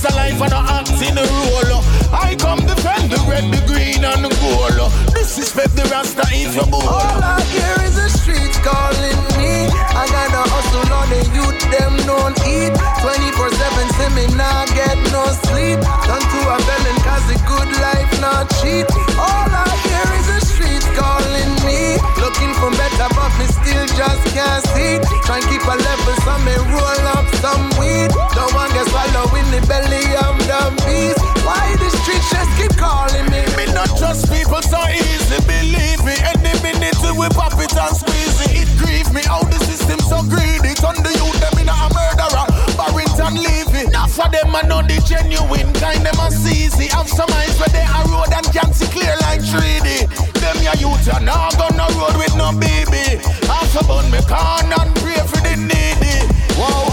in 0.99 1.15
a 1.15 1.23
role. 1.23 1.79
I 2.11 2.35
come 2.39 2.59
defend 2.67 3.07
the 3.07 3.23
red, 3.31 3.47
the 3.55 3.63
green 3.71 4.03
and 4.03 4.25
the 4.25 4.35
gold. 4.43 4.91
Disrespect 5.15 5.77
the 5.77 5.87
rasta 5.95 6.27
if 6.35 6.57
you 6.57 6.67
bold. 6.67 6.91
All 6.91 7.23
I 7.23 7.39
hear 7.55 7.87
is 7.87 7.95
the 7.95 8.11
streets 8.11 8.59
calling 8.67 9.21
me. 9.39 9.71
I 9.95 10.11
gotta 10.11 10.43
hustle 10.51 10.91
on 10.91 11.07
the 11.15 11.23
youth, 11.39 11.55
them 11.71 11.95
don't 12.03 12.35
eat. 12.51 12.75
24 12.99 13.55
7, 13.55 13.95
say 13.95 14.11
me 14.11 14.27
not 14.35 14.67
get 14.75 14.99
no 15.15 15.23
sleep. 15.47 15.79
Turn 16.03 16.19
to 16.19 16.41
a 16.43 16.59
felon, 16.59 16.99
cause 17.07 17.23
the 17.31 17.39
good 17.47 17.71
life 17.79 18.11
not 18.19 18.51
cheap. 18.59 18.91
All 19.15 19.47
I 19.47 19.71
hear 19.87 19.92
calling 20.97 21.53
me. 21.67 21.99
Looking 22.21 22.53
for 22.61 22.71
better, 22.73 23.09
but 23.15 23.33
me 23.39 23.47
still 23.47 23.87
just 23.99 24.23
can't 24.35 24.63
see. 24.73 25.01
Try 25.27 25.39
and 25.41 25.47
keep 25.51 25.65
a 25.65 25.77
level, 25.77 26.17
so 26.25 26.35
me 26.47 26.55
roll 26.71 27.07
up 27.17 27.27
some 27.43 27.65
weed. 27.79 28.11
Don't 28.35 28.53
want 28.55 28.73
get 28.73 28.87
swallow 28.89 29.29
in 29.37 29.47
the 29.51 29.61
belly 29.69 30.05
of 30.23 30.37
the 30.49 30.63
beast. 30.87 31.12
Why 31.43 31.75
the 31.79 31.91
streets 31.91 32.31
just 32.31 32.53
keep 32.57 32.75
calling 32.79 33.27
me? 33.31 33.43
Me 33.59 33.67
not 33.75 33.91
trust 33.99 34.31
people 34.31 34.63
so 34.63 34.79
easy, 34.91 35.39
believe 35.47 36.03
me. 36.07 36.15
Any 36.23 36.55
minute 36.63 36.99
we 37.19 37.29
pop 37.35 37.59
it 37.59 37.75
and 37.75 37.95
squeeze 37.97 38.39
it. 38.47 38.63
It 38.63 38.71
grieve 38.79 39.11
me 39.13 39.23
how 39.27 39.43
the 39.43 39.59
system 39.67 39.99
so 40.01 40.23
greedy. 40.23 40.75
Turn 40.79 40.97
the 41.03 41.11
youth 41.11 41.39
them 41.43 41.59
in 41.59 41.67
a 41.67 41.77
murderer, 41.91 42.47
Barrington 42.79 43.43
it. 43.43 43.89
Enough 43.89 44.19
of 44.21 44.31
them 44.31 44.55
I 44.55 44.63
know 44.63 44.83
the 44.83 45.03
genuine 45.03 45.73
kind 45.75 46.07
them 46.07 46.19
a 46.23 46.31
easy. 46.47 46.87
Have 46.95 47.09
some 47.09 47.31
eyes 47.35 47.59
where 47.59 47.73
they 47.75 47.83
are 47.83 48.07
road 48.07 48.31
and 48.31 48.47
can't 48.55 48.75
see 48.75 48.87
clear 48.87 49.15
like 49.27 49.43
3D. 49.43 50.07
Them 50.39 50.59
your 50.63 50.79
youth 50.79 51.07
you 51.07 51.19
now 51.27 51.51
gonna 51.59 51.91
road 51.99 52.17
with 52.17 52.35
no 52.39 52.55
baby. 52.55 53.19
Half 53.51 53.75
a 53.75 53.83
bun 53.83 54.07
me 54.11 54.23
can 54.31 54.71
and 54.71 54.95
pray 55.03 55.19
for 55.27 55.43
the 55.43 55.59
needy. 55.59 56.23
The 56.55 56.92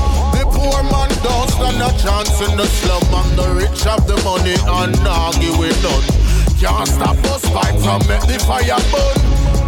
poor 0.60 0.84
man 0.84 1.10
don't 1.23 1.49
stand 1.56 1.80
a 1.80 1.90
chance 2.03 2.36
in 2.44 2.57
the 2.57 2.68
slum 2.68 3.03
and 3.19 3.31
the 3.40 3.48
rich 3.56 3.84
have 3.84 4.06
the 4.06 4.18
money 4.27 4.56
and 4.60 4.99
argue 5.07 5.56
with 5.57 5.80
none. 5.84 6.03
Can't 6.60 6.88
stop 6.88 7.18
us 7.31 7.44
fight 7.56 7.80
from 7.80 8.03
make 8.07 8.26
the 8.27 8.38
fire 8.44 8.81
burn. 8.91 9.19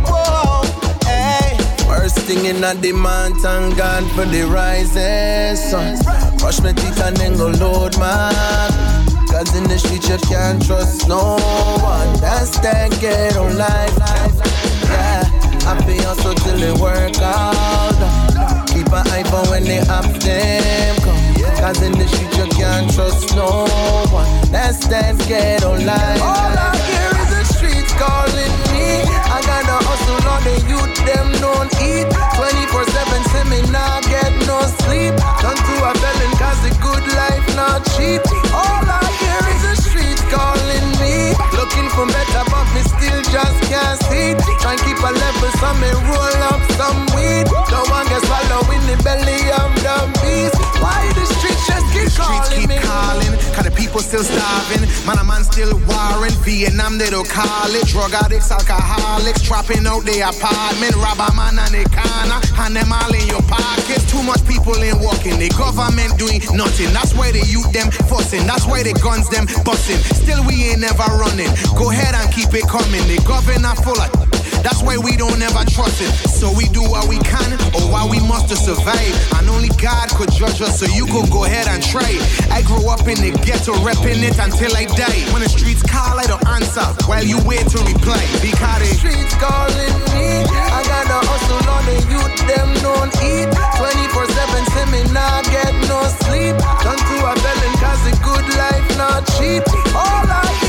Whoa, 0.04 0.68
hey. 1.08 1.56
First 1.88 2.20
thing 2.28 2.46
in 2.46 2.64
a 2.64 2.76
demand, 2.76 3.36
thank 3.38 3.78
God 3.78 4.04
for 4.12 4.26
the 4.26 4.44
rising 4.44 5.56
sun. 5.56 5.96
Brush 6.40 6.60
my 6.60 6.74
teeth 6.74 7.00
and 7.00 7.16
then 7.16 7.38
go 7.38 7.48
load 7.48 7.98
man. 7.98 8.72
Cause 9.32 9.56
in 9.56 9.64
the 9.64 9.80
street 9.80 10.04
you 10.10 10.18
can't 10.28 10.64
trust 10.66 11.08
no 11.08 11.38
one. 11.80 12.12
That's 12.20 12.60
that 12.60 12.92
ghetto 13.00 13.48
life. 13.56 13.96
Yeah, 14.92 15.24
happy 15.64 15.98
hustle 16.04 16.36
till 16.36 16.62
it 16.62 16.78
work 16.78 17.18
out. 17.22 18.31
Eye 18.94 19.24
for 19.24 19.50
when 19.50 19.64
they 19.64 19.76
have 19.76 20.20
them 20.20 20.96
come. 20.98 21.56
Cause 21.56 21.82
in 21.82 21.94
the 21.94 22.08
street 22.08 22.38
you 22.38 22.46
can't 22.52 22.92
trust 22.94 23.36
no 23.36 23.66
one. 24.12 24.52
That's 24.52 24.86
that 24.88 25.18
ghetto 25.28 25.74
life. 25.74 26.22
All 26.22 26.58
I 26.58 27.01
hustle 30.02 30.30
on 30.30 30.44
the 30.44 30.58
youth, 30.66 30.94
them 31.06 31.28
don't 31.42 31.70
eat. 31.82 32.08
24 32.38 32.86
7, 32.86 33.24
say 33.30 33.44
me 33.50 33.62
not 33.72 34.04
get 34.10 34.32
no 34.48 34.62
sleep. 34.86 35.14
Turn 35.42 35.56
to 35.56 35.76
a 35.86 35.92
felon, 35.94 36.32
cause 36.38 36.60
the 36.66 36.74
good 36.82 37.06
life 37.14 37.46
not 37.56 37.86
cheap. 37.94 38.22
All 38.54 38.86
I 38.86 39.06
hear 39.22 39.42
is 39.54 39.62
the 39.62 39.76
streets 39.78 40.22
calling 40.34 40.88
me. 40.98 41.34
Looking 41.58 41.88
for 41.94 42.06
better, 42.08 42.44
but 42.50 42.66
me 42.74 42.82
still 42.82 43.22
just 43.30 43.58
can't 43.70 43.98
see. 44.10 44.34
Try 44.62 44.74
and 44.78 44.82
keep 44.82 44.98
a 44.98 45.12
level, 45.14 45.52
so 45.62 45.70
me 45.78 45.90
roll 46.10 46.38
up 46.50 46.62
some 46.78 47.00
weed. 47.14 47.46
No 47.70 47.86
one 47.94 48.08
gets 48.10 48.26
swallow 48.26 48.66
in 48.74 48.82
the 48.90 48.98
belly 49.04 49.42
of 49.62 49.70
the 49.86 49.98
beast. 50.22 50.58
Why 50.82 51.06
the 51.14 51.26
streets 51.38 51.68
just 51.68 51.86
keep 51.94 52.10
Streets 52.10 52.18
calling 52.18 52.60
keep 52.60 52.70
me? 52.70 52.78
calling, 52.82 53.34
cause 53.54 53.66
the 53.66 53.74
people 53.76 54.00
still 54.02 54.24
starving. 54.24 54.88
Man, 55.06 55.18
a 55.20 55.24
man 55.24 55.44
still 55.44 55.78
warring. 55.86 56.34
Vietnam, 56.42 56.98
they 56.98 57.10
don't 57.10 57.28
call 57.28 57.70
it. 57.70 57.86
Drug 57.88 58.14
addicts, 58.14 58.52
alcoholics, 58.52 59.42
trapping 59.42 59.86
out 59.92 60.06
the 60.08 60.24
apartment. 60.24 60.96
Rob 60.96 61.20
a 61.20 61.28
man 61.36 61.60
on 61.60 61.72
the 61.76 61.84
corner, 61.92 62.40
and 62.64 62.76
them 62.76 62.92
all 62.92 63.12
in 63.12 63.28
your 63.28 63.44
pockets. 63.52 64.08
Too 64.08 64.24
much 64.24 64.40
people 64.48 64.76
ain't 64.80 65.04
working. 65.04 65.36
The 65.36 65.52
government 65.60 66.16
doing 66.18 66.40
nothing. 66.56 66.96
That's 66.96 67.14
why 67.14 67.32
the 67.32 67.44
youth 67.44 67.72
them 67.76 67.92
fussing. 68.08 68.48
That's 68.48 68.66
why 68.66 68.84
the 68.84 68.96
guns 69.04 69.28
them 69.28 69.46
busting. 69.68 70.00
Still, 70.16 70.48
we 70.48 70.72
ain't 70.72 70.80
never 70.80 71.04
running. 71.20 71.52
Go 71.76 71.92
ahead 71.92 72.16
and 72.16 72.32
keep 72.32 72.54
it 72.56 72.68
coming. 72.72 73.04
The 73.12 73.20
governor 73.28 73.76
full 73.84 74.00
of. 74.00 74.31
That's 74.64 74.82
why 74.82 74.98
we 74.98 75.18
don't 75.18 75.42
ever 75.42 75.66
trust 75.66 76.02
it. 76.02 76.12
So 76.30 76.52
we 76.54 76.70
do 76.70 76.82
what 76.82 77.08
we 77.10 77.18
can 77.20 77.54
or 77.74 77.90
what 77.90 78.10
we 78.10 78.20
must 78.22 78.50
to 78.50 78.56
survive. 78.56 79.14
And 79.38 79.50
only 79.50 79.70
God 79.82 80.10
could 80.14 80.32
judge 80.32 80.62
us, 80.62 80.80
so 80.80 80.86
you 80.86 81.06
could 81.06 81.30
go 81.30 81.46
ahead 81.46 81.68
and 81.68 81.82
try. 81.82 82.18
I 82.50 82.62
grew 82.62 82.90
up 82.90 83.08
in 83.08 83.18
the 83.18 83.32
ghetto, 83.46 83.74
repping 83.82 84.22
it 84.22 84.38
until 84.38 84.74
I 84.78 84.86
die. 84.86 85.26
When 85.34 85.42
the 85.42 85.50
streets 85.50 85.82
call, 85.84 86.20
I 86.20 86.26
don't 86.26 86.46
answer 86.48 86.86
while 87.10 87.26
you 87.26 87.42
wait 87.46 87.66
to 87.74 87.80
reply. 87.82 88.22
Because 88.42 88.80
the 88.86 88.92
streets 89.02 89.36
calling 89.42 89.98
me. 90.14 90.46
I 90.46 90.82
gotta 90.86 91.20
hustle 91.26 91.66
on 91.66 91.84
the 91.90 91.98
youth, 92.10 92.36
them 92.46 92.70
don't 92.86 93.14
eat. 93.26 93.50
24 93.78 94.26
7, 94.30 94.66
see 94.74 94.88
me 94.94 95.02
not 95.12 95.44
get 95.50 95.74
no 95.90 96.06
sleep. 96.26 96.56
Done 96.86 97.02
to 97.02 97.16
a 97.26 97.34
felon, 97.42 97.74
cause 97.82 98.02
the 98.06 98.14
good 98.22 98.46
life 98.58 98.88
not 98.98 99.26
cheap. 99.38 99.64
All 99.96 100.26
I 100.30 100.61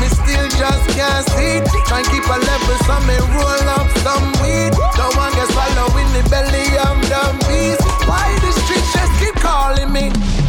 me 0.00 0.08
still 0.08 0.48
just 0.58 0.82
can't 0.94 1.24
see. 1.34 1.60
Try 1.86 2.00
and 2.00 2.08
keep 2.08 2.26
a 2.26 2.38
level, 2.38 2.76
so 2.86 2.96
me 3.06 3.16
roll 3.34 3.68
up 3.76 3.88
some 4.04 4.26
weed. 4.42 4.72
Don't 4.96 5.14
want 5.16 5.34
get 5.34 5.48
swallow 5.52 5.88
in 5.98 6.08
the 6.16 6.22
belly 6.30 6.66
of 6.86 6.96
the 7.10 7.22
beast. 7.48 7.82
Why 8.08 8.26
the 8.40 8.52
streets 8.52 8.92
just 8.92 9.12
keep 9.20 9.34
calling 9.36 9.92
me? 9.92 10.45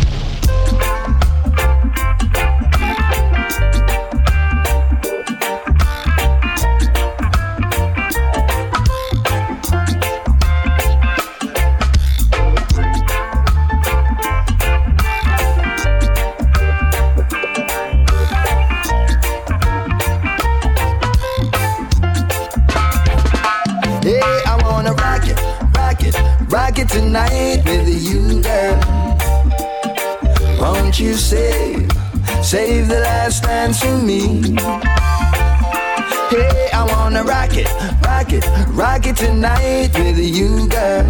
Tonight 26.88 27.62
with 27.66 27.88
you, 27.88 28.42
girl. 28.42 28.80
Won't 30.60 31.00
you 31.00 31.14
save, 31.14 31.90
save 32.42 32.88
the 32.88 33.00
last 33.00 33.44
dance 33.44 33.80
for 33.82 33.98
me? 33.98 34.56
Hey, 36.30 36.70
I 36.74 36.86
wanna 36.90 37.24
rock 37.24 37.52
it, 37.54 37.68
rock 38.04 38.34
it, 38.34 38.46
rock 38.74 39.06
it 39.06 39.16
tonight 39.16 39.92
with 39.94 40.18
you, 40.20 40.68
girl. 40.68 41.08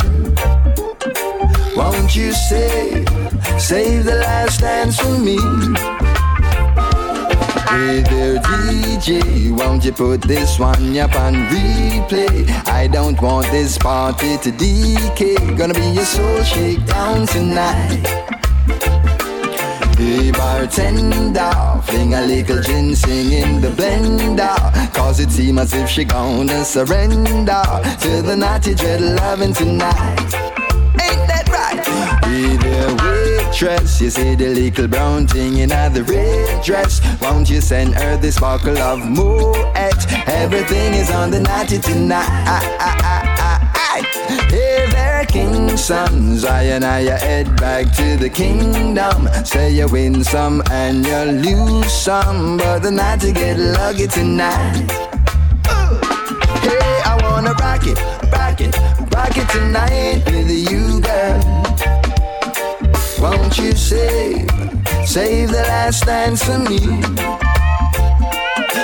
Won't 1.75 2.15
you 2.15 2.31
save, 2.31 3.07
save 3.59 4.05
the 4.05 4.15
last 4.15 4.61
dance 4.61 4.99
for 4.99 5.17
me? 5.17 5.37
Hey 7.69 7.99
there, 7.99 8.37
DJ, 8.37 9.51
won't 9.51 9.83
you 9.83 9.91
put 9.91 10.21
this 10.21 10.57
one 10.57 10.97
up 10.97 11.13
on 11.15 11.33
replay? 11.51 12.49
I 12.65 12.87
don't 12.87 13.21
want 13.21 13.47
this 13.51 13.77
party 13.77 14.37
to 14.37 14.51
decay. 14.51 15.35
Gonna 15.57 15.73
be 15.73 15.97
a 15.97 16.05
soul 16.05 16.43
shakedown 16.43 17.27
tonight. 17.27 18.07
Hey 19.97 20.31
bartender, 20.31 21.81
fling 21.83 22.13
a 22.13 22.21
little 22.21 22.61
ginseng 22.61 23.33
in 23.33 23.59
the 23.59 23.69
blender 23.69 24.93
Cause 24.93 25.19
it 25.19 25.31
seems 25.31 25.59
as 25.59 25.73
if 25.73 25.89
she 25.89 26.05
gonna 26.05 26.63
surrender 26.63 27.63
To 28.01 28.21
the 28.21 28.35
naughty 28.37 28.75
dread 28.75 29.01
loving 29.01 29.53
tonight 29.53 30.46
waitress 33.61 34.01
You 34.01 34.09
see 34.09 34.35
the 34.35 34.47
little 34.47 34.87
brown 34.87 35.27
thing 35.27 35.57
in 35.57 35.69
the 35.69 36.03
red 36.07 36.63
dress 36.63 37.01
Won't 37.21 37.49
you 37.49 37.61
send 37.61 37.95
her 37.95 38.17
this 38.17 38.39
bottle 38.39 38.77
of 38.77 38.99
Moet 38.99 39.57
Everything 40.27 40.93
is 40.93 41.09
on 41.11 41.31
the 41.31 41.39
naughty 41.39 41.79
tonight 41.79 42.63
Hey 44.49 44.87
there, 44.91 45.25
king's 45.25 45.83
sons, 45.83 46.45
I 46.45 46.63
and 46.63 46.83
I 46.83 47.01
head 47.01 47.55
back 47.57 47.91
to 47.95 48.17
the 48.17 48.29
kingdom. 48.29 49.27
Say 49.43 49.71
you 49.71 49.87
win 49.87 50.23
some 50.23 50.61
and 50.69 51.05
you 51.05 51.17
lose 51.41 51.91
some, 51.91 52.57
but 52.57 52.79
the 52.79 52.91
night 52.91 53.21
get 53.33 53.57
lucky 53.57 54.07
tonight. 54.07 54.91
Hey, 56.61 57.01
I 57.05 57.17
wanna 57.23 57.53
rock 57.53 57.87
it, 57.87 57.99
rock 58.31 58.61
it, 58.61 58.77
rock 59.13 59.37
it 59.37 59.49
tonight 59.49 60.23
with 60.25 60.51
you, 60.51 61.01
girl. 61.01 61.66
Won't 63.29 63.57
you 63.57 63.73
save, 63.73 64.49
save 65.05 65.49
the 65.51 65.63
last 65.67 66.05
dance 66.05 66.41
for 66.41 66.59
me? 66.59 66.79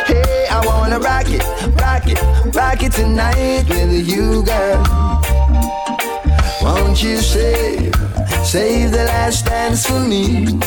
Hey, 0.06 0.48
I 0.52 0.62
wanna 0.66 1.00
rock 1.00 1.28
it, 1.30 1.44
rock 1.80 2.04
it, 2.08 2.20
rock 2.54 2.84
it 2.84 2.92
tonight 2.92 3.64
with 3.70 4.06
you, 4.06 4.44
girl. 4.44 4.84
Won't 6.62 7.02
you 7.02 7.20
save, 7.20 7.96
save 8.44 8.92
the 8.92 9.06
last 9.06 9.46
dance 9.46 9.86
for 9.88 10.02
me? 10.02 10.60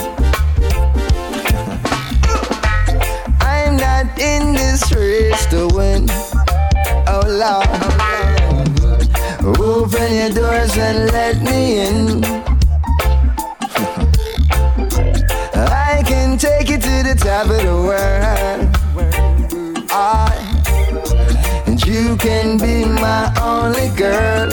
I'm 3.43 3.77
not 3.77 4.07
in 4.19 4.55
this 4.55 4.91
race 4.91 5.45
to 5.53 5.69
win. 5.77 6.07
Oh 7.13 7.25
Lord, 7.45 7.69
open 9.59 10.15
your 10.15 10.31
doors 10.31 10.79
and 10.79 11.13
let 11.13 11.43
me 11.43 11.81
in. 11.87 12.36
Of 17.37 17.49
the 17.49 17.65
world. 17.89 18.67
I, 19.91 20.33
and 21.67 21.85
you 21.85 22.17
can 22.17 22.57
be 22.57 22.85
my 22.87 23.31
only 23.43 23.91
girl. 23.95 24.49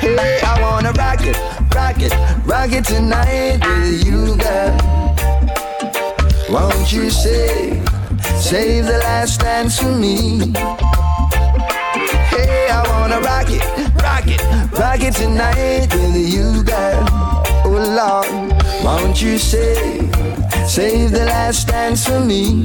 Hey, 0.00 0.40
I 0.42 0.58
wanna 0.62 0.92
rock 0.92 1.20
it, 1.20 1.36
rock 1.74 2.00
it, 2.00 2.14
rock 2.46 2.72
it 2.72 2.84
tonight 2.86 3.60
with 3.60 4.06
you, 4.06 4.36
girl. 4.38 4.76
Won't 6.48 6.90
you 6.92 7.10
save, 7.10 7.86
save 8.40 8.86
the 8.86 8.98
last 9.04 9.40
dance 9.40 9.78
for 9.80 9.94
me? 9.94 10.52
Hey, 12.32 12.68
I 12.70 12.82
wanna 12.88 13.20
rock 13.20 13.48
it, 13.50 13.62
rock 14.02 14.26
it, 14.26 14.42
rock 14.78 15.00
it 15.00 15.14
tonight 15.14 15.92
with 15.92 16.16
you, 16.16 16.62
girl. 16.64 17.04
Oh 17.64 17.70
Lord, 18.00 18.52
won't 18.82 19.20
you 19.20 19.36
save, 19.36 20.11
save 20.72 21.10
the 21.10 21.26
last 21.26 21.68
dance 21.68 22.06
for 22.06 22.18
me? 22.18 22.64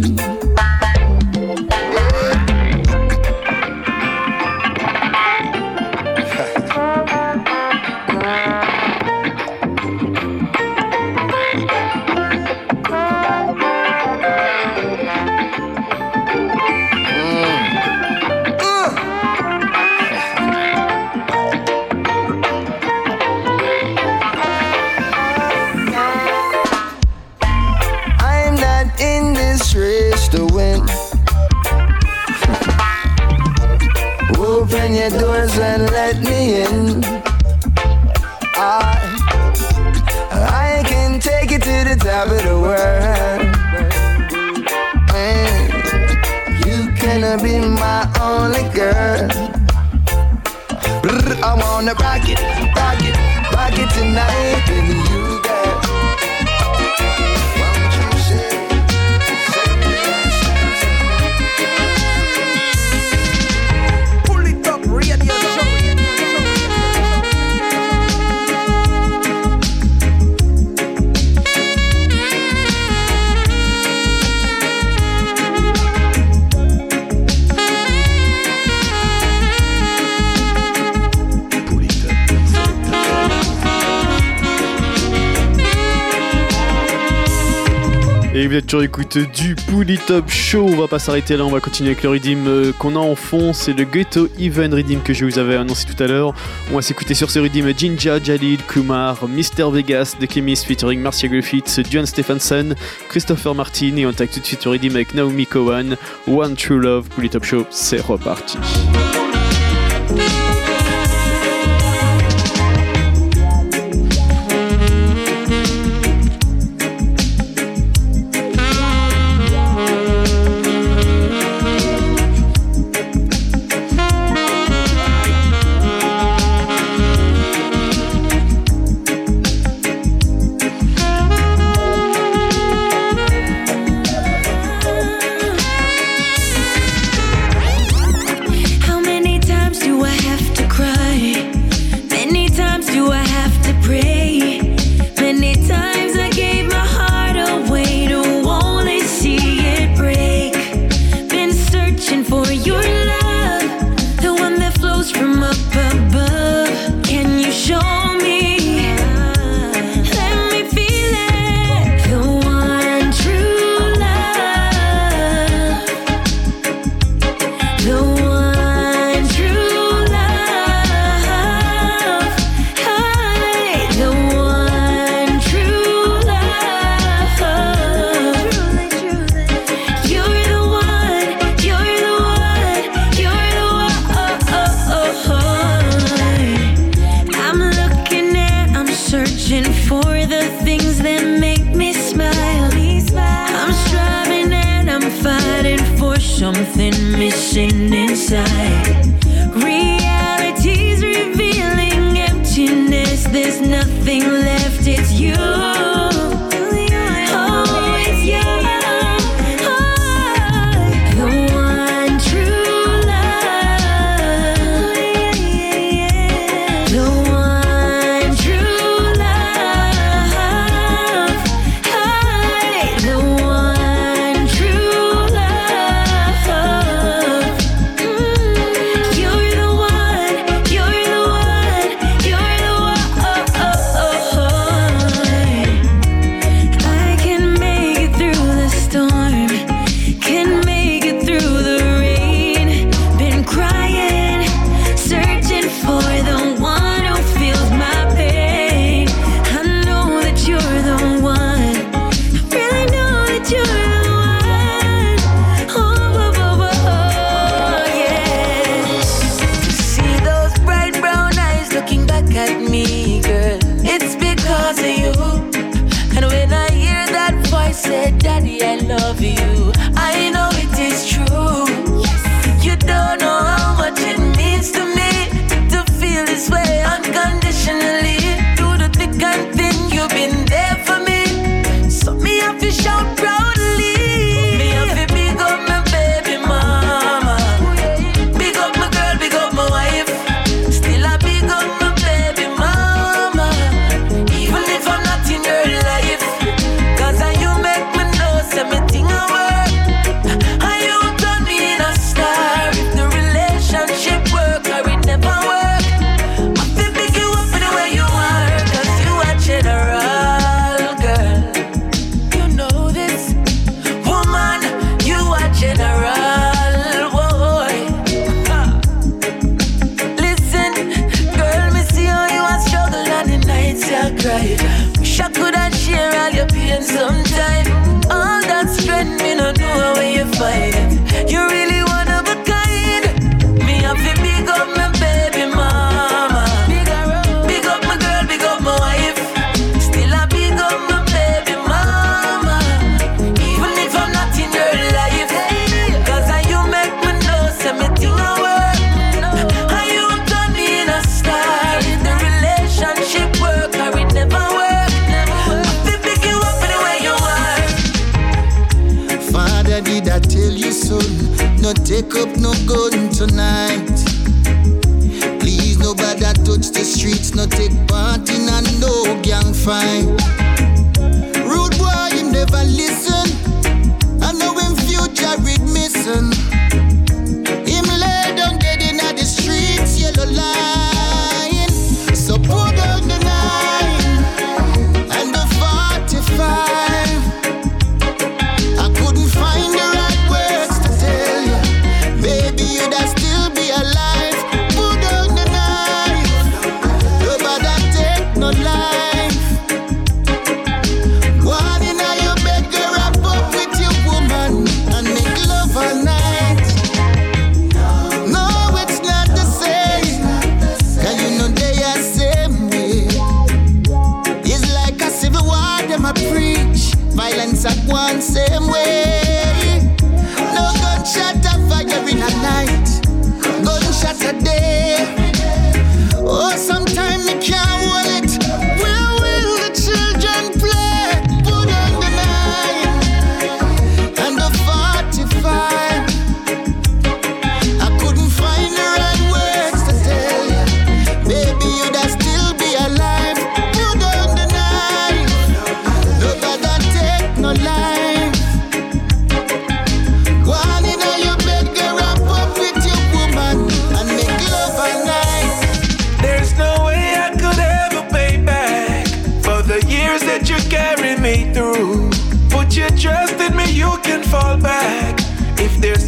du 89.25 89.55
Bully 89.69 89.97
Top 89.97 90.29
Show. 90.29 90.65
On 90.65 90.75
va 90.75 90.87
pas 90.87 90.99
s'arrêter 90.99 91.37
là, 91.37 91.45
on 91.45 91.49
va 91.49 91.59
continuer 91.59 91.91
avec 91.91 92.03
le 92.03 92.09
rhythm 92.09 92.47
euh, 92.47 92.71
qu'on 92.71 92.95
a 92.95 92.99
en 92.99 93.15
fond. 93.15 93.53
C'est 93.53 93.73
le 93.73 93.83
Ghetto 93.83 94.27
Even 94.39 94.73
Rhythm 94.73 95.01
que 95.01 95.13
je 95.13 95.25
vous 95.25 95.39
avais 95.39 95.55
annoncé 95.55 95.85
tout 95.85 96.01
à 96.03 96.07
l'heure. 96.07 96.33
On 96.71 96.75
va 96.75 96.81
s'écouter 96.81 97.13
sur 97.13 97.29
ce 97.31 97.39
rhythm 97.39 97.71
Jinja, 97.77 98.21
Jalil, 98.21 98.59
Kumar, 98.67 99.27
Mister 99.27 99.65
Vegas, 99.71 100.15
The 100.19 100.31
Chemist 100.31 100.65
featuring 100.65 100.99
Marcia 101.01 101.27
Griffiths, 101.27 101.79
John 101.89 102.05
Stephenson, 102.05 102.75
Christopher 103.09 103.55
Martin. 103.55 103.95
Et 103.97 104.05
on 104.05 104.09
attaque 104.09 104.31
tout 104.31 104.39
de 104.39 104.45
suite 104.45 104.65
le 104.65 104.71
rhythm 104.71 104.95
avec 104.95 105.13
Naomi 105.13 105.45
Cowan. 105.45 105.95
One 106.27 106.55
True 106.55 106.79
Love, 106.79 107.07
Bully 107.15 107.29
Top 107.29 107.43
Show, 107.43 107.65
c'est 107.69 108.01
reparti. 108.01 108.57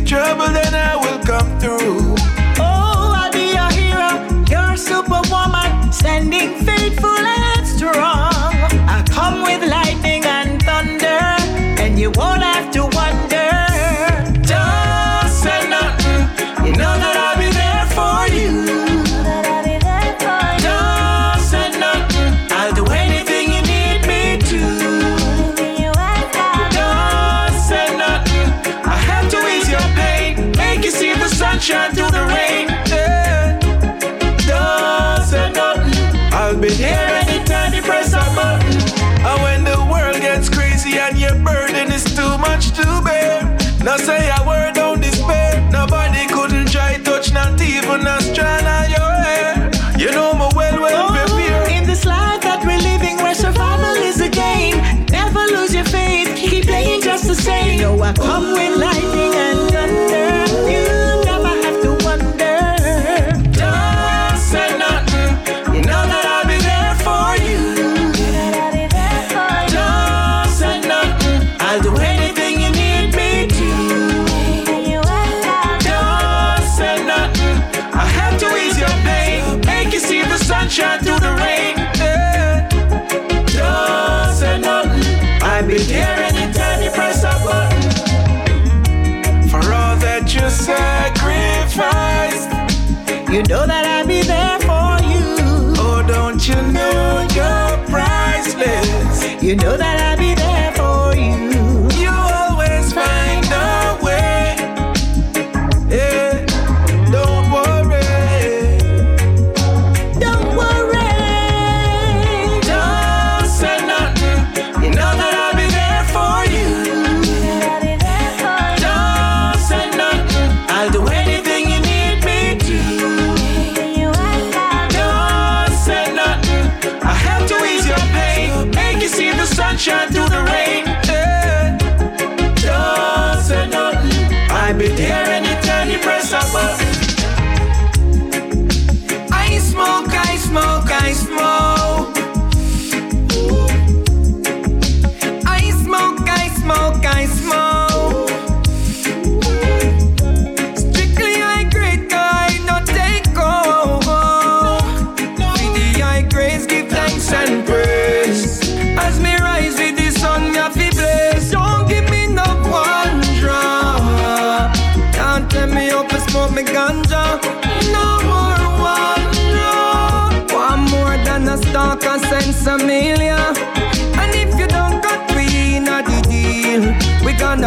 trouble, 0.09 0.47
then 0.47 0.73
I 0.73 0.95
will 0.95 1.23
come 1.23 1.59
through. 1.59 2.15
Oh, 2.57 3.13
I'll 3.15 3.31
be 3.31 3.53
your 3.53 3.69
hero, 3.69 4.09
you're 4.49 4.75
superwoman, 4.75 5.93
sending. 5.93 6.58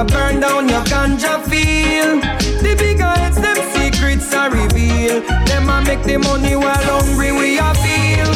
to 0.07 0.15
burn 0.15 0.41
down 0.41 0.69
your 0.69 0.83
ganja 0.85 1.41
field. 1.49 2.23
The 2.63 2.75
bigger 2.79 3.05
heads 3.05 3.41
them 3.41 3.57
secrets 3.75 4.33
are 4.35 4.51
revealed. 4.51 5.25
Them 5.47 5.69
a 5.69 5.83
make 5.83 6.03
the 6.03 6.19
money 6.19 6.57
while 6.57 6.85
hungry 6.93 7.33
we 7.33 7.59
are 7.59 7.75
feel. 7.75 8.31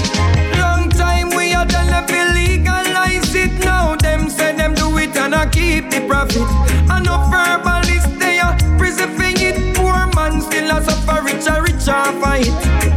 Long 0.60 0.88
time 0.90 1.30
we 1.30 1.54
are 1.54 1.66
tell 1.66 1.86
them 1.86 2.34
legalize 2.34 3.34
it 3.34 3.52
now. 3.64 3.96
Them 3.96 4.28
say 4.28 4.54
them 4.56 4.74
do 4.74 4.96
it 4.98 5.16
and 5.16 5.34
I 5.34 5.46
keep 5.48 5.90
the 5.90 6.06
profit. 6.06 6.48
Enough 6.96 7.32
verbalist 7.32 8.18
they 8.18 8.38
are 8.38 8.56
preserving 8.78 9.38
it. 9.38 9.76
Poor 9.76 10.06
man 10.14 10.40
still 10.40 10.70
a 10.70 10.82
suffer 10.82 11.22
Richer 11.22 11.62
richer 11.62 12.04
fight. 12.20 12.95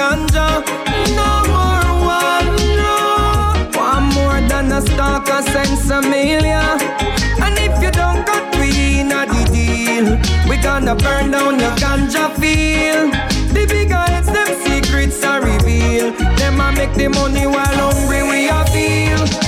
ganja. 0.00 0.48
No 1.20 1.30
more 1.54 1.92
one, 2.20 2.52
no. 2.80 2.98
One 3.88 4.06
more 4.16 4.40
than 4.50 4.72
a 4.72 4.80
stock 4.80 5.28
of 5.36 5.44
sensimilia. 5.54 6.64
And 7.44 7.54
if 7.66 7.74
you 7.82 7.90
don't 7.90 8.24
got 8.24 8.44
we 8.58 9.02
not 9.02 9.28
the 9.28 9.44
deal, 9.56 10.06
we 10.48 10.56
gonna 10.68 10.94
burn 10.94 11.30
down 11.30 11.60
your 11.60 11.74
ganja 11.82 12.24
field. 12.40 13.12
The 13.54 13.66
big 13.72 13.90
heads, 13.90 14.28
them 14.36 14.50
secrets 14.64 15.22
are 15.22 15.42
revealed. 15.52 16.16
Them 16.38 16.60
a 16.60 16.72
make 16.72 16.94
the 16.94 17.08
money 17.08 17.46
while 17.54 17.76
hungry 17.84 18.22
we 18.30 18.48
are 18.48 18.66
feel. 18.74 19.39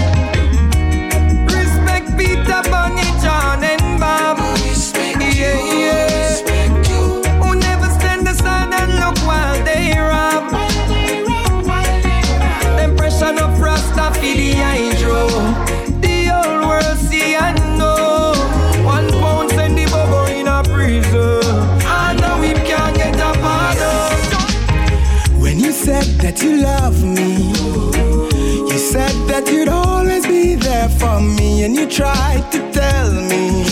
Tried 31.92 32.50
to 32.50 32.58
tell 32.72 33.12
me 33.12 33.64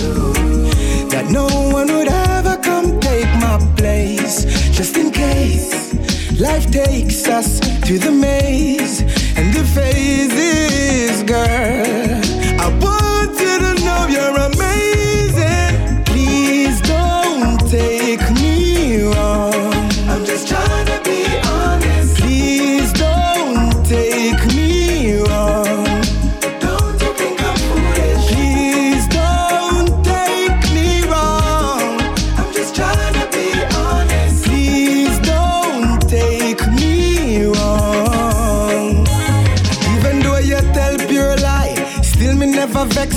that 1.08 1.30
no 1.30 1.46
one 1.72 1.86
would 1.86 2.08
ever 2.08 2.58
come 2.62 3.00
take 3.00 3.32
my 3.40 3.56
place. 3.78 4.44
Just 4.76 4.98
in 4.98 5.10
case 5.10 5.94
life 6.38 6.70
takes 6.70 7.26
us 7.28 7.60
to 7.86 7.98
the 7.98 8.12
maze 8.12 8.69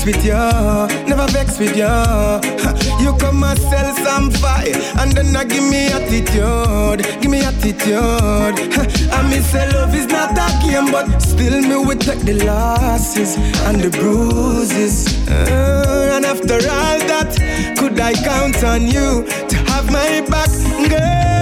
with 0.06 0.26
you, 0.26 0.34
never 1.08 1.28
vex 1.32 1.60
with 1.60 1.76
you. 1.78 1.94
You 3.04 3.16
come 3.18 3.44
and 3.44 3.60
sell 3.60 3.96
some 3.96 4.32
fire, 4.32 4.76
and 5.00 5.12
then 5.12 5.36
I 5.36 5.44
give 5.46 5.64
me 5.64 5.88
attitude, 5.88 7.06
give 7.22 7.32
me 7.32 7.42
attitude. 7.42 8.56
I 9.12 9.30
me 9.30 9.40
say 9.40 9.70
love 9.72 9.96
is 9.96 10.08
not 10.08 10.32
a 10.32 10.48
game, 10.66 10.92
but 10.92 11.20
still 11.20 11.62
me 11.62 11.76
will 11.76 11.98
take 11.98 12.20
the 12.20 12.44
losses 12.46 13.38
and 13.68 13.80
the 13.80 13.90
bruises. 13.90 15.28
Uh, 15.30 16.12
and 16.16 16.26
after 16.26 16.56
all 16.56 17.00
that, 17.12 17.76
could 17.78 18.00
I 18.00 18.14
count 18.14 18.64
on 18.64 18.82
you 18.88 19.26
to 19.48 19.56
have 19.72 19.92
my 19.92 20.22
back, 20.30 20.50
girl? 20.90 21.33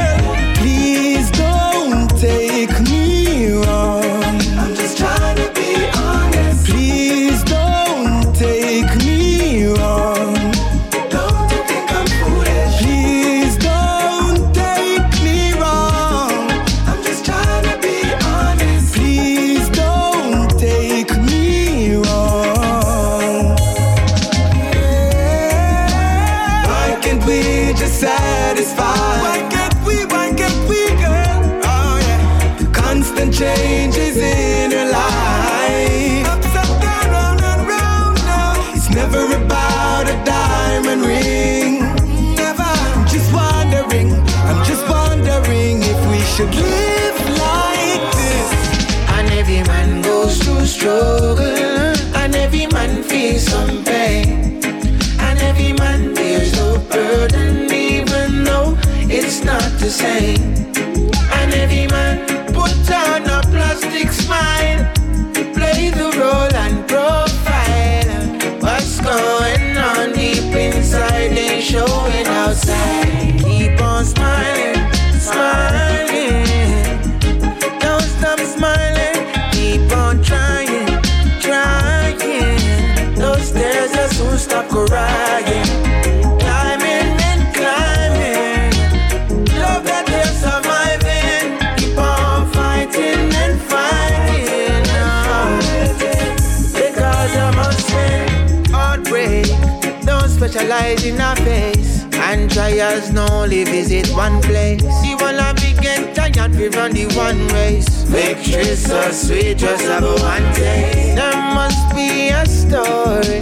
Specialize 100.62 101.06
in 101.06 101.20
a 101.20 101.36
face. 101.38 102.04
And 102.14 102.50
trials 102.52 103.10
no 103.12 103.26
only 103.32 103.64
visit 103.64 104.08
one 104.10 104.40
place. 104.44 104.82
See 105.02 105.16
when 105.16 105.40
I 105.40 105.54
begin 105.54 106.14
tired, 106.14 106.54
we 106.56 106.68
run 106.68 106.92
the 106.92 107.08
one 107.16 107.48
race. 107.48 108.04
Victory 108.04 108.76
so 108.76 109.10
sweet, 109.10 109.58
just 109.58 109.86
have 109.86 110.04
one 110.04 110.54
taste. 110.54 111.16
There 111.16 111.34
must 111.56 111.96
be 111.96 112.30
a 112.30 112.46
story. 112.46 113.42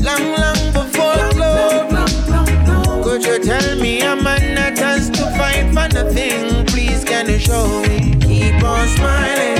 Long, 0.00 0.32
long 0.40 0.62
before 0.72 1.28
glory. 1.36 3.04
Could 3.04 3.26
you 3.26 3.38
tell 3.44 3.76
me 3.76 4.00
a 4.00 4.16
man 4.16 4.54
that 4.54 4.78
has 4.78 5.10
to 5.10 5.24
fight 5.36 5.66
for 5.74 5.92
nothing? 5.94 6.64
Please 6.66 7.04
can 7.04 7.28
you 7.28 7.38
show 7.38 7.66
me? 7.82 8.16
Keep 8.22 8.64
on 8.64 8.88
smiling. 8.88 9.59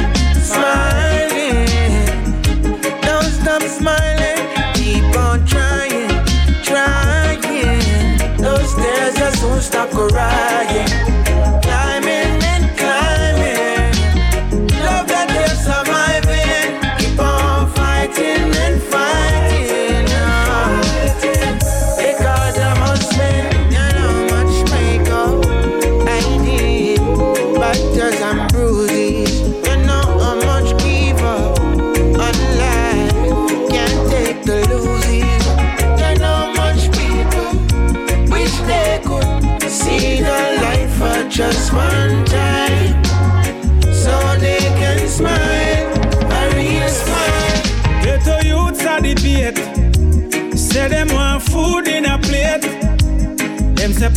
Stop 9.60 9.90
crying. 9.90 11.19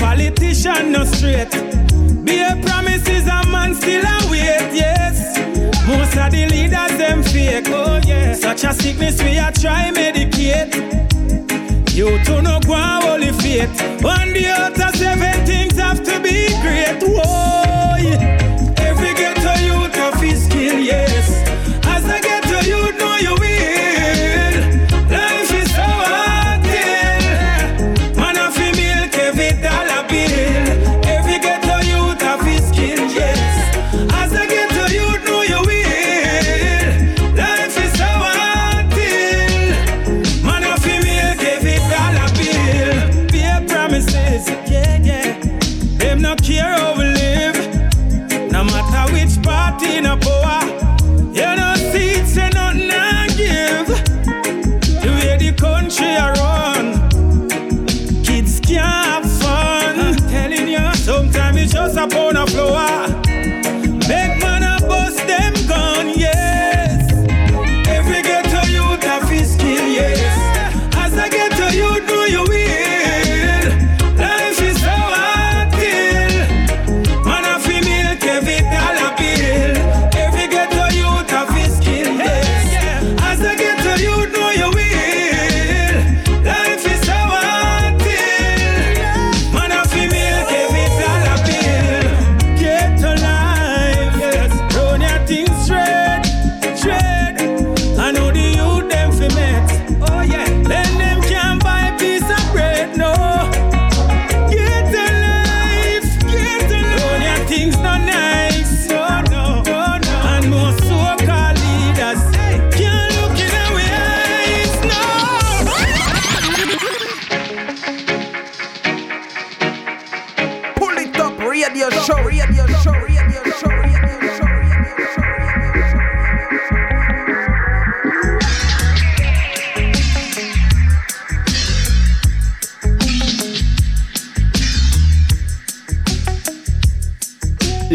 Politician 0.03 0.91
no 0.91 1.05
straight. 1.05 1.51
Be 2.25 2.35
a 2.41 2.51
promises 2.65 3.25
a 3.25 3.39
man 3.53 3.73
still 3.73 4.03
a 4.03 4.17
wait, 4.29 4.69
yes. 4.83 5.37
Most 5.87 6.17
of 6.17 6.29
the 6.31 6.45
leaders 6.53 6.93
them 6.97 7.23
fake, 7.23 7.69
oh 7.69 8.01
yeah. 8.05 8.33
Such 8.33 8.65
a 8.65 8.73
sickness 8.73 9.21
we 9.23 9.37
a 9.37 9.49
try 9.51 9.91
medicate. 9.91 10.73
You 11.95 12.09
to 12.25 12.41
no 12.41 12.59
go 12.59 12.73
and 12.75 13.03
holy 13.03 13.31
faith. 13.41 13.71
On 14.03 14.27
the 14.33 14.45
outer 14.47 14.91
seven 14.97 15.45
things 15.45 15.77
have 15.77 16.03
to 16.03 16.19
be 16.19 16.47
great. 16.63 16.99
Whoa, 17.01 17.62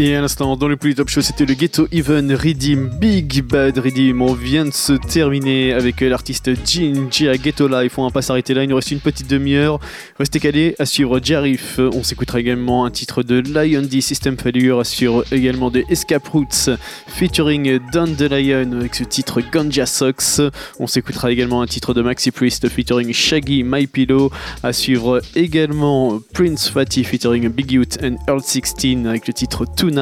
Et 0.09 0.15
à 0.15 0.21
l'instant, 0.21 0.57
dans 0.57 0.67
le 0.67 0.75
plus 0.75 0.95
top 0.95 1.07
show, 1.07 1.21
c'était 1.21 1.45
le 1.45 1.53
Ghetto 1.53 1.87
Even 1.91 2.33
Redeem 2.33 2.89
Big 2.99 3.43
Bad 3.43 3.77
Redeem. 3.77 4.23
On 4.23 4.33
vient 4.33 4.65
de 4.65 4.73
se 4.73 4.93
terminer 4.93 5.71
avec 5.71 6.01
l'artiste 6.01 6.49
Ginger 6.65 7.33
Ghetto 7.37 7.67
Life. 7.67 7.99
On 7.99 8.05
va 8.05 8.09
pas 8.09 8.23
s'arrêter 8.23 8.55
là, 8.55 8.63
il 8.63 8.69
nous 8.71 8.75
reste 8.75 8.89
une 8.89 9.01
petite 9.01 9.29
demi-heure. 9.29 9.79
Restez 10.17 10.39
calés 10.39 10.75
à 10.79 10.87
suivre 10.87 11.19
Jarif. 11.23 11.77
On 11.77 12.01
s'écoutera 12.01 12.39
également 12.39 12.85
un 12.85 12.89
titre 12.89 13.21
de 13.21 13.35
Lion 13.39 13.83
D 13.83 14.01
System 14.01 14.35
Failure, 14.35 14.79
à 14.79 14.83
suivre 14.83 15.23
également 15.31 15.69
de 15.69 15.83
Escape 15.91 16.27
Roots 16.27 16.71
featuring 17.05 17.79
Don 17.93 18.07
the 18.07 18.31
Lion 18.31 18.79
avec 18.79 18.95
ce 18.95 19.03
titre 19.03 19.41
Ganja 19.41 19.85
Socks. 19.85 20.41
On 20.79 20.87
s'écoutera 20.87 21.31
également 21.31 21.61
un 21.61 21.67
titre 21.67 21.93
de 21.93 22.01
Maxi 22.01 22.31
Priest 22.31 22.67
featuring 22.67 23.13
Shaggy 23.13 23.61
My 23.63 23.85
Pillow, 23.85 24.31
à 24.63 24.73
suivre 24.73 25.21
également 25.35 26.19
Prince 26.33 26.67
Fatty 26.67 27.03
featuring 27.03 27.47
Big 27.49 27.71
Youth 27.71 27.99
and 28.03 28.15
Earl 28.27 28.41
16 28.41 29.05
avec 29.05 29.27
le 29.27 29.33
titre 29.33 29.65
Tonight. 29.77 29.99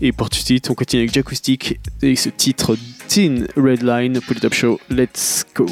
Et 0.00 0.12
pour 0.12 0.30
tout 0.30 0.38
de 0.38 0.44
suite, 0.44 0.70
on 0.70 0.74
continue 0.74 1.02
avec 1.02 1.14
Jacoustic 1.14 1.80
et 2.02 2.16
ce 2.16 2.28
titre 2.28 2.76
Teen 3.08 3.46
Red 3.56 3.82
Line 3.82 4.20
pour 4.20 4.34
le 4.34 4.40
Top 4.40 4.54
Show. 4.54 4.80
Let's 4.90 5.44
go! 5.54 5.66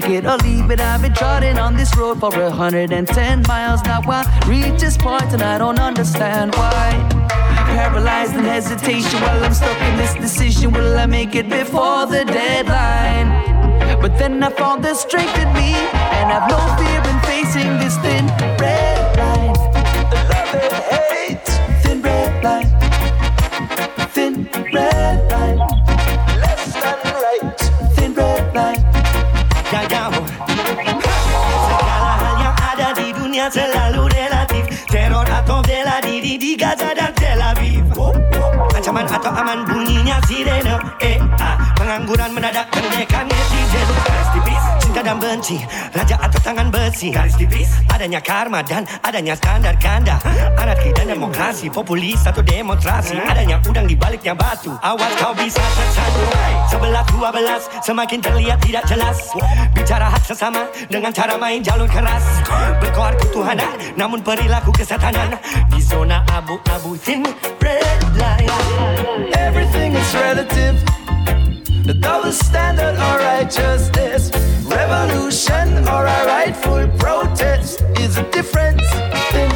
Take 0.00 0.10
it 0.10 0.26
or 0.26 0.36
leave 0.38 0.68
it? 0.72 0.80
I've 0.80 1.02
been 1.02 1.14
trotting 1.14 1.56
on 1.56 1.76
this 1.76 1.96
road 1.96 2.18
for 2.18 2.34
a 2.34 2.50
hundred 2.50 2.92
and 2.92 3.06
ten 3.06 3.42
miles. 3.46 3.80
Now 3.84 4.00
I 4.08 4.22
reach 4.48 4.80
this 4.80 4.96
point 4.96 5.32
and 5.32 5.42
I 5.42 5.56
don't 5.58 5.78
understand 5.78 6.52
why. 6.56 6.88
Paralyzed 7.76 8.34
in 8.34 8.44
hesitation 8.44 9.20
while 9.20 9.44
I'm 9.44 9.54
stuck 9.54 9.80
in 9.88 9.96
this 9.96 10.14
decision. 10.14 10.72
Will 10.72 10.98
I 10.98 11.06
make 11.06 11.36
it 11.36 11.48
before 11.48 12.06
the 12.06 12.24
deadline? 12.24 13.28
But 14.02 14.18
then 14.18 14.42
I 14.42 14.50
found 14.50 14.82
the 14.84 14.94
strength 14.94 15.38
in 15.38 15.50
me, 15.52 15.70
and 16.18 16.26
I've 16.34 16.48
no 16.50 16.58
fear 16.78 17.03
di 36.38 36.56
Gaza 36.58 36.90
dan 36.94 37.12
Tel 37.14 37.38
Aviv. 37.38 37.84
Ancaman 38.74 39.06
atau 39.06 39.30
aman 39.30 39.62
bunyinya 39.66 40.18
sirene 40.26 40.74
Eh, 40.98 41.18
ah, 41.38 41.56
pengangguran 41.78 42.34
mendadak 42.34 42.66
pendekkan 42.74 43.26
netizen 43.30 44.23
Dan 45.04 45.20
benci 45.20 45.60
Raja 45.92 46.16
atau 46.16 46.40
tangan 46.40 46.72
besi. 46.72 47.12
Garis 47.12 47.36
tipis, 47.36 47.68
adanya 47.92 48.24
karma 48.24 48.64
dan 48.64 48.88
adanya 49.04 49.36
standar 49.36 49.76
ganda. 49.76 50.16
Anarki 50.56 50.96
dan 50.96 51.12
demokrasi, 51.12 51.68
populis 51.68 52.24
atau 52.24 52.40
demonstrasi 52.40 53.20
Adanya 53.20 53.60
udang 53.68 53.84
di 53.84 53.92
baliknya 53.92 54.32
batu. 54.32 54.72
Awas 54.80 55.12
kau 55.20 55.36
bisa 55.36 55.60
tersandu 55.60 56.24
Sebelah 56.72 57.04
dua 57.12 57.28
belas, 57.28 57.68
semakin 57.84 58.24
terlihat 58.24 58.64
tidak 58.64 58.88
jelas. 58.88 59.28
Bicara 59.76 60.08
hak 60.08 60.24
sesama 60.24 60.72
dengan 60.88 61.12
cara 61.12 61.36
main 61.36 61.60
jalur 61.60 61.86
keras. 61.86 62.24
Berkoar 62.80 63.12
ketuhanan, 63.20 63.76
namun 64.00 64.24
perilaku 64.24 64.72
kesetanan. 64.72 65.36
Di 65.68 65.84
zona 65.84 66.24
abu-abu 66.32 66.96
thin 66.96 67.28
red 67.60 68.00
line 68.16 68.48
Everything 69.36 69.92
is 69.92 70.10
relative. 70.16 70.80
The 71.84 71.92
double 71.92 72.32
standard 72.32 72.96
or 72.96 73.14
righteousness, 73.20 74.32
revolution 74.86 75.88
or 75.88 76.04
a 76.04 76.26
rightful 76.26 76.86
protest 76.98 77.82
is 77.98 78.18
a 78.18 78.30
difference. 78.30 78.82
Thin 79.32 79.50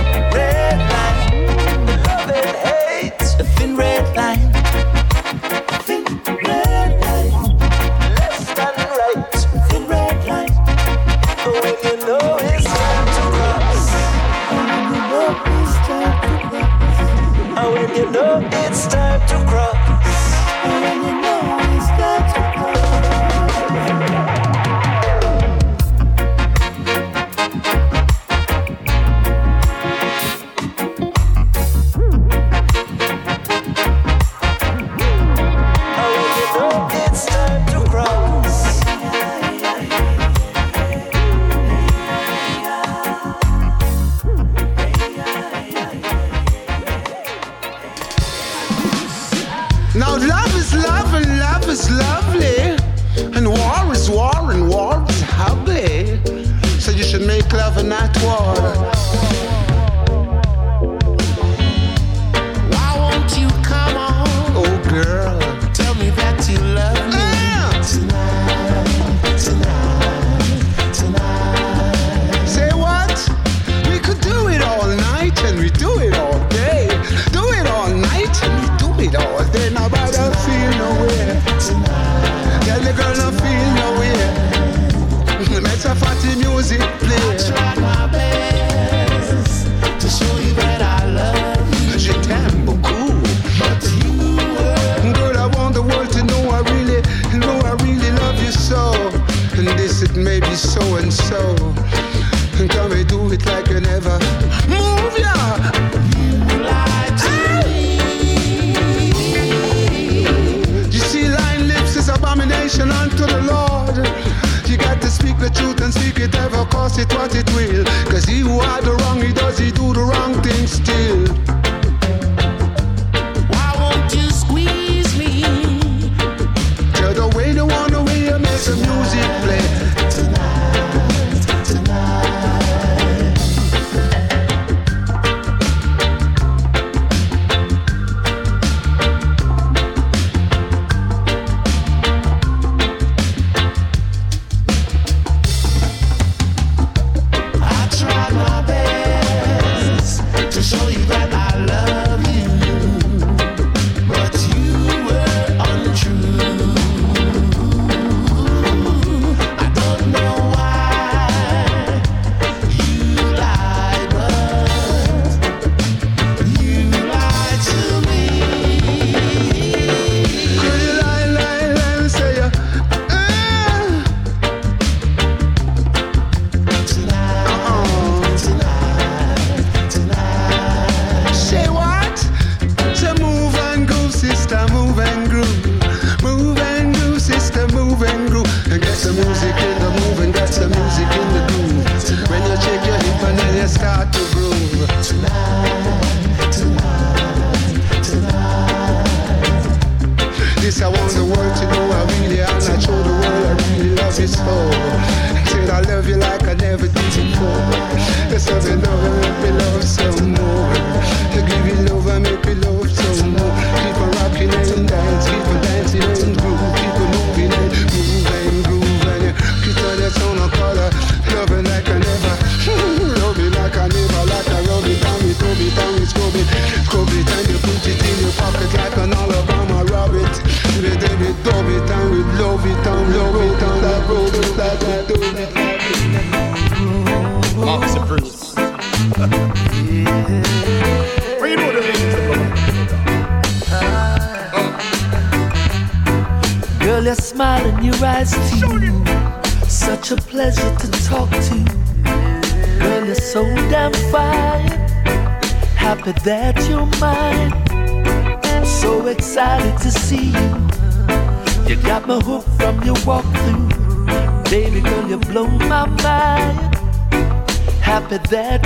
Happy 268.11 268.58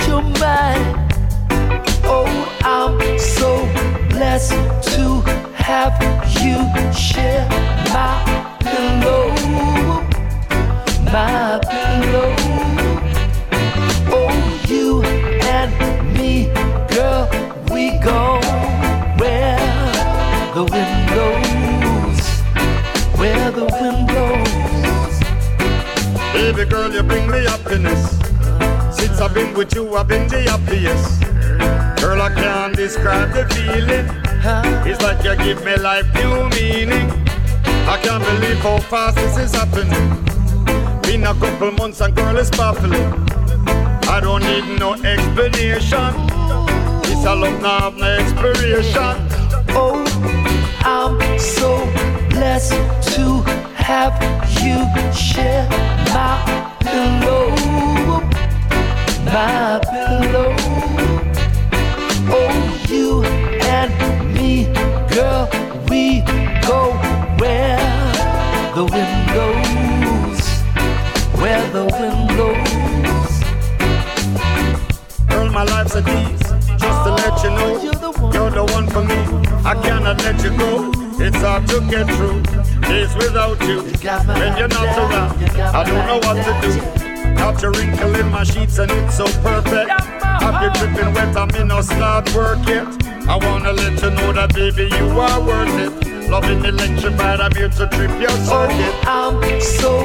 it. 96.43 96.53
Loving 96.53 96.65
electrified, 96.65 97.39
I'm 97.39 97.55
here 97.55 97.69
to 97.69 97.87
trip 97.87 98.21
your 98.21 98.29
circuit. 98.29 98.95
Oh, 99.05 99.39
I'm 99.41 99.61
so 99.61 100.02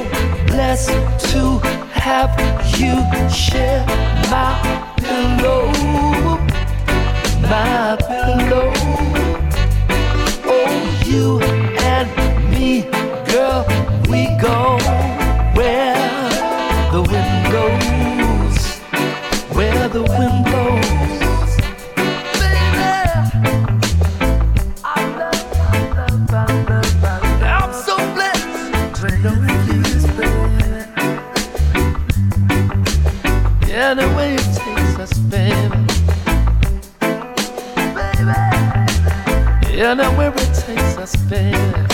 Anywhere 40.09 40.33
it 40.37 40.55
takes 40.55 40.97
us, 40.97 41.15
baby. 41.29 41.53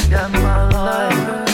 Got 0.09 0.31
my 0.31 0.69
life. 0.69 1.53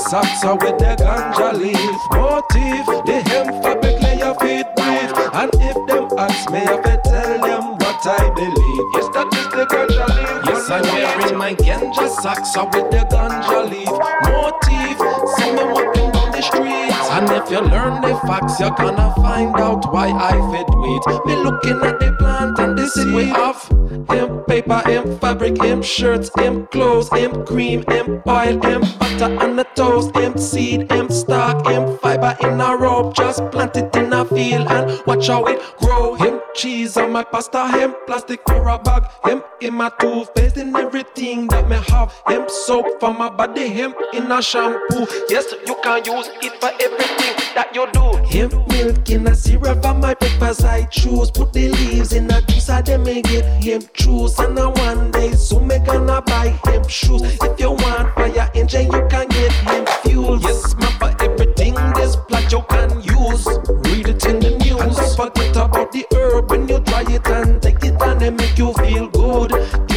Or 0.00 0.56
with 0.56 0.78
the 0.78 0.96
ganja 0.96 1.52
leaf 1.52 2.00
motif. 2.12 2.86
The 3.04 3.20
hemp 3.28 3.62
fabric 3.62 4.00
lay 4.00 4.18
your 4.18 4.34
feet 4.40 4.66
breathe. 4.74 5.12
And 5.34 5.50
if 5.60 5.76
them 5.86 6.08
ask 6.18 6.50
me, 6.50 6.60
I 6.60 6.96
tell 7.04 7.38
them 7.40 7.76
what 7.76 8.06
I 8.06 8.30
believe. 8.34 8.86
Yes, 8.94 9.08
that 9.12 9.28
is 9.34 9.48
the 9.52 9.66
ganja 9.68 10.06
leaf. 10.08 10.44
Yes, 10.46 10.70
I'm 10.70 10.82
wearing 10.94 11.36
my 11.36 11.54
ganja 11.54 12.08
socks 12.08 12.56
or 12.56 12.64
with 12.72 12.90
the 12.90 13.04
ganja 13.12 13.60
leaf 13.68 13.92
motif. 14.24 14.96
See 15.36 15.52
me 15.52 15.64
walking 15.68 16.10
down 16.12 16.32
the 16.32 16.42
streets. 16.42 17.08
And 17.10 17.30
if 17.30 17.50
you 17.50 17.60
learn 17.60 18.00
the 18.00 18.16
facts, 18.26 18.58
you're 18.58 18.70
gonna 18.70 19.14
find 19.16 19.54
out 19.56 19.92
why 19.92 20.08
I 20.08 20.32
fit 20.50 20.68
wheat. 20.80 21.26
Me 21.26 21.36
looking 21.36 21.80
at 21.82 22.00
the 22.00 22.16
plant 22.18 22.58
and 22.58 22.78
the 22.78 22.88
seed 22.88 23.12
we 23.12 23.28
have. 23.28 23.79
Hemp 24.10 24.46
paper, 24.46 24.82
hemp 24.84 25.20
fabric, 25.20 25.56
hemp 25.62 25.84
shirts, 25.84 26.30
hemp 26.36 26.70
clothes, 26.70 27.08
hemp 27.10 27.46
cream, 27.46 27.84
hemp 27.88 28.26
oil, 28.26 28.60
hemp 28.62 28.84
butter 28.98 29.38
on 29.38 29.56
the 29.56 29.64
toast, 29.74 30.14
hemp 30.16 30.38
seed, 30.38 30.90
hemp 30.90 31.12
stock, 31.12 31.64
hemp 31.66 32.00
fiber 32.00 32.36
in 32.42 32.60
a 32.60 32.76
rope. 32.76 33.14
Just 33.14 33.48
plant 33.50 33.76
it 33.76 33.94
in 33.94 34.12
a 34.12 34.24
field 34.24 34.66
and 34.68 35.00
watch 35.06 35.28
how 35.28 35.44
it 35.46 35.60
grow. 35.78 36.14
Hemp 36.14 36.42
cheese 36.54 36.96
on 36.96 37.12
my 37.12 37.22
pasta, 37.22 37.66
hemp 37.68 37.96
plastic 38.06 38.40
for 38.46 38.68
a 38.68 38.78
bag, 38.78 39.04
hemp 39.22 39.44
in 39.60 39.74
my 39.74 39.90
toothpaste 40.00 40.56
and 40.56 40.76
everything 40.76 41.46
that 41.48 41.68
me 41.68 41.76
have. 41.88 42.12
Hemp 42.26 42.50
soap 42.50 42.86
for 42.98 43.14
my 43.14 43.30
body, 43.30 43.68
hemp 43.68 43.96
in 44.12 44.30
a 44.32 44.42
shampoo. 44.42 45.06
Yes, 45.28 45.54
you 45.66 45.76
can 45.82 46.04
use 46.04 46.28
it 46.42 46.60
for 46.60 46.70
everything 46.80 47.36
that 47.54 47.74
you 47.74 47.86
do. 47.92 48.10
Hemp 48.26 48.68
milk 48.68 49.08
in 49.10 49.26
a 49.26 49.34
syrup 49.34 49.82
for 49.82 49.94
my 49.94 50.14
peppers 50.14 50.64
I 50.64 50.84
choose. 50.86 51.30
Put 51.30 51.52
the 51.52 51.68
leaves 51.68 52.12
in 52.12 52.30
a 52.30 52.40
juice, 52.42 52.68
I 52.68 52.82
then 52.82 53.04
make 53.04 53.30
it 53.30 53.44
hemp 53.62 53.92
juice. 54.00 54.38
And 54.38 54.58
a 54.58 54.70
one 54.70 55.10
day 55.10 55.32
soon 55.32 55.68
me 55.68 55.78
gonna 55.78 56.22
buy 56.22 56.48
him 56.64 56.86
shoes. 56.88 57.22
If 57.22 57.60
you 57.60 57.70
want 57.72 58.14
fire 58.14 58.50
engine, 58.54 58.86
you 58.92 59.06
can 59.08 59.28
get 59.28 59.52
him 59.52 59.86
fuel. 60.02 60.40
Yes, 60.40 60.74
man, 60.76 60.92
for 60.98 61.12
everything 61.22 61.74
this 61.94 62.16
plant 62.16 62.50
you 62.52 62.62
can 62.68 62.90
use. 63.02 63.46
Read 63.84 64.08
it 64.08 64.24
in 64.26 64.40
the 64.40 64.56
news. 64.62 64.80
And 64.80 64.92
don't 64.94 65.16
forget 65.16 65.56
about 65.56 65.92
the 65.92 66.04
herb 66.14 66.50
when 66.50 66.68
you 66.68 66.80
try 66.80 67.04
it 67.08 67.26
and 67.28 67.62
take 67.62 67.84
it 67.84 68.00
and 68.00 68.22
it 68.22 68.32
make 68.32 68.58
you 68.58 68.72
feel 68.74 69.08
good. 69.08 69.89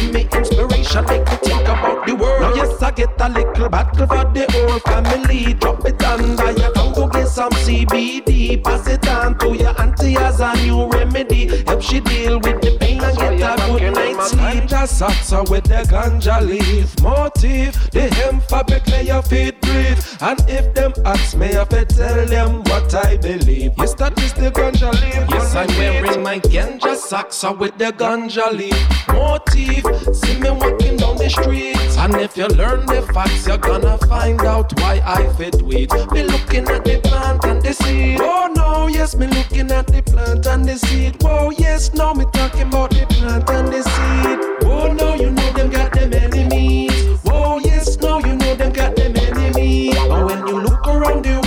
Inspiration, 0.84 1.06
make 1.06 1.30
me 1.30 1.36
think 1.48 1.62
about 1.62 2.06
the 2.06 2.14
world. 2.14 2.40
Now 2.42 2.54
yes, 2.54 2.82
I 2.82 2.90
get 2.90 3.18
a 3.18 3.28
little 3.28 3.68
battle 3.68 4.06
for 4.06 4.24
the 4.32 4.46
whole 4.50 4.78
family. 4.80 5.54
Drop 5.54 5.84
it 5.86 6.02
under 6.04 6.50
you 6.50 6.72
can 6.72 6.92
go 6.92 7.08
get 7.08 7.28
some 7.28 7.50
CBD. 7.50 8.62
Pass 8.62 8.86
it 8.88 9.08
on 9.08 9.38
to 9.38 9.56
your 9.56 9.80
auntie 9.80 10.16
as 10.16 10.40
a 10.40 10.52
new 10.62 10.86
remedy. 10.88 11.64
Help 11.64 11.80
she 11.80 12.00
deal 12.00 12.38
with 12.40 12.60
the 12.60 12.76
pain 12.78 13.00
and 13.02 13.16
get 13.16 13.60
a 13.60 13.78
good 13.78 13.94
night's 13.94 14.30
sleep. 14.30 14.40
Ganja 14.40 14.86
socks 14.86 15.32
with 15.50 15.64
the 15.64 15.82
ganja 15.88 16.40
leaf 16.46 17.00
motif. 17.02 17.90
The 17.90 18.14
hemp 18.14 18.42
fabric 18.44 18.86
lay 18.88 19.04
your 19.04 19.22
feet 19.22 19.60
breathe. 19.62 19.98
And 20.20 20.40
if 20.48 20.74
them 20.74 20.92
ask 21.04 21.36
me, 21.36 21.56
I 21.56 21.64
fi 21.64 21.84
tell 21.84 22.26
them 22.26 22.62
what 22.64 22.94
I 22.94 23.16
believe. 23.16 23.72
Yes, 23.78 23.94
that 23.94 24.20
is 24.20 24.34
the 24.34 24.50
ganja 24.50 24.92
leaf. 24.92 25.28
Yes, 25.30 25.54
I'm 25.54 25.68
wearing 25.78 26.22
my 26.22 26.40
ganja 26.40 26.94
socks 26.94 27.42
with 27.58 27.78
the 27.78 27.92
ganja 27.92 28.52
leaf 28.52 28.76
motif. 29.08 29.84
See 30.14 30.38
me 30.38 30.50
walking 30.74 30.96
down 30.96 31.16
the 31.16 31.28
streets. 31.28 31.96
And 31.96 32.14
if 32.16 32.36
you 32.36 32.46
learn 32.48 32.86
the 32.86 33.02
facts, 33.14 33.46
you're 33.46 33.58
gonna 33.58 33.98
find 33.98 34.40
out 34.42 34.72
why 34.80 35.00
I 35.04 35.32
fit 35.34 35.62
weed. 35.62 35.90
Me 36.12 36.22
looking 36.24 36.68
at 36.68 36.84
the 36.84 37.00
plant 37.02 37.44
and 37.44 37.62
the 37.62 37.72
seed. 37.72 38.18
Oh 38.20 38.52
no, 38.54 38.86
yes, 38.88 39.16
me 39.16 39.26
looking 39.26 39.70
at 39.70 39.86
the 39.86 40.02
plant 40.02 40.46
and 40.46 40.64
the 40.64 40.76
seed. 40.78 41.22
Whoa, 41.22 41.50
yes, 41.50 41.94
now 41.94 42.12
me 42.14 42.24
talking 42.32 42.68
about 42.68 42.90
the 42.90 43.06
plant 43.06 43.48
and 43.50 43.68
the 43.68 43.82
seed. 43.82 44.38
Oh 44.64 44.92
no, 44.92 45.14
you 45.14 45.30
know 45.30 45.52
them 45.52 45.70
got 45.70 45.92
them 45.92 46.12
enemies. 46.12 47.20
Whoa, 47.22 47.58
yes, 47.58 47.96
now 47.98 48.18
you 48.18 48.36
know 48.36 48.54
them 48.54 48.72
got 48.72 48.96
them 48.96 49.16
enemies. 49.16 49.94
But 49.94 50.26
when 50.26 50.46
you 50.46 50.60
look 50.60 50.86
around 50.86 51.26
on 51.26 51.43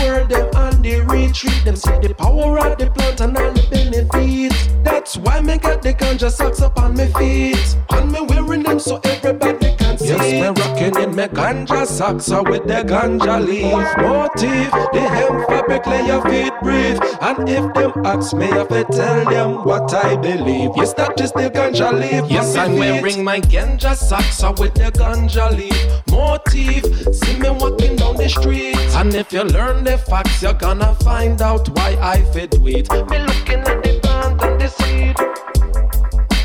the 0.88 1.01
retreat, 1.01 1.65
them 1.65 1.76
see 1.76 1.97
the 1.99 2.14
power 2.14 2.59
of 2.59 2.77
the 2.77 2.89
plant 2.91 3.19
and 3.22 3.38
all 3.38 3.51
the 3.51 3.64
benefits. 3.69 4.68
That's 4.84 5.18
why 5.18 5.41
me 5.41 5.57
got 5.57 5.81
the 5.81 5.93
ganja 5.93 6.31
socks 6.31 6.61
up 6.61 6.80
on 6.80 6.95
my 6.95 7.07
feet. 7.07 7.77
And 7.89 8.11
me 8.11 8.22
wearing 8.22 8.64
them 8.64 8.80
so 8.80 8.99
everybody 9.03 9.76
can 9.76 9.97
see. 9.97 10.07
Yes, 10.07 10.31
me 10.31 10.47
rocking 10.61 10.95
in 11.03 11.15
me 11.15 11.23
ganja 11.27 11.85
socks 11.85 12.31
are 12.31 12.43
with 12.43 12.64
the 12.68 12.84
ganja 12.91 13.45
leaf 13.45 13.88
motif. 13.97 14.72
The 14.93 15.01
hemp 15.15 15.47
fabric 15.47 15.85
lay 15.88 16.07
your 16.07 16.22
feet 16.23 16.53
breathe. 16.61 16.99
And 17.22 17.49
if 17.49 17.73
them 17.73 18.05
ask 18.05 18.34
me, 18.34 18.47
I 18.47 18.65
fi 18.65 18.84
tell 18.84 19.26
them 19.26 19.65
what 19.65 19.93
I 19.93 20.15
believe. 20.15 20.72
Yes, 20.76 20.93
that 20.93 21.19
is 21.19 21.31
the 21.31 21.49
ganja 21.49 21.91
leaf. 21.91 22.31
Yes, 22.31 22.55
I'm 22.55 22.76
wearing 22.76 23.23
my 23.23 23.41
ganja 23.41 23.95
socks 23.95 24.43
are 24.43 24.53
with 24.53 24.76
the 24.76 24.91
ganja 24.91 25.51
leaf 25.57 25.88
motif. 26.09 26.84
See 27.14 27.39
me 27.39 27.49
walking 27.49 27.95
down 27.97 28.15
the 28.15 28.30
street. 28.30 28.77
And 28.99 29.14
if 29.14 29.31
you 29.31 29.43
learn 29.43 29.84
the 29.84 29.97
facts, 29.97 30.41
you're 30.41 30.53
gonna 30.53 30.76
find 31.03 31.41
out 31.41 31.69
why 31.69 31.97
I 32.01 32.21
fit 32.33 32.57
with. 32.59 32.91
Me 32.91 33.19
looking 33.19 33.59
at 33.59 33.83
the 33.83 33.99
plant 34.01 34.41
and 34.43 34.61
the 34.61 34.67
seed. 34.67 35.15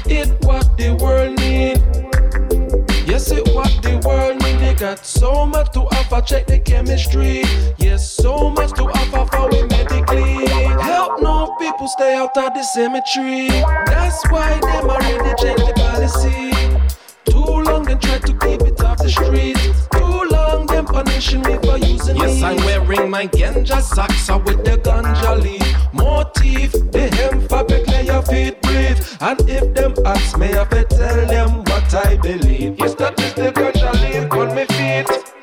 It 0.06 0.28
what 0.44 0.76
the 0.76 0.94
world 1.02 1.38
need. 1.38 1.78
Yes, 3.06 3.30
it 3.30 3.48
what 3.54 3.72
the 3.82 4.00
world 4.06 4.42
need. 4.42 4.58
They 4.58 4.74
got 4.74 5.04
so 5.04 5.46
much 5.46 5.72
to 5.72 5.80
offer. 5.80 6.20
Check 6.22 6.46
the 6.46 6.58
chemistry. 6.58 7.42
Yes, 7.78 8.10
so 8.12 8.50
much 8.50 8.72
to 8.72 8.84
offer 8.84 9.24
for 9.30 9.48
we 9.50 9.62
medically. 9.68 10.46
Help 10.80 11.20
no 11.20 11.54
people 11.58 11.88
stay 11.88 12.14
out 12.14 12.36
of 12.36 12.54
the 12.54 12.62
cemetery. 12.62 13.48
That's 13.86 14.22
why 14.30 14.58
them 14.60 14.90
already 14.90 15.34
change 15.42 15.60
the 15.60 15.72
policy. 15.76 16.52
Too 17.24 17.62
long 17.68 17.84
they 17.84 17.96
try 17.96 18.18
to 18.18 18.32
keep 18.38 18.62
it 18.62 18.82
off 18.82 18.98
the 18.98 19.10
street. 19.10 19.56
Too 19.92 20.00
long 20.00 20.31
them 20.84 20.94
punishing 20.94 21.42
me 21.42 21.56
for 21.58 21.78
using 21.78 22.16
Yes, 22.16 22.42
I'm 22.42 22.56
wearing 22.58 23.10
my 23.10 23.26
ganja 23.26 23.80
socks 23.80 24.28
with 24.28 24.64
the 24.64 24.78
ganja 24.78 25.40
leaf 25.42 25.76
motif. 25.92 26.72
The 26.92 27.08
hemp 27.16 27.48
fabric 27.48 27.86
lay 27.88 28.06
your 28.06 28.22
feet 28.22 28.60
breathe. 28.62 29.00
And 29.20 29.40
if 29.48 29.74
them 29.74 29.94
ask 30.04 30.38
me, 30.38 30.46
I 30.46 30.64
tell 30.64 31.26
them 31.26 31.64
what 31.64 31.94
I 31.94 32.16
believe. 32.16 32.78
Yes, 32.78 32.94
that 32.96 33.20
is 33.20 33.34
the 33.34 33.52
ganja 33.52 33.92
leaf 34.02 34.32
on 34.32 34.54
me 34.54 34.64
feet. 34.66 35.41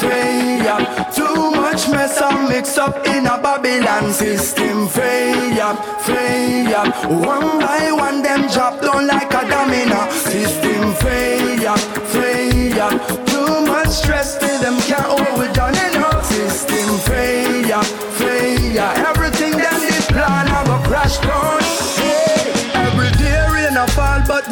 Failure. 0.00 0.80
Too 1.12 1.50
much 1.50 1.88
mess 1.90 2.20
and 2.20 2.48
mix 2.48 2.78
up 2.78 3.06
in 3.06 3.26
a 3.26 3.36
Babylon. 3.40 4.12
System 4.12 4.88
failure, 4.88 5.74
failure. 6.00 6.86
One 7.08 7.58
by 7.58 7.92
one, 7.92 8.22
them 8.22 8.48
drop 8.48 8.80
down 8.80 9.06
like 9.06 9.32
a 9.32 9.42
domino. 9.48 10.08
System 10.10 10.94
failure, 10.94 11.76
failure. 12.14 12.92
Too 13.26 13.66
much 13.66 13.88
stress 13.88 14.36
to 14.38 14.50
them 14.62 14.78
can't 14.80 15.54
down 15.54 15.74
enough. 15.90 16.24
System 16.26 16.98
failure, 17.00 17.82
failure. 18.20 18.92
Everything 19.10 19.52
them 19.52 19.80
did 19.80 20.02
plan, 20.12 20.48
I 20.48 20.64
go 20.66 20.88
crash 20.88 21.18
down. 21.18 21.55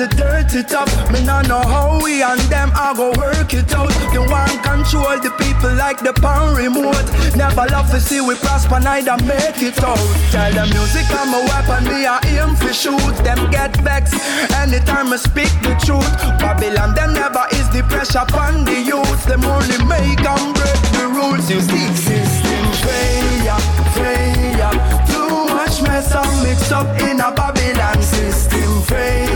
The 0.09 0.17
dirt 0.17 0.55
it 0.55 0.73
up. 0.73 0.89
Me 1.13 1.25
no 1.25 1.41
know 1.43 1.61
how 1.61 2.01
we 2.03 2.23
and 2.23 2.41
them 2.53 2.71
I 2.75 2.93
go 2.95 3.13
work 3.17 3.53
it 3.55 3.73
out. 3.73 3.93
They 4.13 4.19
want 4.21 4.63
control 4.63 5.17
the 5.21 5.33
people 5.41 5.73
like 5.75 6.01
the 6.01 6.13
pound 6.13 6.57
remote. 6.57 7.05
Never 7.37 7.67
love 7.73 7.89
to 7.91 8.01
see 8.01 8.21
we 8.21 8.35
prosper, 8.37 8.81
neither 8.81 9.17
make 9.25 9.61
it 9.63 9.81
out. 9.83 10.01
Tell 10.31 10.53
the 10.53 10.67
music 10.73 11.07
I'm 11.11 11.33
a 11.33 11.41
weapon, 11.49 11.85
me 11.89 12.07
I 12.07 12.21
aim 12.37 12.57
for 12.57 12.73
shoot. 12.73 13.15
Them 13.25 13.51
get 13.51 13.77
vexed 13.81 14.15
anytime 14.61 15.13
I 15.13 15.17
speak 15.17 15.53
the 15.65 15.73
truth. 15.85 16.13
Babylon 16.41 16.95
them 16.95 17.15
never 17.15 17.47
is 17.53 17.69
the 17.71 17.83
pressure 17.89 18.25
upon 18.25 18.65
the 18.65 18.77
youth. 18.77 19.25
Them 19.25 19.45
only 19.45 19.79
make 19.89 20.21
and 20.21 20.47
break 20.55 20.83
the 20.97 21.05
rules. 21.17 21.49
You 21.49 21.61
see, 21.61 21.89
system 21.97 22.67
failure, 22.85 23.61
failure. 23.97 24.75
Too 25.09 25.49
much 25.55 25.81
mess 25.83 26.13
and 26.13 26.35
mix 26.43 26.73
up 26.73 26.89
in 27.01 27.21
a 27.21 27.33
Babylon 27.33 28.03
system 28.03 28.83
failure. 28.83 29.34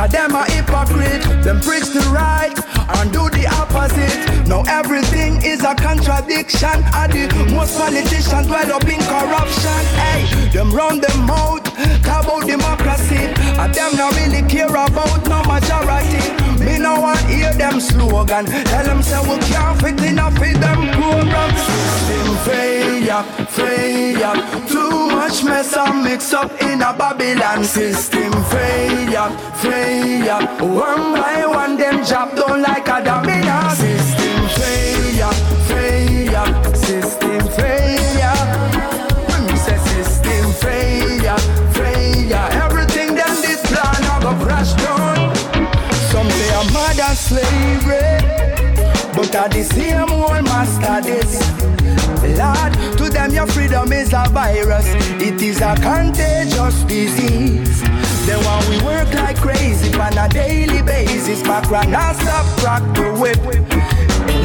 Cause 0.00 0.12
them 0.12 0.34
a 0.34 0.44
hypocrite. 0.50 1.22
Them 1.44 1.60
preach 1.60 1.88
the 1.92 2.00
right 2.12 2.39
Now 4.50 4.64
everything 4.66 5.40
is 5.44 5.62
a 5.62 5.76
contradiction. 5.76 6.82
And 6.92 7.12
the 7.12 7.54
most 7.54 7.78
politicians 7.78 8.48
dwell 8.48 8.72
up 8.72 8.82
in 8.82 8.98
corruption. 9.06 9.82
Hey, 9.94 10.50
them 10.50 10.72
run 10.72 10.98
them 10.98 11.20
talk 11.28 11.62
about 12.02 12.42
democracy. 12.48 13.30
And 13.54 13.72
them 13.72 13.94
not 13.94 14.10
really 14.18 14.42
care 14.50 14.66
about 14.66 15.22
no 15.30 15.38
majority. 15.46 16.34
Me 16.58 16.80
no 16.82 17.00
want 17.00 17.20
hear 17.30 17.54
them 17.54 17.78
slogan. 17.78 18.46
Tell 18.46 18.84
them 18.84 19.02
say 19.02 19.22
we 19.22 19.38
can't 19.38 19.80
fit 19.80 20.02
enough 20.02 20.42
in 20.42 20.58
them 20.58 20.80
program. 20.98 21.50
System 21.54 22.34
failure, 22.42 23.22
failure. 23.46 24.34
Too 24.66 25.14
much 25.14 25.44
mess 25.44 25.76
and 25.76 26.02
mix 26.02 26.32
up 26.32 26.50
in 26.60 26.82
a 26.82 26.92
Babylon 26.92 27.62
system 27.62 28.32
failure, 28.50 29.30
failure. 29.62 30.42
One 30.58 31.14
by 31.14 31.46
one 31.46 31.76
them 31.76 32.02
drop 32.02 32.34
down 32.34 32.62
like 32.62 32.88
a 32.88 32.98
domino. 33.04 33.89
Slavery, 47.30 48.18
but 49.14 49.32
at 49.34 49.52
the 49.52 49.62
same 49.62 50.10
old 50.10 50.42
master 50.50 50.98
this. 51.06 51.38
Lord, 52.36 52.72
to 52.98 53.08
them 53.08 53.30
your 53.32 53.46
freedom 53.46 53.92
is 53.92 54.12
a 54.12 54.24
virus. 54.30 54.86
It 55.22 55.40
is 55.40 55.60
a 55.60 55.76
contagious 55.76 56.82
disease. 56.90 57.82
Then 58.26 58.40
when 58.46 58.60
we 58.70 58.76
work 58.84 59.12
like 59.14 59.36
crazy 59.36 59.94
on 59.94 60.18
a 60.18 60.28
daily 60.28 60.82
basis, 60.82 61.40
back 61.42 61.70
run 61.70 61.94
and 61.94 62.16
stop 62.16 62.46
crack 62.58 62.82
the 62.96 63.06
whip. 63.20 63.38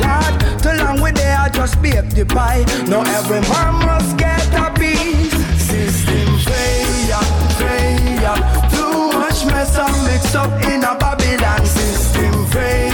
Lord, 0.05 0.33
too 0.61 0.77
long 0.83 1.01
we 1.01 1.11
there, 1.11 1.37
I 1.39 1.49
just 1.49 1.81
bake 1.81 2.09
the 2.11 2.25
pie. 2.25 2.65
Now 2.87 3.01
every 3.17 3.41
man 3.49 3.73
must 3.81 4.15
get 4.17 4.45
a 4.53 4.69
piece. 4.77 5.33
System 5.57 6.29
failure, 6.45 7.25
failure. 7.57 8.39
Too 8.77 9.09
much 9.17 9.39
mess 9.49 9.75
and 9.75 9.97
mix 10.05 10.35
up 10.35 10.53
in 10.69 10.83
a 10.83 10.93
Babylon. 11.01 11.65
System 11.65 11.94
failure, 12.55 12.84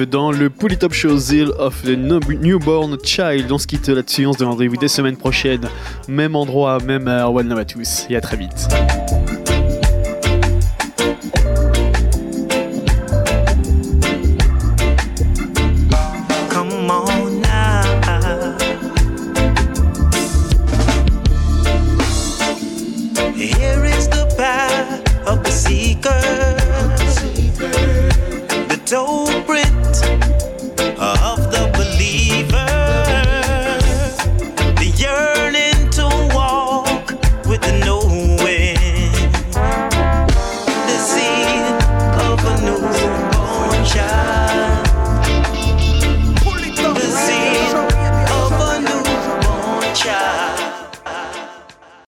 Dans 0.00 0.32
le 0.32 0.50
Polytop 0.50 0.92
Show 0.92 1.16
Zeal 1.16 1.50
of 1.58 1.82
the 1.82 1.96
Newborn 1.96 2.98
Child. 3.04 3.52
On 3.52 3.58
se 3.58 3.66
quitte 3.66 3.88
là-dessus, 3.88 4.26
on 4.26 4.32
se 4.32 4.38
donne 4.38 4.48
rendez-vous 4.48 4.76
semaine 4.88 5.16
prochaine. 5.16 5.68
Même 6.08 6.34
endroit, 6.34 6.78
même 6.80 7.06
heure. 7.06 7.32
One 7.32 7.48
love 7.48 7.58
à 7.58 7.64
tous 7.64 8.06
et 8.10 8.16
à 8.16 8.20
très 8.20 8.36
vite. 8.36 8.68